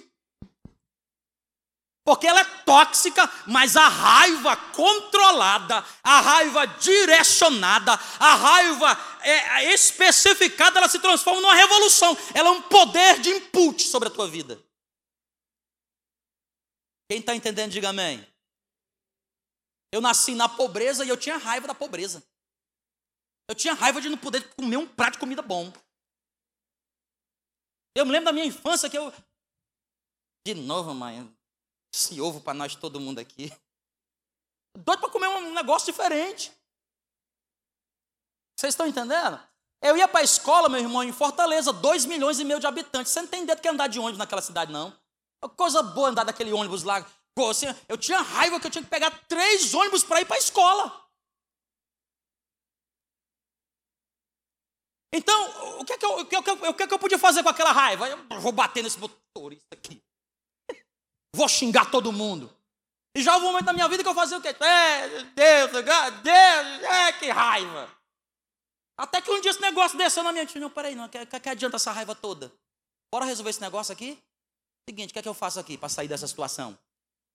porque 2.11 2.27
ela 2.27 2.41
é 2.41 2.45
tóxica, 2.65 3.23
mas 3.47 3.77
a 3.77 3.87
raiva 3.87 4.57
controlada, 4.57 5.77
a 6.03 6.21
raiva 6.21 6.67
direcionada, 6.67 7.93
a 8.19 8.35
raiva 8.35 8.99
é, 9.21 9.73
especificada, 9.73 10.81
ela 10.81 10.89
se 10.89 10.99
transforma 10.99 11.41
numa 11.41 11.55
revolução. 11.55 12.17
Ela 12.35 12.49
é 12.49 12.51
um 12.51 12.63
poder 12.63 13.21
de 13.21 13.31
input 13.31 13.85
sobre 13.85 14.09
a 14.09 14.11
tua 14.11 14.27
vida. 14.27 14.61
Quem 17.09 17.21
está 17.21 17.33
entendendo, 17.37 17.71
diga 17.71 17.91
amém. 17.91 18.27
Eu 19.93 20.01
nasci 20.01 20.35
na 20.35 20.49
pobreza 20.49 21.05
e 21.05 21.09
eu 21.09 21.17
tinha 21.17 21.37
raiva 21.37 21.69
da 21.69 21.77
pobreza. 21.77 22.25
Eu 23.49 23.55
tinha 23.55 23.73
raiva 23.73 24.01
de 24.01 24.09
não 24.09 24.19
poder 24.19 24.53
comer 24.57 24.79
um 24.79 24.89
prato 24.89 25.13
de 25.13 25.21
comida 25.21 25.43
bom. 25.43 25.73
Eu 27.97 28.05
me 28.05 28.11
lembro 28.11 28.25
da 28.25 28.33
minha 28.33 28.47
infância 28.47 28.91
que 28.91 28.99
eu. 28.99 29.13
De 30.45 30.55
novo, 30.55 30.93
mãe, 30.93 31.33
esse 31.93 32.21
ovo 32.21 32.41
para 32.41 32.55
nós, 32.55 32.75
todo 32.75 33.01
mundo 33.01 33.19
aqui. 33.19 33.53
Doido 34.77 35.01
para 35.01 35.11
comer 35.11 35.29
um 35.29 35.53
negócio 35.53 35.93
diferente. 35.93 36.53
Vocês 38.57 38.75
estão 38.75 38.87
entendendo? 38.87 39.41
Eu 39.83 39.97
ia 39.97 40.07
para 40.07 40.21
a 40.21 40.23
escola, 40.25 40.69
meu 40.69 40.81
irmão, 40.81 41.03
em 41.03 41.13
Fortaleza, 41.13 41.73
2 41.73 42.05
milhões 42.05 42.39
e 42.39 42.45
meio 42.45 42.61
de 42.61 42.67
habitantes. 42.67 43.13
Você 43.13 43.23
não 43.23 43.29
tem 43.29 43.43
ideia 43.43 43.57
do 43.57 43.63
que 43.63 43.69
é 43.69 43.71
andar 43.71 43.89
de 43.89 43.99
ônibus 43.99 44.19
naquela 44.19 44.43
cidade, 44.43 44.71
não. 44.71 44.95
Coisa 45.57 45.83
boa 45.83 46.11
andar 46.11 46.25
daquele 46.25 46.53
ônibus 46.53 46.83
lá. 46.83 47.05
Assim, 47.49 47.67
eu 47.89 47.97
tinha 47.97 48.21
raiva 48.21 48.61
que 48.61 48.67
eu 48.67 48.71
tinha 48.71 48.85
que 48.85 48.91
pegar 48.91 49.11
três 49.27 49.73
ônibus 49.73 50.05
para 50.05 50.21
ir 50.21 50.27
para 50.27 50.37
a 50.37 50.39
escola. 50.39 51.11
Então, 55.13 55.81
o 55.81 55.85
que, 55.85 55.95
é 55.95 55.99
que 55.99 56.05
eu, 56.05 56.19
o, 56.19 56.27
que, 56.27 56.37
é 56.37 56.43
que 56.43 56.51
eu, 56.51 56.55
o 56.55 56.75
que, 56.75 56.83
é 56.83 56.87
que 56.87 56.95
eu 56.95 56.99
podia 56.99 57.19
fazer 57.19 57.43
com 57.43 57.49
aquela 57.49 57.73
raiva? 57.73 58.09
Eu 58.09 58.41
vou 58.41 58.53
bater 58.53 58.83
nesse 58.83 58.99
motorista 58.99 59.75
aqui. 59.75 60.00
Vou 61.35 61.49
xingar 61.49 61.91
todo 61.91 62.13
mundo. 62.13 62.55
E 63.17 63.23
já 63.23 63.35
houve 63.35 63.47
um 63.47 63.49
momento 63.49 63.67
da 63.67 63.73
minha 63.73 63.89
vida 63.89 64.03
que 64.03 64.09
eu 64.09 64.15
fazia 64.15 64.39
o 64.39 64.41
quê? 64.41 64.49
É, 64.49 65.09
Deus, 65.25 65.71
Deus, 66.23 66.83
é, 66.85 67.13
que 67.15 67.29
raiva. 67.29 67.91
Até 68.97 69.21
que 69.21 69.31
um 69.31 69.41
dia 69.41 69.51
esse 69.51 69.61
negócio 69.61 69.97
desceu 69.97 70.23
na 70.23 70.31
minha 70.31 70.45
mente. 70.45 70.59
Não, 70.59 70.71
peraí, 70.71 70.95
não, 70.95 71.09
que, 71.09 71.25
que, 71.27 71.49
adianta 71.49 71.77
essa 71.77 71.91
raiva 71.91 72.15
toda? 72.15 72.53
Bora 73.13 73.25
resolver 73.25 73.51
esse 73.51 73.61
negócio 73.61 73.93
aqui? 73.93 74.23
Seguinte, 74.89 75.11
o 75.11 75.13
que 75.13 75.19
é 75.19 75.23
que 75.23 75.29
eu 75.29 75.35
faço 75.35 75.59
aqui 75.59 75.77
para 75.77 75.89
sair 75.89 76.07
dessa 76.07 76.27
situação? 76.27 76.79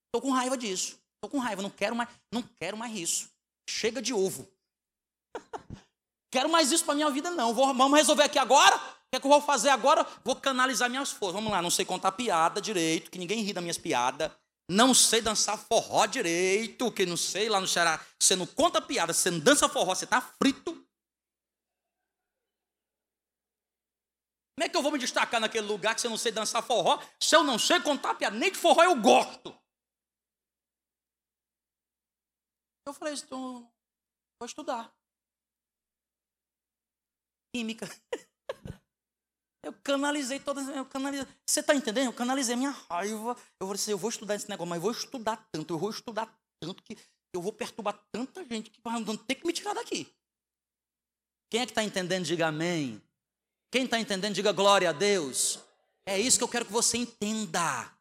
Estou 0.07 0.21
com 0.21 0.31
raiva 0.31 0.57
disso. 0.57 0.97
Estou 1.15 1.29
com 1.29 1.39
raiva, 1.39 1.61
não 1.61 1.69
quero 1.69 1.95
mais, 1.95 2.09
não 2.31 2.41
quero 2.41 2.77
mais 2.77 2.95
isso. 2.95 3.29
Chega 3.67 4.01
de 4.01 4.13
ovo. 4.13 4.47
quero 6.31 6.49
mais 6.49 6.71
isso 6.71 6.85
para 6.85 6.93
minha 6.95 7.09
vida, 7.09 7.31
não. 7.31 7.53
Vou, 7.53 7.73
vamos 7.73 7.97
resolver 7.97 8.23
aqui 8.23 8.37
agora? 8.37 8.79
Que 9.15 9.17
é 9.17 9.19
que 9.21 9.27
eu 9.27 9.31
vou 9.31 9.41
fazer 9.41 9.69
agora? 9.69 10.05
Vou 10.25 10.35
canalizar 10.35 10.89
minhas 10.89 11.09
forças. 11.09 11.35
Vamos 11.35 11.49
lá, 11.49 11.61
não 11.61 11.71
sei 11.71 11.85
contar 11.85 12.11
piada 12.11 12.59
direito, 12.59 13.09
que 13.09 13.17
ninguém 13.17 13.41
ri 13.43 13.53
das 13.53 13.63
minhas 13.63 13.77
piadas. 13.77 14.29
Não 14.69 14.93
sei 14.93 15.21
dançar 15.21 15.57
forró 15.57 16.05
direito, 16.05 16.91
que 16.91 17.05
não 17.05 17.15
sei, 17.15 17.47
lá 17.47 17.61
no 17.61 17.67
Ceará, 17.67 18.05
você 18.19 18.35
não 18.35 18.45
conta 18.45 18.81
piada, 18.81 19.13
você 19.13 19.31
não 19.31 19.39
dança 19.39 19.69
forró, 19.69 19.95
você 19.95 20.03
está 20.03 20.19
frito. 20.19 20.73
Como 24.53 24.65
é 24.65 24.67
que 24.67 24.75
eu 24.75 24.81
vou 24.81 24.91
me 24.91 24.99
destacar 24.99 25.39
naquele 25.39 25.65
lugar 25.65 25.95
que 25.95 26.01
você 26.01 26.09
não 26.09 26.17
sei 26.17 26.33
dançar 26.33 26.61
forró? 26.61 27.01
Se 27.17 27.37
eu 27.37 27.41
não 27.41 27.57
sei 27.57 27.79
contar 27.79 28.15
piada, 28.15 28.35
nem 28.35 28.51
de 28.51 28.57
forró 28.57 28.83
eu 28.83 28.99
gosto. 28.99 29.57
Eu 32.85 32.93
falei, 32.93 33.13
então, 33.13 33.71
vou 34.37 34.45
estudar. 34.45 34.93
Química. 37.53 37.87
Eu 39.65 39.73
canalizei 39.83 40.39
todas. 40.39 40.69
Eu 40.69 40.85
canalizei. 40.85 41.25
Você 41.43 41.59
está 41.59 41.73
entendendo? 41.73 42.05
Eu 42.05 42.13
canalizei 42.13 42.55
minha 42.55 42.69
raiva. 42.69 43.35
Eu 43.59 43.65
falei 43.65 43.73
assim: 43.73 43.91
eu 43.91 43.97
vou 43.97 44.11
estudar 44.11 44.35
esse 44.35 44.47
negócio, 44.47 44.69
mas 44.69 44.79
vou 44.79 44.91
estudar 44.91 45.43
tanto, 45.51 45.73
eu 45.73 45.79
vou 45.79 45.89
estudar 45.89 46.31
tanto 46.61 46.83
que 46.83 46.95
eu 47.33 47.41
vou 47.41 47.51
perturbar 47.51 47.99
tanta 48.11 48.45
gente 48.45 48.69
que 48.69 48.79
vai 48.83 49.03
ter 49.27 49.35
que 49.35 49.45
me 49.45 49.51
tirar 49.51 49.73
daqui. 49.73 50.07
Quem 51.49 51.61
é 51.61 51.65
que 51.65 51.71
está 51.71 51.83
entendendo? 51.83 52.25
Diga 52.25 52.47
amém. 52.47 53.01
Quem 53.71 53.85
está 53.85 53.99
entendendo? 53.99 54.35
Diga 54.35 54.51
glória 54.51 54.89
a 54.89 54.93
Deus. 54.93 55.59
É 56.05 56.19
isso 56.19 56.37
que 56.37 56.43
eu 56.43 56.47
quero 56.47 56.65
que 56.65 56.71
você 56.71 56.97
entenda. 56.97 57.91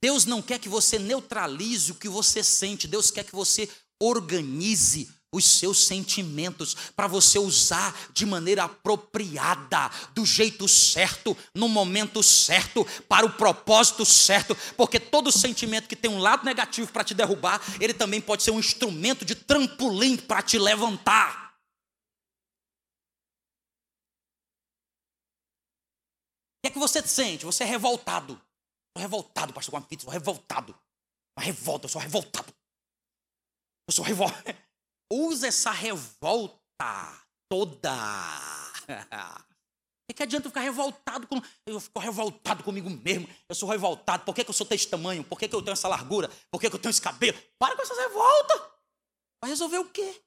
Deus 0.00 0.24
não 0.24 0.40
quer 0.40 0.60
que 0.60 0.68
você 0.68 1.00
neutralize 1.00 1.90
o 1.90 1.96
que 1.96 2.08
você 2.08 2.44
sente, 2.44 2.86
Deus 2.86 3.10
quer 3.10 3.24
que 3.24 3.34
você 3.34 3.68
organize 4.00 5.12
os 5.32 5.44
seus 5.44 5.86
sentimentos 5.86 6.74
para 6.94 7.06
você 7.06 7.38
usar 7.38 7.98
de 8.12 8.26
maneira 8.26 8.64
apropriada, 8.64 9.90
do 10.14 10.26
jeito 10.26 10.68
certo, 10.68 11.36
no 11.54 11.68
momento 11.68 12.22
certo, 12.22 12.86
para 13.08 13.24
o 13.24 13.32
propósito 13.32 14.04
certo, 14.04 14.54
porque 14.76 15.00
todo 15.00 15.32
sentimento 15.32 15.88
que 15.88 15.96
tem 15.96 16.10
um 16.10 16.18
lado 16.18 16.44
negativo 16.44 16.92
para 16.92 17.02
te 17.02 17.14
derrubar, 17.14 17.60
ele 17.80 17.94
também 17.94 18.20
pode 18.20 18.42
ser 18.42 18.50
um 18.50 18.60
instrumento 18.60 19.24
de 19.24 19.34
trampolim 19.34 20.18
para 20.18 20.42
te 20.42 20.58
levantar. 20.58 21.42
O 26.58 26.62
que 26.62 26.68
é 26.68 26.70
que 26.70 26.78
você 26.78 27.02
sente? 27.02 27.44
Você 27.44 27.64
é 27.64 27.66
revoltado. 27.66 28.40
Estou 28.88 29.00
revoltado, 29.00 29.52
pastor, 29.52 29.80
pizza, 29.82 30.02
estou 30.02 30.12
revoltado. 30.12 30.78
Uma 31.36 31.44
revolta, 31.44 31.86
eu 31.86 31.88
sou 31.88 32.00
revoltado. 32.00 32.54
Eu 33.88 33.92
sou 33.92 34.04
revoltado. 34.04 34.56
usa 35.12 35.48
essa 35.48 35.70
revolta 35.70 37.22
toda. 37.48 37.92
O 40.10 40.14
que 40.14 40.22
adianta 40.22 40.46
eu 40.46 40.50
ficar 40.50 40.62
revoltado 40.62 41.26
com. 41.26 41.40
Eu 41.66 41.78
fico 41.80 41.98
revoltado 42.00 42.64
comigo 42.64 42.88
mesmo. 42.88 43.28
Eu 43.48 43.54
sou 43.54 43.68
revoltado. 43.68 44.24
Por 44.24 44.34
que, 44.34 44.44
que 44.44 44.50
eu 44.50 44.54
sou 44.54 44.66
desse 44.66 44.88
tamanho? 44.88 45.22
Por 45.22 45.38
que, 45.38 45.48
que 45.48 45.54
eu 45.54 45.62
tenho 45.62 45.72
essa 45.72 45.88
largura? 45.88 46.30
Por 46.50 46.60
que, 46.60 46.70
que 46.70 46.76
eu 46.76 46.80
tenho 46.80 46.90
esse 46.90 47.02
cabelo? 47.02 47.38
Para 47.58 47.76
com 47.76 47.82
essas 47.82 47.98
revoltas. 47.98 48.62
Vai 49.42 49.50
resolver 49.50 49.78
o 49.78 49.90
quê? 49.90 50.22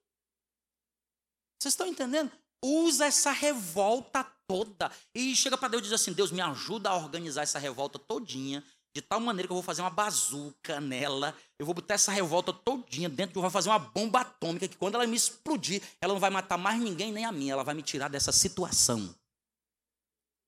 Vocês 1.59 1.73
estão 1.73 1.87
entendendo? 1.87 2.31
Usa 2.63 3.05
essa 3.05 3.31
revolta 3.31 4.23
toda. 4.47 4.91
E 5.13 5.35
chega 5.35 5.57
para 5.57 5.69
Deus 5.69 5.81
e 5.81 5.83
diz 5.85 5.93
assim: 5.93 6.13
Deus, 6.13 6.31
me 6.31 6.41
ajuda 6.41 6.89
a 6.89 6.95
organizar 6.95 7.43
essa 7.43 7.57
revolta 7.57 7.97
todinha 7.97 8.63
de 8.95 9.01
tal 9.01 9.19
maneira 9.19 9.45
que 9.45 9.51
eu 9.51 9.55
vou 9.55 9.63
fazer 9.63 9.81
uma 9.81 9.89
bazuca 9.89 10.79
nela, 10.79 11.35
eu 11.59 11.65
vou 11.65 11.75
botar 11.75 11.95
essa 11.95 12.13
revolta 12.13 12.53
todinha 12.53 13.09
dentro, 13.09 13.37
eu 13.37 13.41
vou 13.41 13.51
fazer 13.51 13.67
uma 13.67 13.77
bomba 13.77 14.21
atômica 14.21 14.69
que 14.69 14.77
quando 14.77 14.95
ela 14.95 15.05
me 15.05 15.17
explodir, 15.17 15.81
ela 15.99 16.13
não 16.13 16.19
vai 16.19 16.29
matar 16.29 16.57
mais 16.57 16.79
ninguém 16.79 17.11
nem 17.11 17.25
a 17.25 17.31
mim, 17.31 17.49
ela 17.49 17.61
vai 17.61 17.75
me 17.75 17.83
tirar 17.83 18.07
dessa 18.07 18.31
situação. 18.31 19.13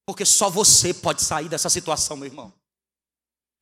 Porque 0.08 0.24
só 0.24 0.50
você 0.50 0.94
pode 0.94 1.22
sair 1.22 1.50
dessa 1.50 1.70
situação, 1.70 2.16
meu 2.16 2.28
irmão. 2.28 2.54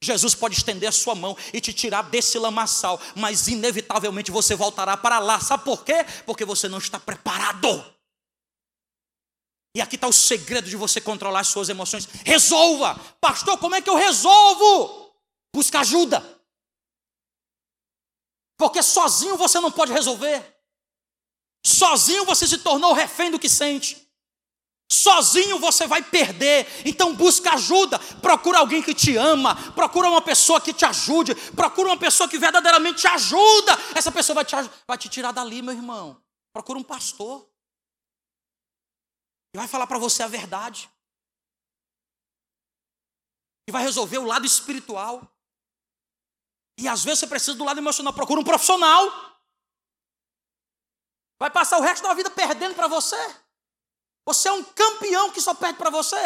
Jesus 0.04 0.36
pode 0.36 0.56
estender 0.56 0.88
a 0.88 0.92
sua 0.92 1.16
mão 1.16 1.36
e 1.52 1.60
te 1.60 1.74
tirar 1.74 2.04
desse 2.04 2.38
lamaçal, 2.38 3.02
mas 3.16 3.48
inevitavelmente 3.48 4.30
você 4.30 4.56
voltará 4.56 4.96
para 4.96 5.18
lá. 5.18 5.40
Sabe 5.40 5.64
por 5.64 5.84
quê? 5.84 6.06
Porque 6.28 6.46
você 6.46 6.68
não 6.68 6.78
está 6.78 7.00
preparado. 7.00 7.95
E 9.76 9.82
aqui 9.82 9.96
está 9.96 10.08
o 10.08 10.14
segredo 10.14 10.70
de 10.70 10.78
você 10.78 11.02
controlar 11.02 11.42
as 11.42 11.50
suas 11.50 11.68
emoções. 11.68 12.08
Resolva! 12.24 12.96
Pastor, 13.20 13.58
como 13.58 13.76
é 13.76 13.82
que 13.82 13.90
eu 13.90 13.96
resolvo? 13.96 15.14
Busca 15.54 15.82
ajuda. 15.82 16.24
Porque 18.58 18.82
sozinho 18.82 19.36
você 19.36 19.60
não 19.60 19.70
pode 19.70 19.92
resolver. 19.92 20.56
Sozinho 21.66 22.24
você 22.24 22.48
se 22.48 22.60
tornou 22.60 22.94
refém 22.94 23.30
do 23.30 23.38
que 23.38 23.50
sente. 23.50 24.02
Sozinho 24.90 25.60
você 25.60 25.86
vai 25.86 26.02
perder. 26.02 26.66
Então 26.86 27.14
busca 27.14 27.56
ajuda. 27.56 28.00
Procura 28.22 28.60
alguém 28.60 28.82
que 28.82 28.94
te 28.94 29.18
ama. 29.18 29.56
Procura 29.74 30.08
uma 30.08 30.22
pessoa 30.22 30.62
que 30.62 30.72
te 30.72 30.86
ajude. 30.86 31.36
Procura 31.52 31.90
uma 31.90 31.98
pessoa 31.98 32.30
que 32.30 32.38
verdadeiramente 32.38 33.02
te 33.02 33.08
ajuda. 33.08 33.78
Essa 33.94 34.10
pessoa 34.10 34.36
vai 34.36 34.46
te, 34.46 34.56
vai 34.88 34.98
te 34.98 35.10
tirar 35.10 35.34
dali, 35.34 35.62
meu 35.62 35.74
irmão. 35.74 36.18
Procura 36.54 36.80
um 36.80 36.84
pastor. 36.84 37.46
E 39.56 39.58
vai 39.58 39.70
falar 39.70 39.88
para 39.88 39.98
você 39.98 40.22
a 40.22 40.28
verdade. 40.28 40.92
E 43.66 43.72
vai 43.72 43.82
resolver 43.84 44.18
o 44.18 44.26
lado 44.26 44.46
espiritual. 44.46 45.26
E 46.78 46.90
às 46.90 47.06
vezes 47.06 47.20
você 47.20 47.28
precisa 47.28 47.54
do 47.54 47.64
lado 47.64 47.78
emocional. 47.78 48.12
Procura 48.12 48.42
um 48.42 48.44
profissional. 48.44 49.06
Vai 51.40 51.50
passar 51.50 51.78
o 51.78 51.82
resto 51.82 52.04
da 52.04 52.14
vida 52.14 52.30
perdendo 52.30 52.76
para 52.76 52.90
você. 52.90 53.16
Você 54.26 54.50
é 54.50 54.52
um 54.52 54.62
campeão 54.62 55.32
que 55.32 55.40
só 55.40 55.54
perde 55.54 55.78
para 55.78 55.90
você. 55.90 56.18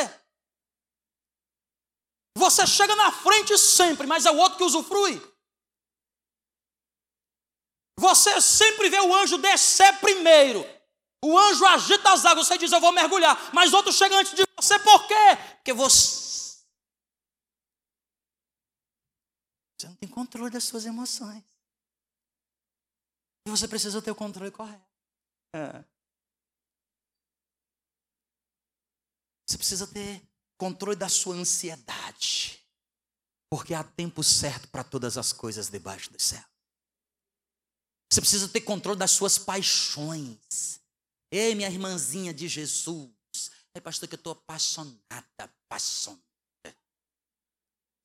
Você 2.36 2.66
chega 2.66 2.96
na 2.96 3.12
frente 3.12 3.56
sempre, 3.60 4.08
mas 4.08 4.26
é 4.26 4.32
o 4.32 4.38
outro 4.38 4.58
que 4.58 4.64
usufrui. 4.64 5.22
Você 7.96 8.42
sempre 8.42 8.90
vê 8.90 9.00
o 9.00 9.14
anjo 9.14 9.38
descer 9.38 10.00
primeiro 10.00 10.79
o 11.24 11.38
anjo 11.38 11.66
agita 11.66 12.14
as 12.14 12.26
águas, 12.26 12.48
você 12.48 12.58
diz, 12.58 12.72
eu 12.72 12.80
vou 12.80 12.92
mergulhar. 12.92 13.54
Mas 13.54 13.74
outro 13.74 13.92
chega 13.92 14.18
antes 14.18 14.34
de 14.34 14.44
você, 14.56 14.80
por 14.80 15.08
quê? 15.08 15.14
Porque 15.56 15.74
você. 15.74 16.30
Você 19.78 19.88
não 19.88 19.96
tem 19.96 20.10
controle 20.10 20.50
das 20.50 20.64
suas 20.64 20.86
emoções. 20.86 21.44
E 23.46 23.50
você 23.50 23.68
precisa 23.68 24.02
ter 24.02 24.12
o 24.12 24.16
controle 24.16 24.52
correto. 24.52 24.86
É. 25.56 25.84
Você 29.48 29.58
precisa 29.58 29.88
ter 29.88 30.22
controle 30.58 30.96
da 30.96 31.10
sua 31.10 31.36
ansiedade. 31.36 32.64
Porque 33.50 33.74
há 33.74 33.84
tempo 33.84 34.24
certo 34.24 34.68
para 34.68 34.84
todas 34.84 35.18
as 35.18 35.34
coisas 35.34 35.70
debaixo 35.70 36.12
do 36.12 36.22
céu. 36.22 36.44
Você 38.12 38.22
precisa 38.22 38.48
ter 38.48 38.62
controle 38.62 39.00
das 39.00 39.12
suas 39.12 39.40
paixões. 39.40 40.69
Ei, 41.32 41.54
minha 41.54 41.70
irmãzinha 41.70 42.34
de 42.34 42.48
Jesus. 42.48 43.12
Ei, 43.74 43.82
pastor, 43.82 44.10
que 44.10 44.16
eu 44.16 44.18
estou 44.18 44.34
apaixonada, 44.34 45.00
apaixonada. 45.38 46.24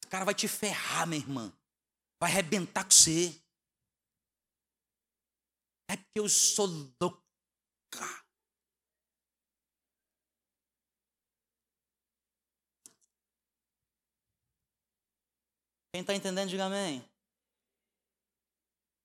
O 0.05 0.09
cara 0.09 0.25
vai 0.25 0.35
te 0.35 0.47
ferrar, 0.47 1.07
minha 1.07 1.20
irmã. 1.20 1.53
Vai 2.20 2.31
arrebentar 2.31 2.85
com 2.85 2.91
você. 2.91 3.41
É 5.89 5.97
porque 5.97 6.20
eu 6.20 6.29
sou 6.29 6.66
louca. 7.01 7.22
Quem 15.93 16.01
está 16.01 16.14
entendendo, 16.14 16.51
diga 16.51 16.66
amém. 16.66 17.09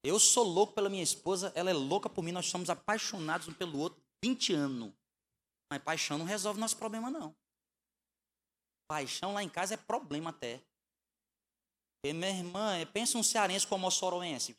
Eu 0.04 0.20
sou 0.20 0.44
louco 0.44 0.74
pela 0.74 0.90
minha 0.90 1.04
esposa, 1.04 1.52
ela 1.56 1.70
é 1.70 1.74
louca 1.74 2.10
por 2.10 2.24
mim, 2.24 2.32
nós 2.32 2.48
somos 2.48 2.70
apaixonados 2.70 3.48
um 3.48 3.54
pelo 3.54 3.78
outro 3.78 4.09
20 4.24 4.54
anos. 4.54 4.94
Mas 5.72 5.84
paixão 5.84 6.18
não 6.18 6.26
resolve 6.26 6.60
nosso 6.60 6.78
problema, 6.78 7.10
não. 7.10 7.36
Paixão 8.90 9.34
lá 9.34 9.44
em 9.44 9.50
casa 9.50 9.76
é 9.76 9.78
problema 9.78 10.32
até. 10.32 10.62
E 12.04 12.14
minha 12.14 12.30
irmã, 12.30 12.86
pensa 12.88 13.18
um 13.18 13.24
cearense 13.24 13.68
como 13.68 13.84
moçoroense. 13.84 14.58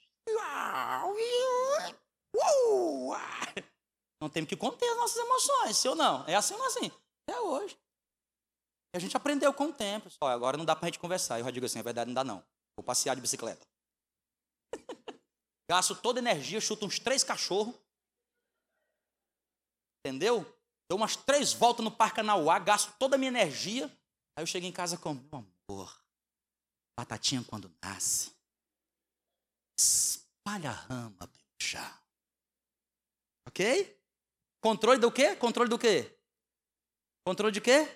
Não 4.21 4.29
temos 4.29 4.49
que 4.49 4.57
conter 4.57 4.89
as 4.91 4.97
nossas 4.97 5.17
emoções, 5.17 5.77
se 5.77 5.89
ou 5.89 5.97
não. 5.97 6.29
É 6.29 6.35
assim 6.35 6.53
ou 6.53 6.59
não 6.59 6.67
é 6.67 6.69
assim? 6.69 6.93
Até 7.27 7.41
hoje. 7.41 7.79
E 8.95 8.97
a 8.97 9.01
gente 9.01 9.17
aprendeu 9.17 9.53
com 9.55 9.65
o 9.65 9.73
tempo. 9.73 10.11
Só, 10.11 10.29
agora 10.29 10.57
não 10.57 10.65
dá 10.65 10.77
pra 10.77 10.89
gente 10.89 10.99
conversar. 10.99 11.39
Eu 11.39 11.45
já 11.45 11.51
digo 11.51 11.65
assim, 11.65 11.79
a 11.79 11.83
verdade 11.83 12.09
não 12.09 12.15
dá 12.15 12.23
não. 12.23 12.45
Vou 12.77 12.85
passear 12.85 13.15
de 13.15 13.23
bicicleta. 13.23 13.67
gasto 15.69 15.95
toda 15.95 16.19
a 16.19 16.23
energia, 16.23 16.61
chuto 16.61 16.85
uns 16.85 16.99
três 16.99 17.25
cachorros. 17.25 17.75
Entendeu? 20.05 20.45
Dou 20.89 20.99
umas 20.99 21.15
três 21.15 21.53
voltas 21.53 21.85
no 21.85 21.91
Parque 21.91 22.21
Anauá, 22.21 22.59
gasto 22.59 22.93
toda 22.99 23.17
a 23.17 23.19
minha 23.19 23.29
energia. 23.29 23.87
Aí 24.35 24.43
eu 24.43 24.47
chego 24.47 24.67
em 24.67 24.73
casa 24.73 24.97
com, 24.97 25.15
meu 25.15 25.47
amor, 25.69 26.05
batatinha 26.99 27.45
quando 27.45 27.73
nasce. 27.83 28.33
Espalha 29.79 30.71
a 30.71 30.75
rama, 30.75 31.31
já. 31.63 32.01
Ok? 33.47 33.99
Controle 34.61 34.99
do 34.99 35.13
quê? 35.13 35.37
Controle 35.37 35.71
do 35.71 35.79
quê? 35.79 36.19
Controle 37.25 37.53
de 37.53 37.61
quê? 37.61 37.87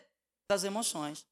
Das 0.49 0.65
emoções. 0.65 1.27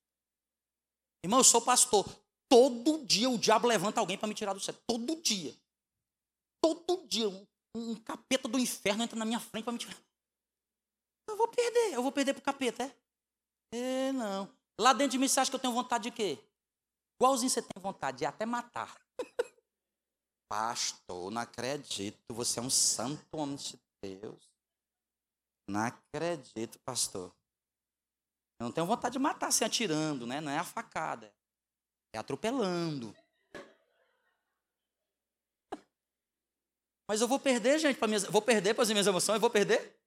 Irmão, 1.25 1.41
eu 1.41 1.45
sou 1.45 1.63
pastor. 1.63 2.07
Todo 2.49 3.05
dia 3.07 3.31
o 3.31 3.39
diabo 3.39 3.67
levanta 3.67 4.01
alguém 4.01 4.19
para 4.19 4.29
me 4.29 4.35
tirar 4.35 4.53
do 4.53 4.61
céu. 4.61 4.75
Todo 4.87 5.21
dia. 5.23 5.57
Todo 6.61 7.07
dia. 7.07 7.29
Um, 7.29 7.47
um 7.75 7.95
capeta 7.95 8.49
do 8.49 8.59
inferno 8.59 9.05
entra 9.05 9.19
na 9.19 9.25
minha 9.25 9.41
frente 9.41 9.65
para 9.65 9.73
me 9.73 9.79
tirar. 9.79 9.97
Perder. 11.55 11.95
Eu 11.95 12.03
vou 12.03 12.13
perder 12.13 12.35
pro 12.35 12.43
capeta, 12.43 12.85
é? 12.85 12.93
É, 13.75 14.13
não. 14.13 14.49
Lá 14.79 14.93
dentro 14.93 15.13
de 15.13 15.19
mim, 15.19 15.29
você 15.29 15.41
acha 15.41 15.51
que 15.51 15.55
eu 15.55 15.61
tenho 15.61 15.73
vontade 15.73 16.05
de 16.05 16.11
quê? 16.11 16.39
Igualzinho 17.19 17.51
você 17.51 17.63
tem 17.63 17.83
vontade 17.83 18.19
de 18.19 18.27
até 18.27 18.45
matar. 18.45 19.01
Pastor, 20.49 21.31
não 21.31 21.41
acredito. 21.41 22.35
Você 22.35 22.59
é 22.59 22.63
um 22.63 22.69
santo 22.69 23.25
homem 23.33 23.57
de 23.57 23.81
Deus. 24.03 24.53
Não 25.67 25.81
acredito, 25.81 26.79
pastor. 26.81 27.33
Eu 28.59 28.65
não 28.65 28.73
tenho 28.73 28.87
vontade 28.87 29.15
de 29.15 29.19
matar 29.19 29.51
se 29.51 29.65
atirando, 29.65 30.27
né? 30.27 30.41
Não 30.41 30.53
é 30.53 30.59
a 30.59 30.65
facada. 30.65 31.33
É 32.13 32.19
atropelando. 32.19 33.17
Mas 37.09 37.21
eu 37.21 37.29
vou 37.29 37.39
perder, 37.39 37.79
gente, 37.79 37.99
para 37.99 38.09
minhas, 38.09 38.25
vou 38.25 38.43
perder 38.43 38.75
para 38.75 38.83
as 38.83 38.91
minhas 38.91 39.07
emoções, 39.07 39.37
eu 39.37 39.41
vou 39.41 39.51
perder? 39.51 39.99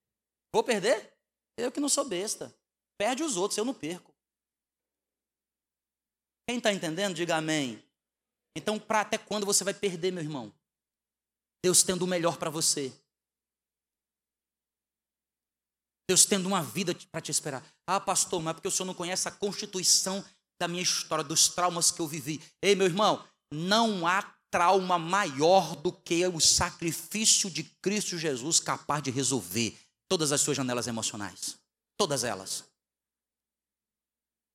Vou 0.51 0.63
perder? 0.63 1.14
Eu 1.57 1.71
que 1.71 1.79
não 1.79 1.89
sou 1.89 2.05
besta. 2.05 2.53
Perde 2.97 3.23
os 3.23 3.37
outros, 3.37 3.57
eu 3.57 3.65
não 3.65 3.73
perco. 3.73 4.13
Quem 6.47 6.57
está 6.57 6.71
entendendo, 6.71 7.15
diga 7.15 7.37
amém. 7.37 7.83
Então, 8.55 8.79
para 8.79 9.01
até 9.01 9.17
quando 9.17 9.45
você 9.45 9.63
vai 9.63 9.73
perder, 9.73 10.11
meu 10.11 10.23
irmão? 10.23 10.53
Deus 11.63 11.83
tendo 11.83 12.03
o 12.03 12.07
melhor 12.07 12.37
para 12.37 12.49
você. 12.49 12.93
Deus 16.07 16.23
tendo 16.23 16.45
uma 16.45 16.61
vida 16.61 16.95
para 17.11 17.19
te 17.19 17.31
esperar. 17.31 17.65
Ah, 17.87 17.99
pastor, 17.99 18.41
mas 18.41 18.51
é 18.51 18.53
porque 18.53 18.67
o 18.67 18.71
senhor 18.71 18.85
não 18.85 18.93
conhece 18.93 19.27
a 19.27 19.31
constituição 19.31 20.23
da 20.59 20.67
minha 20.67 20.83
história, 20.83 21.23
dos 21.23 21.49
traumas 21.49 21.91
que 21.91 21.99
eu 21.99 22.07
vivi. 22.07 22.41
Ei, 22.61 22.75
meu 22.75 22.85
irmão, 22.85 23.27
não 23.51 24.05
há 24.05 24.21
trauma 24.51 24.97
maior 24.99 25.75
do 25.75 25.91
que 25.91 26.25
o 26.27 26.39
sacrifício 26.39 27.49
de 27.49 27.63
Cristo 27.81 28.17
Jesus 28.17 28.59
capaz 28.59 29.01
de 29.03 29.11
resolver 29.11 29.77
todas 30.07 30.31
as 30.31 30.41
suas 30.41 30.57
janelas 30.57 30.87
emocionais. 30.87 31.57
Todas 31.97 32.23
elas. 32.23 32.65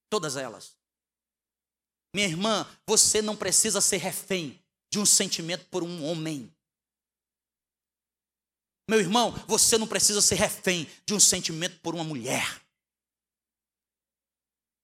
Todas 0.08 0.36
elas. 0.36 0.76
Minha 2.14 2.26
irmã, 2.26 2.66
você 2.86 3.22
não 3.22 3.36
precisa 3.36 3.80
ser 3.80 3.98
refém 3.98 4.60
de 4.90 4.98
um 4.98 5.06
sentimento 5.06 5.66
por 5.66 5.82
um 5.82 6.04
homem. 6.04 6.52
Meu 8.88 8.98
irmão, 8.98 9.30
você 9.46 9.78
não 9.78 9.86
precisa 9.86 10.20
ser 10.20 10.34
refém 10.34 10.90
de 11.06 11.14
um 11.14 11.20
sentimento 11.20 11.78
por 11.80 11.94
uma 11.94 12.02
mulher. 12.02 12.60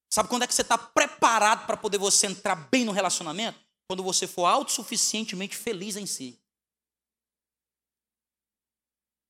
Sabe 0.08 0.28
quando 0.28 0.44
é 0.44 0.46
que 0.46 0.54
você 0.54 0.62
está 0.62 0.78
preparado 0.78 1.66
para 1.66 1.76
poder 1.76 1.98
você 1.98 2.28
entrar 2.28 2.54
bem 2.54 2.84
no 2.84 2.92
relacionamento? 2.92 3.58
Quando 3.88 4.04
você 4.04 4.26
for 4.26 4.46
autossuficientemente 4.46 5.56
feliz 5.56 5.96
em 5.96 6.06
si. 6.06 6.40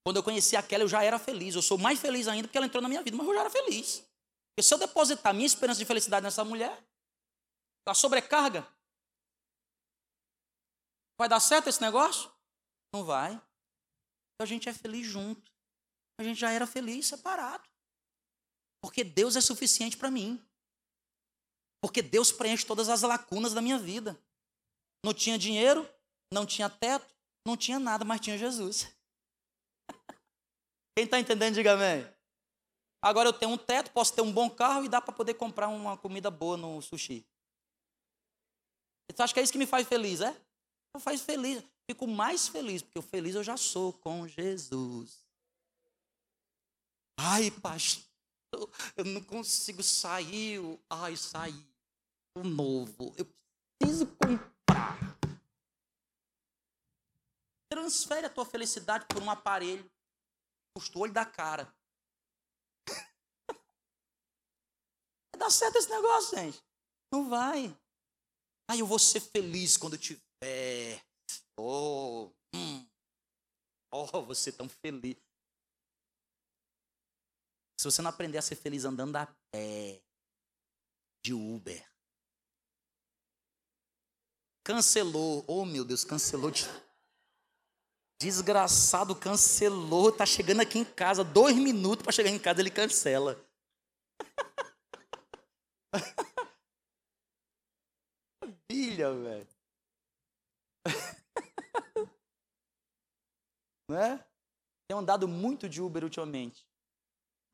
Quando 0.06 0.18
eu 0.18 0.22
conheci 0.22 0.54
aquela, 0.54 0.84
eu 0.84 0.88
já 0.88 1.02
era 1.02 1.18
feliz. 1.18 1.56
Eu 1.56 1.62
sou 1.62 1.76
mais 1.76 1.98
feliz 1.98 2.28
ainda 2.28 2.46
porque 2.46 2.56
ela 2.56 2.68
entrou 2.68 2.80
na 2.80 2.88
minha 2.88 3.02
vida, 3.02 3.16
mas 3.16 3.26
eu 3.26 3.34
já 3.34 3.40
era 3.40 3.50
feliz. 3.50 4.06
Porque 4.50 4.62
se 4.62 4.72
eu 4.72 4.78
depositar 4.78 5.34
minha 5.34 5.44
esperança 5.44 5.80
de 5.80 5.84
felicidade 5.84 6.22
nessa 6.22 6.44
mulher, 6.44 6.80
a 7.84 7.92
sobrecarga. 7.92 8.64
Vai 11.18 11.28
dar 11.28 11.40
certo 11.40 11.68
esse 11.68 11.80
negócio? 11.80 12.30
Não 12.94 13.04
vai. 13.04 13.34
A 14.40 14.44
gente 14.44 14.68
é 14.68 14.72
feliz 14.72 15.04
junto. 15.04 15.52
A 16.20 16.22
gente 16.22 16.38
já 16.38 16.52
era 16.52 16.68
feliz 16.68 17.08
separado. 17.08 17.68
Porque 18.80 19.02
Deus 19.02 19.34
é 19.34 19.40
suficiente 19.40 19.96
para 19.96 20.08
mim. 20.08 20.40
Porque 21.82 22.00
Deus 22.00 22.30
preenche 22.30 22.64
todas 22.64 22.88
as 22.88 23.02
lacunas 23.02 23.52
da 23.52 23.60
minha 23.60 23.76
vida. 23.76 24.16
Não 25.04 25.12
tinha 25.12 25.36
dinheiro, 25.36 25.84
não 26.32 26.46
tinha 26.46 26.70
teto, 26.70 27.12
não 27.44 27.56
tinha 27.56 27.80
nada, 27.80 28.04
mas 28.04 28.20
tinha 28.20 28.38
Jesus. 28.38 28.94
Quem 30.96 31.04
está 31.04 31.20
entendendo, 31.20 31.54
diga 31.54 31.74
amém. 31.74 32.08
Agora 33.02 33.28
eu 33.28 33.32
tenho 33.34 33.52
um 33.52 33.58
teto, 33.58 33.90
posso 33.90 34.14
ter 34.14 34.22
um 34.22 34.32
bom 34.32 34.48
carro 34.48 34.86
e 34.86 34.88
dá 34.88 34.98
para 34.98 35.12
poder 35.12 35.34
comprar 35.34 35.68
uma 35.68 35.94
comida 35.94 36.30
boa 36.30 36.56
no 36.56 36.80
sushi. 36.80 37.22
Você 39.06 39.22
acha 39.22 39.34
que 39.34 39.40
é 39.40 39.42
isso 39.42 39.52
que 39.52 39.58
me 39.58 39.66
faz 39.66 39.86
feliz, 39.86 40.22
é? 40.22 40.32
Me 40.94 41.00
faz 41.00 41.20
feliz. 41.20 41.62
Fico 41.86 42.06
mais 42.06 42.48
feliz, 42.48 42.80
porque 42.80 42.98
o 42.98 43.02
feliz 43.02 43.34
eu 43.34 43.44
já 43.44 43.58
sou 43.58 43.92
com 43.92 44.26
Jesus. 44.26 45.26
Ai, 47.18 47.50
pastor, 47.50 48.02
eu 48.96 49.04
não 49.04 49.22
consigo 49.22 49.82
sair. 49.82 50.60
Ai, 50.88 51.14
sair. 51.14 51.66
O 52.34 52.42
novo. 52.42 53.14
Eu 53.18 53.28
preciso 53.78 54.06
comprar. 54.06 54.98
Transfere 57.68 58.24
a 58.24 58.30
tua 58.30 58.46
felicidade 58.46 59.04
por 59.06 59.22
um 59.22 59.30
aparelho. 59.30 59.88
Custa 60.76 60.98
o 60.98 61.00
olho 61.00 61.12
da 61.14 61.24
cara. 61.24 61.74
Vai 65.32 65.38
dar 65.38 65.48
certo 65.48 65.76
esse 65.76 65.88
negócio, 65.88 66.36
gente? 66.36 66.62
Não 67.10 67.30
vai. 67.30 67.74
Ah, 68.68 68.76
eu 68.76 68.86
vou 68.86 68.98
ser 68.98 69.20
feliz 69.20 69.78
quando 69.78 69.96
tiver. 69.96 71.02
Oh, 71.58 72.30
hum. 72.54 72.86
oh, 73.90 74.22
você 74.26 74.52
tão 74.52 74.68
feliz. 74.68 75.16
Se 77.80 77.84
você 77.90 78.02
não 78.02 78.10
aprender 78.10 78.36
a 78.36 78.42
ser 78.42 78.56
feliz 78.56 78.84
andando 78.84 79.16
a 79.16 79.34
pé, 79.50 80.02
de 81.24 81.32
Uber, 81.32 81.90
cancelou. 84.62 85.42
Oh, 85.48 85.64
meu 85.64 85.86
Deus, 85.86 86.04
cancelou. 86.04 86.50
De... 86.50 86.64
Desgraçado, 88.18 89.14
cancelou. 89.14 90.10
Tá 90.10 90.24
chegando 90.24 90.60
aqui 90.60 90.78
em 90.78 90.84
casa, 90.84 91.22
dois 91.22 91.54
minutos 91.56 92.02
para 92.02 92.12
chegar 92.12 92.30
em 92.30 92.38
casa, 92.38 92.60
ele 92.60 92.70
cancela. 92.70 93.38
Maravilha, 98.40 99.12
velho. 99.14 99.48
Não 103.88 103.98
é? 103.98 104.24
Tenho 104.88 105.00
andado 105.00 105.28
muito 105.28 105.68
de 105.68 105.82
Uber 105.82 106.04
ultimamente. 106.04 106.66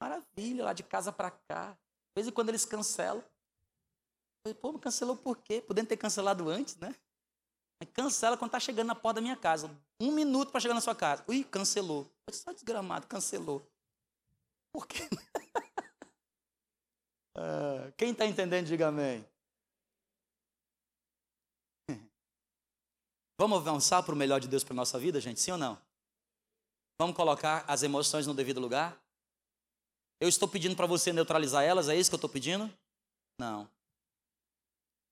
Maravilha, 0.01 0.65
lá 0.65 0.73
de 0.73 0.83
casa 0.83 1.13
para 1.13 1.31
cá. 1.31 1.73
De 1.73 1.79
vez 2.17 2.29
em 2.29 2.33
quando 2.33 2.51
eles 2.51 2.65
cancelam. 2.65 3.25
Pô, 4.61 4.79
cancelou 4.79 5.17
por 5.17 5.39
quê? 5.39 5.61
Podendo 5.61 5.89
ter 5.89 5.97
cancelado 5.97 6.49
antes, 6.49 6.77
né? 6.77 6.95
Cancela 7.87 8.37
quando 8.37 8.51
tá 8.51 8.61
chegando 8.61 8.89
na 8.89 8.95
porta 8.95 9.17
da 9.17 9.21
minha 9.23 9.37
casa. 9.37 9.71
Um 10.01 10.13
minuto 10.13 10.51
para 10.51 10.61
chegar 10.61 10.75
na 10.75 10.81
sua 10.81 10.95
casa. 10.95 11.25
Ui, 11.29 11.45
cancelou. 11.45 12.11
Só 12.31 12.53
desgramado, 12.53 13.07
cancelou. 13.07 13.67
Por 14.73 14.87
quê? 14.87 15.09
ah, 17.37 17.93
quem 17.97 18.13
está 18.13 18.27
entendendo, 18.27 18.67
diga 18.67 18.89
amém. 18.89 19.25
Vamos 23.39 23.59
avançar 23.59 24.03
para 24.03 24.15
o 24.15 24.17
melhor 24.17 24.41
de 24.41 24.49
Deus 24.49 24.65
para 24.65 24.75
a 24.75 24.77
nossa 24.77 24.99
vida, 24.99 25.21
gente? 25.21 25.41
Sim 25.41 25.53
ou 25.53 25.59
não? 25.59 25.79
Vamos 26.99 27.17
colocar 27.17 27.65
as 27.67 27.83
emoções 27.83 28.27
no 28.27 28.35
devido 28.35 28.61
lugar? 28.61 28.97
Eu 30.21 30.29
estou 30.29 30.49
pedindo 30.49 30.77
para 30.77 30.87
você 30.87 31.13
neutralizar 31.13 31.65
elas, 31.65 31.89
é 31.89 31.97
isso 31.97 32.09
que 32.09 32.15
eu 32.15 32.19
estou 32.19 32.31
pedindo? 32.31 32.73
Não. 33.39 33.69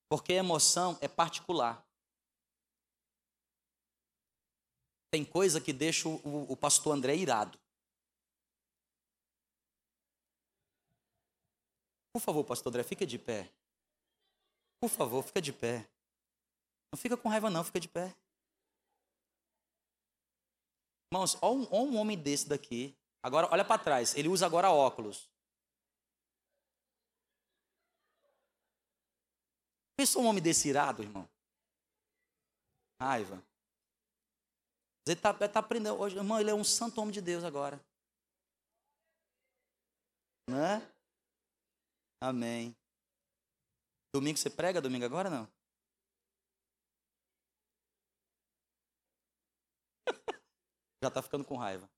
Porque 0.09 0.33
emoção 0.33 0.97
é 1.01 1.09
particular. 1.09 1.85
Tem 5.11 5.25
coisa 5.25 5.61
que 5.61 5.73
deixa 5.73 6.09
o, 6.09 6.53
o 6.53 6.57
pastor 6.57 6.95
André 6.95 7.17
irado. 7.17 7.59
Por 12.13 12.21
favor, 12.21 12.45
pastor 12.45 12.71
André, 12.71 12.85
fica 12.85 13.05
de 13.05 13.19
pé. 13.19 13.51
Por 14.81 14.89
favor, 14.89 15.23
fica 15.23 15.41
de 15.41 15.53
pé. 15.53 15.89
Não 16.93 16.99
fica 16.99 17.17
com 17.17 17.29
raiva, 17.29 17.51
não, 17.51 17.65
fica 17.65 17.81
de 17.81 17.89
pé. 17.89 18.15
Irmãos, 21.13 21.37
olha 21.43 21.69
um, 21.73 21.91
um 21.91 21.97
homem 21.97 22.17
desse 22.17 22.49
daqui. 22.49 22.97
Agora, 23.23 23.49
olha 23.51 23.65
para 23.65 23.83
trás. 23.83 24.15
Ele 24.17 24.29
usa 24.29 24.47
agora 24.47 24.71
óculos. 24.71 25.29
Pensou 29.97 30.23
um 30.23 30.27
homem 30.27 30.43
desse 30.43 30.69
irado, 30.69 31.03
irmão? 31.03 31.29
Raiva. 33.01 33.50
Ele 35.11 35.19
está 35.19 35.35
tá 35.35 35.59
aprendendo 35.59 35.99
hoje. 35.99 36.17
Irmão, 36.17 36.39
ele 36.39 36.51
é 36.51 36.55
um 36.55 36.63
santo 36.63 37.01
homem 37.01 37.13
de 37.13 37.21
Deus 37.21 37.43
agora. 37.43 37.85
Né? 40.49 40.81
Amém. 42.23 42.77
Domingo 44.15 44.39
você 44.39 44.49
prega? 44.49 44.81
Domingo 44.81 45.05
agora 45.05 45.29
não? 45.29 45.49
Já 51.03 51.09
está 51.09 51.21
ficando 51.21 51.45
com 51.45 51.57
raiva. 51.57 51.91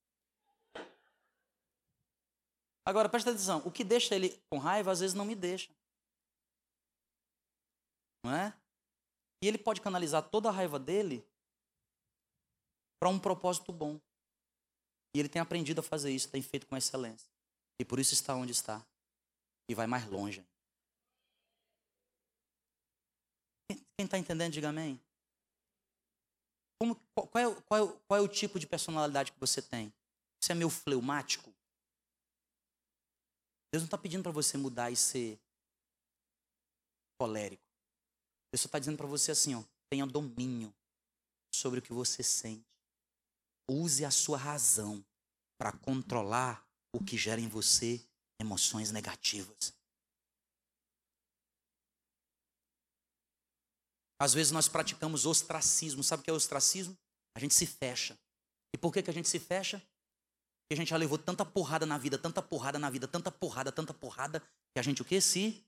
Agora, 2.87 3.11
presta 3.11 3.29
atenção. 3.29 3.59
O 3.67 3.71
que 3.71 3.85
deixa 3.85 4.15
ele 4.15 4.43
com 4.51 4.57
raiva, 4.57 4.91
às 4.91 5.01
vezes 5.01 5.15
não 5.15 5.27
me 5.27 5.35
deixa. 5.35 5.71
Não 8.25 8.35
é? 8.35 8.59
E 9.43 9.49
ele 9.49 9.59
pode 9.59 9.83
canalizar 9.83 10.27
toda 10.31 10.49
a 10.49 10.53
raiva 10.53 10.79
dele 10.79 11.23
para 13.03 13.09
um 13.09 13.19
propósito 13.19 13.73
bom. 13.73 14.01
E 15.13 15.19
ele 15.19 15.29
tem 15.29 15.43
aprendido 15.43 15.81
a 15.81 15.83
fazer 15.83 16.13
isso, 16.13 16.29
tem 16.29 16.41
feito 16.41 16.69
com 16.69 16.77
excelência. 16.77 17.29
E 17.77 17.85
por 17.85 17.99
isso 17.99 18.15
está 18.15 18.33
onde 18.37 18.53
está. 18.53 18.81
E 19.69 19.75
vai 19.75 19.89
mais 19.89 20.09
longe. 20.09 20.47
Quem 23.69 24.05
está 24.05 24.17
entendendo, 24.17 24.53
diga 24.53 24.69
amém. 24.69 25.01
Como, 26.81 26.95
qual, 27.13 27.39
é, 27.39 27.63
qual, 27.63 27.89
é, 27.89 28.01
qual 28.07 28.19
é 28.19 28.23
o 28.23 28.29
tipo 28.29 28.61
de 28.61 28.69
personalidade 28.69 29.33
que 29.33 29.41
você 29.41 29.61
tem? 29.61 29.93
Você 30.41 30.53
é 30.53 30.55
meio 30.55 30.71
fleumático? 30.71 31.53
Deus 33.73 33.83
não 33.83 33.87
está 33.87 33.99
pedindo 33.99 34.23
para 34.23 34.31
você 34.31 34.57
mudar 34.57 34.93
e 34.93 34.97
ser 34.97 35.41
colérico. 37.19 37.67
Deus 38.53 38.61
só 38.61 38.67
está 38.67 38.79
dizendo 38.79 38.97
para 38.97 39.09
você 39.09 39.33
assim, 39.33 39.57
ó, 39.57 39.65
tenha 39.91 40.07
domínio 40.07 40.73
sobre 41.53 41.81
o 41.81 41.83
que 41.83 41.93
você 41.93 42.23
sente. 42.23 42.72
Use 43.73 44.05
a 44.05 44.11
sua 44.11 44.37
razão 44.37 45.03
para 45.57 45.73
controlar 45.73 46.67
o 46.93 47.03
que 47.03 47.17
gera 47.17 47.41
em 47.41 47.49
você 47.49 48.05
emoções 48.39 48.91
negativas. 48.91 49.75
Às 54.19 54.35
vezes 54.35 54.53
nós 54.53 54.69
praticamos 54.69 55.25
ostracismo. 55.25 56.05
Sabe 56.05 56.21
o 56.21 56.25
que 56.25 56.31
é 56.31 56.33
ostracismo? 56.33 56.97
A 57.35 57.41
gente 57.41 57.55
se 57.55 57.67
fecha. 57.67 58.19
E 58.75 58.79
por 58.79 58.93
que, 58.93 59.03
que 59.03 59.11
a 59.11 59.15
gente 59.15 59.29
se 59.29 59.39
fecha? 59.39 59.79
Porque 59.79 60.75
a 60.75 60.77
gente 60.77 60.91
já 60.91 60.97
levou 60.97 61.19
tanta 61.19 61.45
porrada 61.45 61.87
na 61.87 61.97
vida, 61.97 62.19
tanta 62.19 62.43
porrada 62.43 62.79
na 62.79 62.91
vida, 62.91 63.09
tanta 63.09 63.33
porrada, 63.33 63.73
tanta 63.73 63.95
porrada, 63.95 64.41
que 64.73 64.79
a 64.79 64.83
gente 64.83 65.03
o? 65.03 65.21
Se. 65.21 65.67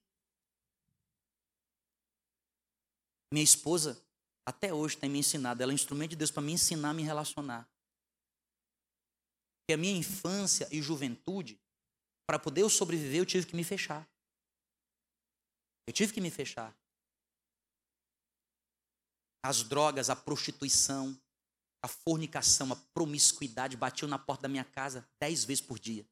Minha 3.32 3.44
esposa, 3.44 4.00
até 4.46 4.72
hoje, 4.72 4.96
tem 4.96 5.11
me 5.11 5.18
ensinado. 5.18 5.62
Ela 5.62 5.72
é 5.72 5.74
um 5.74 5.74
instrumento 5.74 6.11
de 6.11 6.16
Deus 6.16 6.30
para 6.30 6.42
me 6.42 6.52
ensinar 6.52 6.90
a 6.90 6.94
me 6.94 7.02
relacionar 7.02 7.68
que 9.67 9.73
a 9.73 9.77
minha 9.77 9.97
infância 9.97 10.69
e 10.71 10.83
juventude, 10.83 11.61
para 12.27 12.39
poder 12.39 12.62
eu 12.62 12.71
sobreviver, 12.71 13.21
eu 13.21 13.27
tive 13.27 13.47
que 13.47 13.57
me 13.57 13.65
fechar. 13.65 14.09
Eu 15.87 15.93
tive 15.93 16.12
que 16.12 16.21
me 16.21 16.31
fechar. 16.31 16.75
As 19.43 19.62
drogas, 19.62 20.09
a 20.09 20.17
prostituição, 20.17 21.19
a 21.83 21.89
fornicação, 21.89 22.73
a 22.73 22.77
promiscuidade 22.77 23.77
batiam 23.77 24.09
na 24.09 24.19
porta 24.19 24.43
da 24.43 24.49
minha 24.49 24.65
casa 24.65 25.07
dez 25.21 25.45
vezes 25.45 25.62
por 25.62 25.79
dia. 25.79 26.07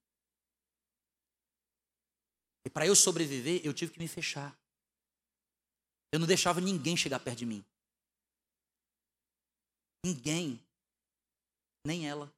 E 2.64 2.70
para 2.70 2.86
eu 2.86 2.94
sobreviver, 2.94 3.60
eu 3.64 3.72
tive 3.72 3.92
que 3.92 3.98
me 3.98 4.06
fechar. 4.06 4.56
Eu 6.12 6.20
não 6.20 6.26
deixava 6.26 6.60
ninguém 6.60 6.96
chegar 6.96 7.18
perto 7.20 7.38
de 7.38 7.46
mim. 7.46 7.64
Ninguém. 10.04 10.62
Nem 11.86 12.06
ela. 12.06 12.32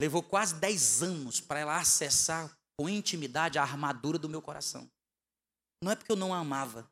Levou 0.00 0.22
quase 0.22 0.54
10 0.56 1.02
anos 1.02 1.40
para 1.40 1.60
ela 1.60 1.78
acessar 1.78 2.56
com 2.76 2.88
intimidade 2.88 3.58
a 3.58 3.62
armadura 3.62 4.18
do 4.18 4.28
meu 4.28 4.42
coração. 4.42 4.90
Não 5.82 5.92
é 5.92 5.96
porque 5.96 6.10
eu 6.10 6.16
não 6.16 6.34
a 6.34 6.38
amava, 6.38 6.90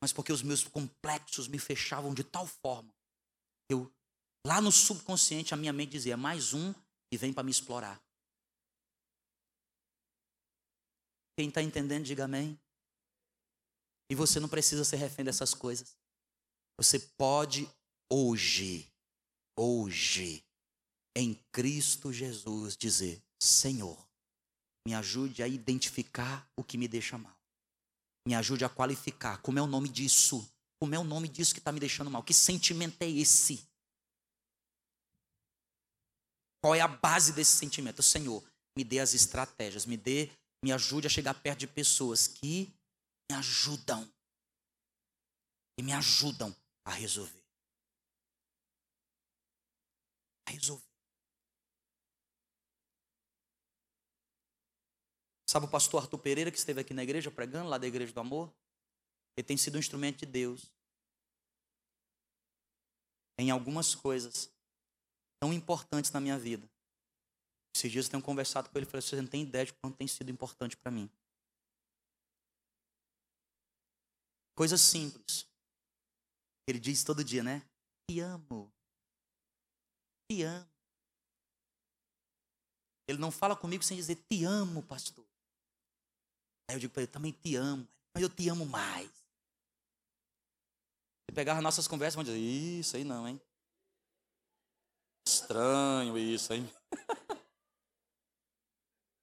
mas 0.00 0.12
porque 0.12 0.32
os 0.32 0.42
meus 0.42 0.64
complexos 0.64 1.48
me 1.48 1.58
fechavam 1.58 2.14
de 2.14 2.24
tal 2.24 2.46
forma. 2.46 2.94
Eu, 3.68 3.92
lá 4.46 4.60
no 4.60 4.72
subconsciente, 4.72 5.52
a 5.52 5.56
minha 5.56 5.72
mente 5.72 5.90
dizia: 5.90 6.16
mais 6.16 6.54
um 6.54 6.72
que 7.10 7.18
vem 7.18 7.32
para 7.32 7.42
me 7.42 7.50
explorar. 7.50 8.00
Quem 11.36 11.48
está 11.48 11.62
entendendo, 11.62 12.04
diga 12.04 12.24
amém. 12.24 12.58
E 14.10 14.14
você 14.14 14.40
não 14.40 14.48
precisa 14.48 14.84
ser 14.84 14.96
refém 14.96 15.24
dessas 15.24 15.54
coisas. 15.54 15.96
Você 16.76 16.98
pode 16.98 17.68
hoje, 18.10 18.90
hoje, 19.56 20.44
em 21.18 21.34
Cristo 21.52 22.12
Jesus 22.12 22.76
dizer: 22.76 23.20
Senhor, 23.42 23.98
me 24.86 24.94
ajude 24.94 25.42
a 25.42 25.48
identificar 25.48 26.48
o 26.56 26.62
que 26.62 26.78
me 26.78 26.86
deixa 26.86 27.18
mal. 27.18 27.36
Me 28.26 28.34
ajude 28.34 28.64
a 28.64 28.68
qualificar. 28.68 29.42
Como 29.42 29.58
é 29.58 29.62
o 29.62 29.66
nome 29.66 29.88
disso? 29.88 30.48
Como 30.80 30.94
é 30.94 30.98
o 30.98 31.04
nome 31.04 31.28
disso 31.28 31.52
que 31.52 31.58
está 31.58 31.72
me 31.72 31.80
deixando 31.80 32.10
mal? 32.10 32.22
Que 32.22 32.32
sentimento 32.32 33.02
é 33.02 33.08
esse? 33.08 33.66
Qual 36.62 36.74
é 36.74 36.80
a 36.80 36.88
base 36.88 37.32
desse 37.32 37.56
sentimento? 37.56 38.02
Senhor, 38.02 38.44
me 38.76 38.84
dê 38.84 39.00
as 39.00 39.12
estratégias, 39.12 39.86
me 39.86 39.96
dê, 39.96 40.30
me 40.62 40.72
ajude 40.72 41.06
a 41.06 41.10
chegar 41.10 41.34
perto 41.34 41.60
de 41.60 41.66
pessoas 41.66 42.28
que 42.28 42.72
me 43.30 43.36
ajudam. 43.36 44.08
E 45.78 45.82
me 45.82 45.92
ajudam 45.92 46.54
a 46.84 46.92
resolver. 46.92 47.44
A 50.46 50.50
resolver. 50.50 50.87
Sabe 55.48 55.64
o 55.64 55.70
pastor 55.70 56.02
Arthur 56.02 56.18
Pereira 56.18 56.50
que 56.50 56.58
esteve 56.58 56.82
aqui 56.82 56.92
na 56.92 57.02
igreja 57.02 57.30
pregando, 57.30 57.70
lá 57.70 57.78
da 57.78 57.86
Igreja 57.86 58.12
do 58.12 58.20
Amor? 58.20 58.52
Ele 59.34 59.46
tem 59.46 59.56
sido 59.56 59.76
um 59.76 59.78
instrumento 59.78 60.18
de 60.18 60.26
Deus 60.26 60.70
em 63.38 63.50
algumas 63.50 63.94
coisas 63.94 64.52
tão 65.40 65.50
importantes 65.50 66.10
na 66.10 66.20
minha 66.20 66.38
vida. 66.38 66.68
Esses 67.74 67.90
dias 67.90 68.04
eu 68.04 68.10
tenho 68.10 68.22
conversado 68.22 68.68
com 68.68 68.76
ele 68.76 68.86
e 68.86 68.90
falei: 68.90 69.00
você 69.00 69.16
não 69.16 69.26
tem 69.26 69.42
ideia 69.42 69.64
de 69.64 69.72
quanto 69.72 69.96
tem 69.96 70.06
sido 70.06 70.30
importante 70.30 70.76
para 70.76 70.90
mim. 70.90 71.10
Coisas 74.54 74.82
simples. 74.82 75.48
Ele 76.66 76.78
diz 76.78 77.02
todo 77.02 77.24
dia, 77.24 77.42
né? 77.42 77.66
Te 78.06 78.20
amo. 78.20 78.70
Te 80.30 80.42
amo. 80.42 80.68
Ele 83.06 83.18
não 83.18 83.30
fala 83.30 83.56
comigo 83.56 83.82
sem 83.82 83.96
dizer 83.96 84.16
te 84.28 84.44
amo, 84.44 84.82
pastor. 84.82 85.26
Aí 86.68 86.76
eu 86.76 86.80
digo 86.80 86.92
para 86.92 87.02
ele, 87.02 87.10
também 87.10 87.32
te 87.32 87.56
amo, 87.56 87.88
mas 88.14 88.22
eu 88.22 88.28
te 88.28 88.46
amo 88.48 88.66
mais. 88.66 89.10
Pegar 91.34 91.56
as 91.56 91.62
nossas 91.62 91.88
conversas, 91.88 92.14
vão 92.14 92.24
dizer, 92.24 92.38
isso 92.38 92.96
aí 92.96 93.04
não, 93.04 93.26
hein? 93.26 93.40
Estranho 95.26 96.18
isso, 96.18 96.52
hein? 96.52 96.68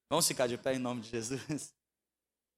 Vamos 0.09 0.27
ficar 0.27 0.47
de 0.47 0.57
pé 0.57 0.75
em 0.75 0.79
nome 0.79 1.01
de 1.01 1.09
Jesus. 1.09 1.74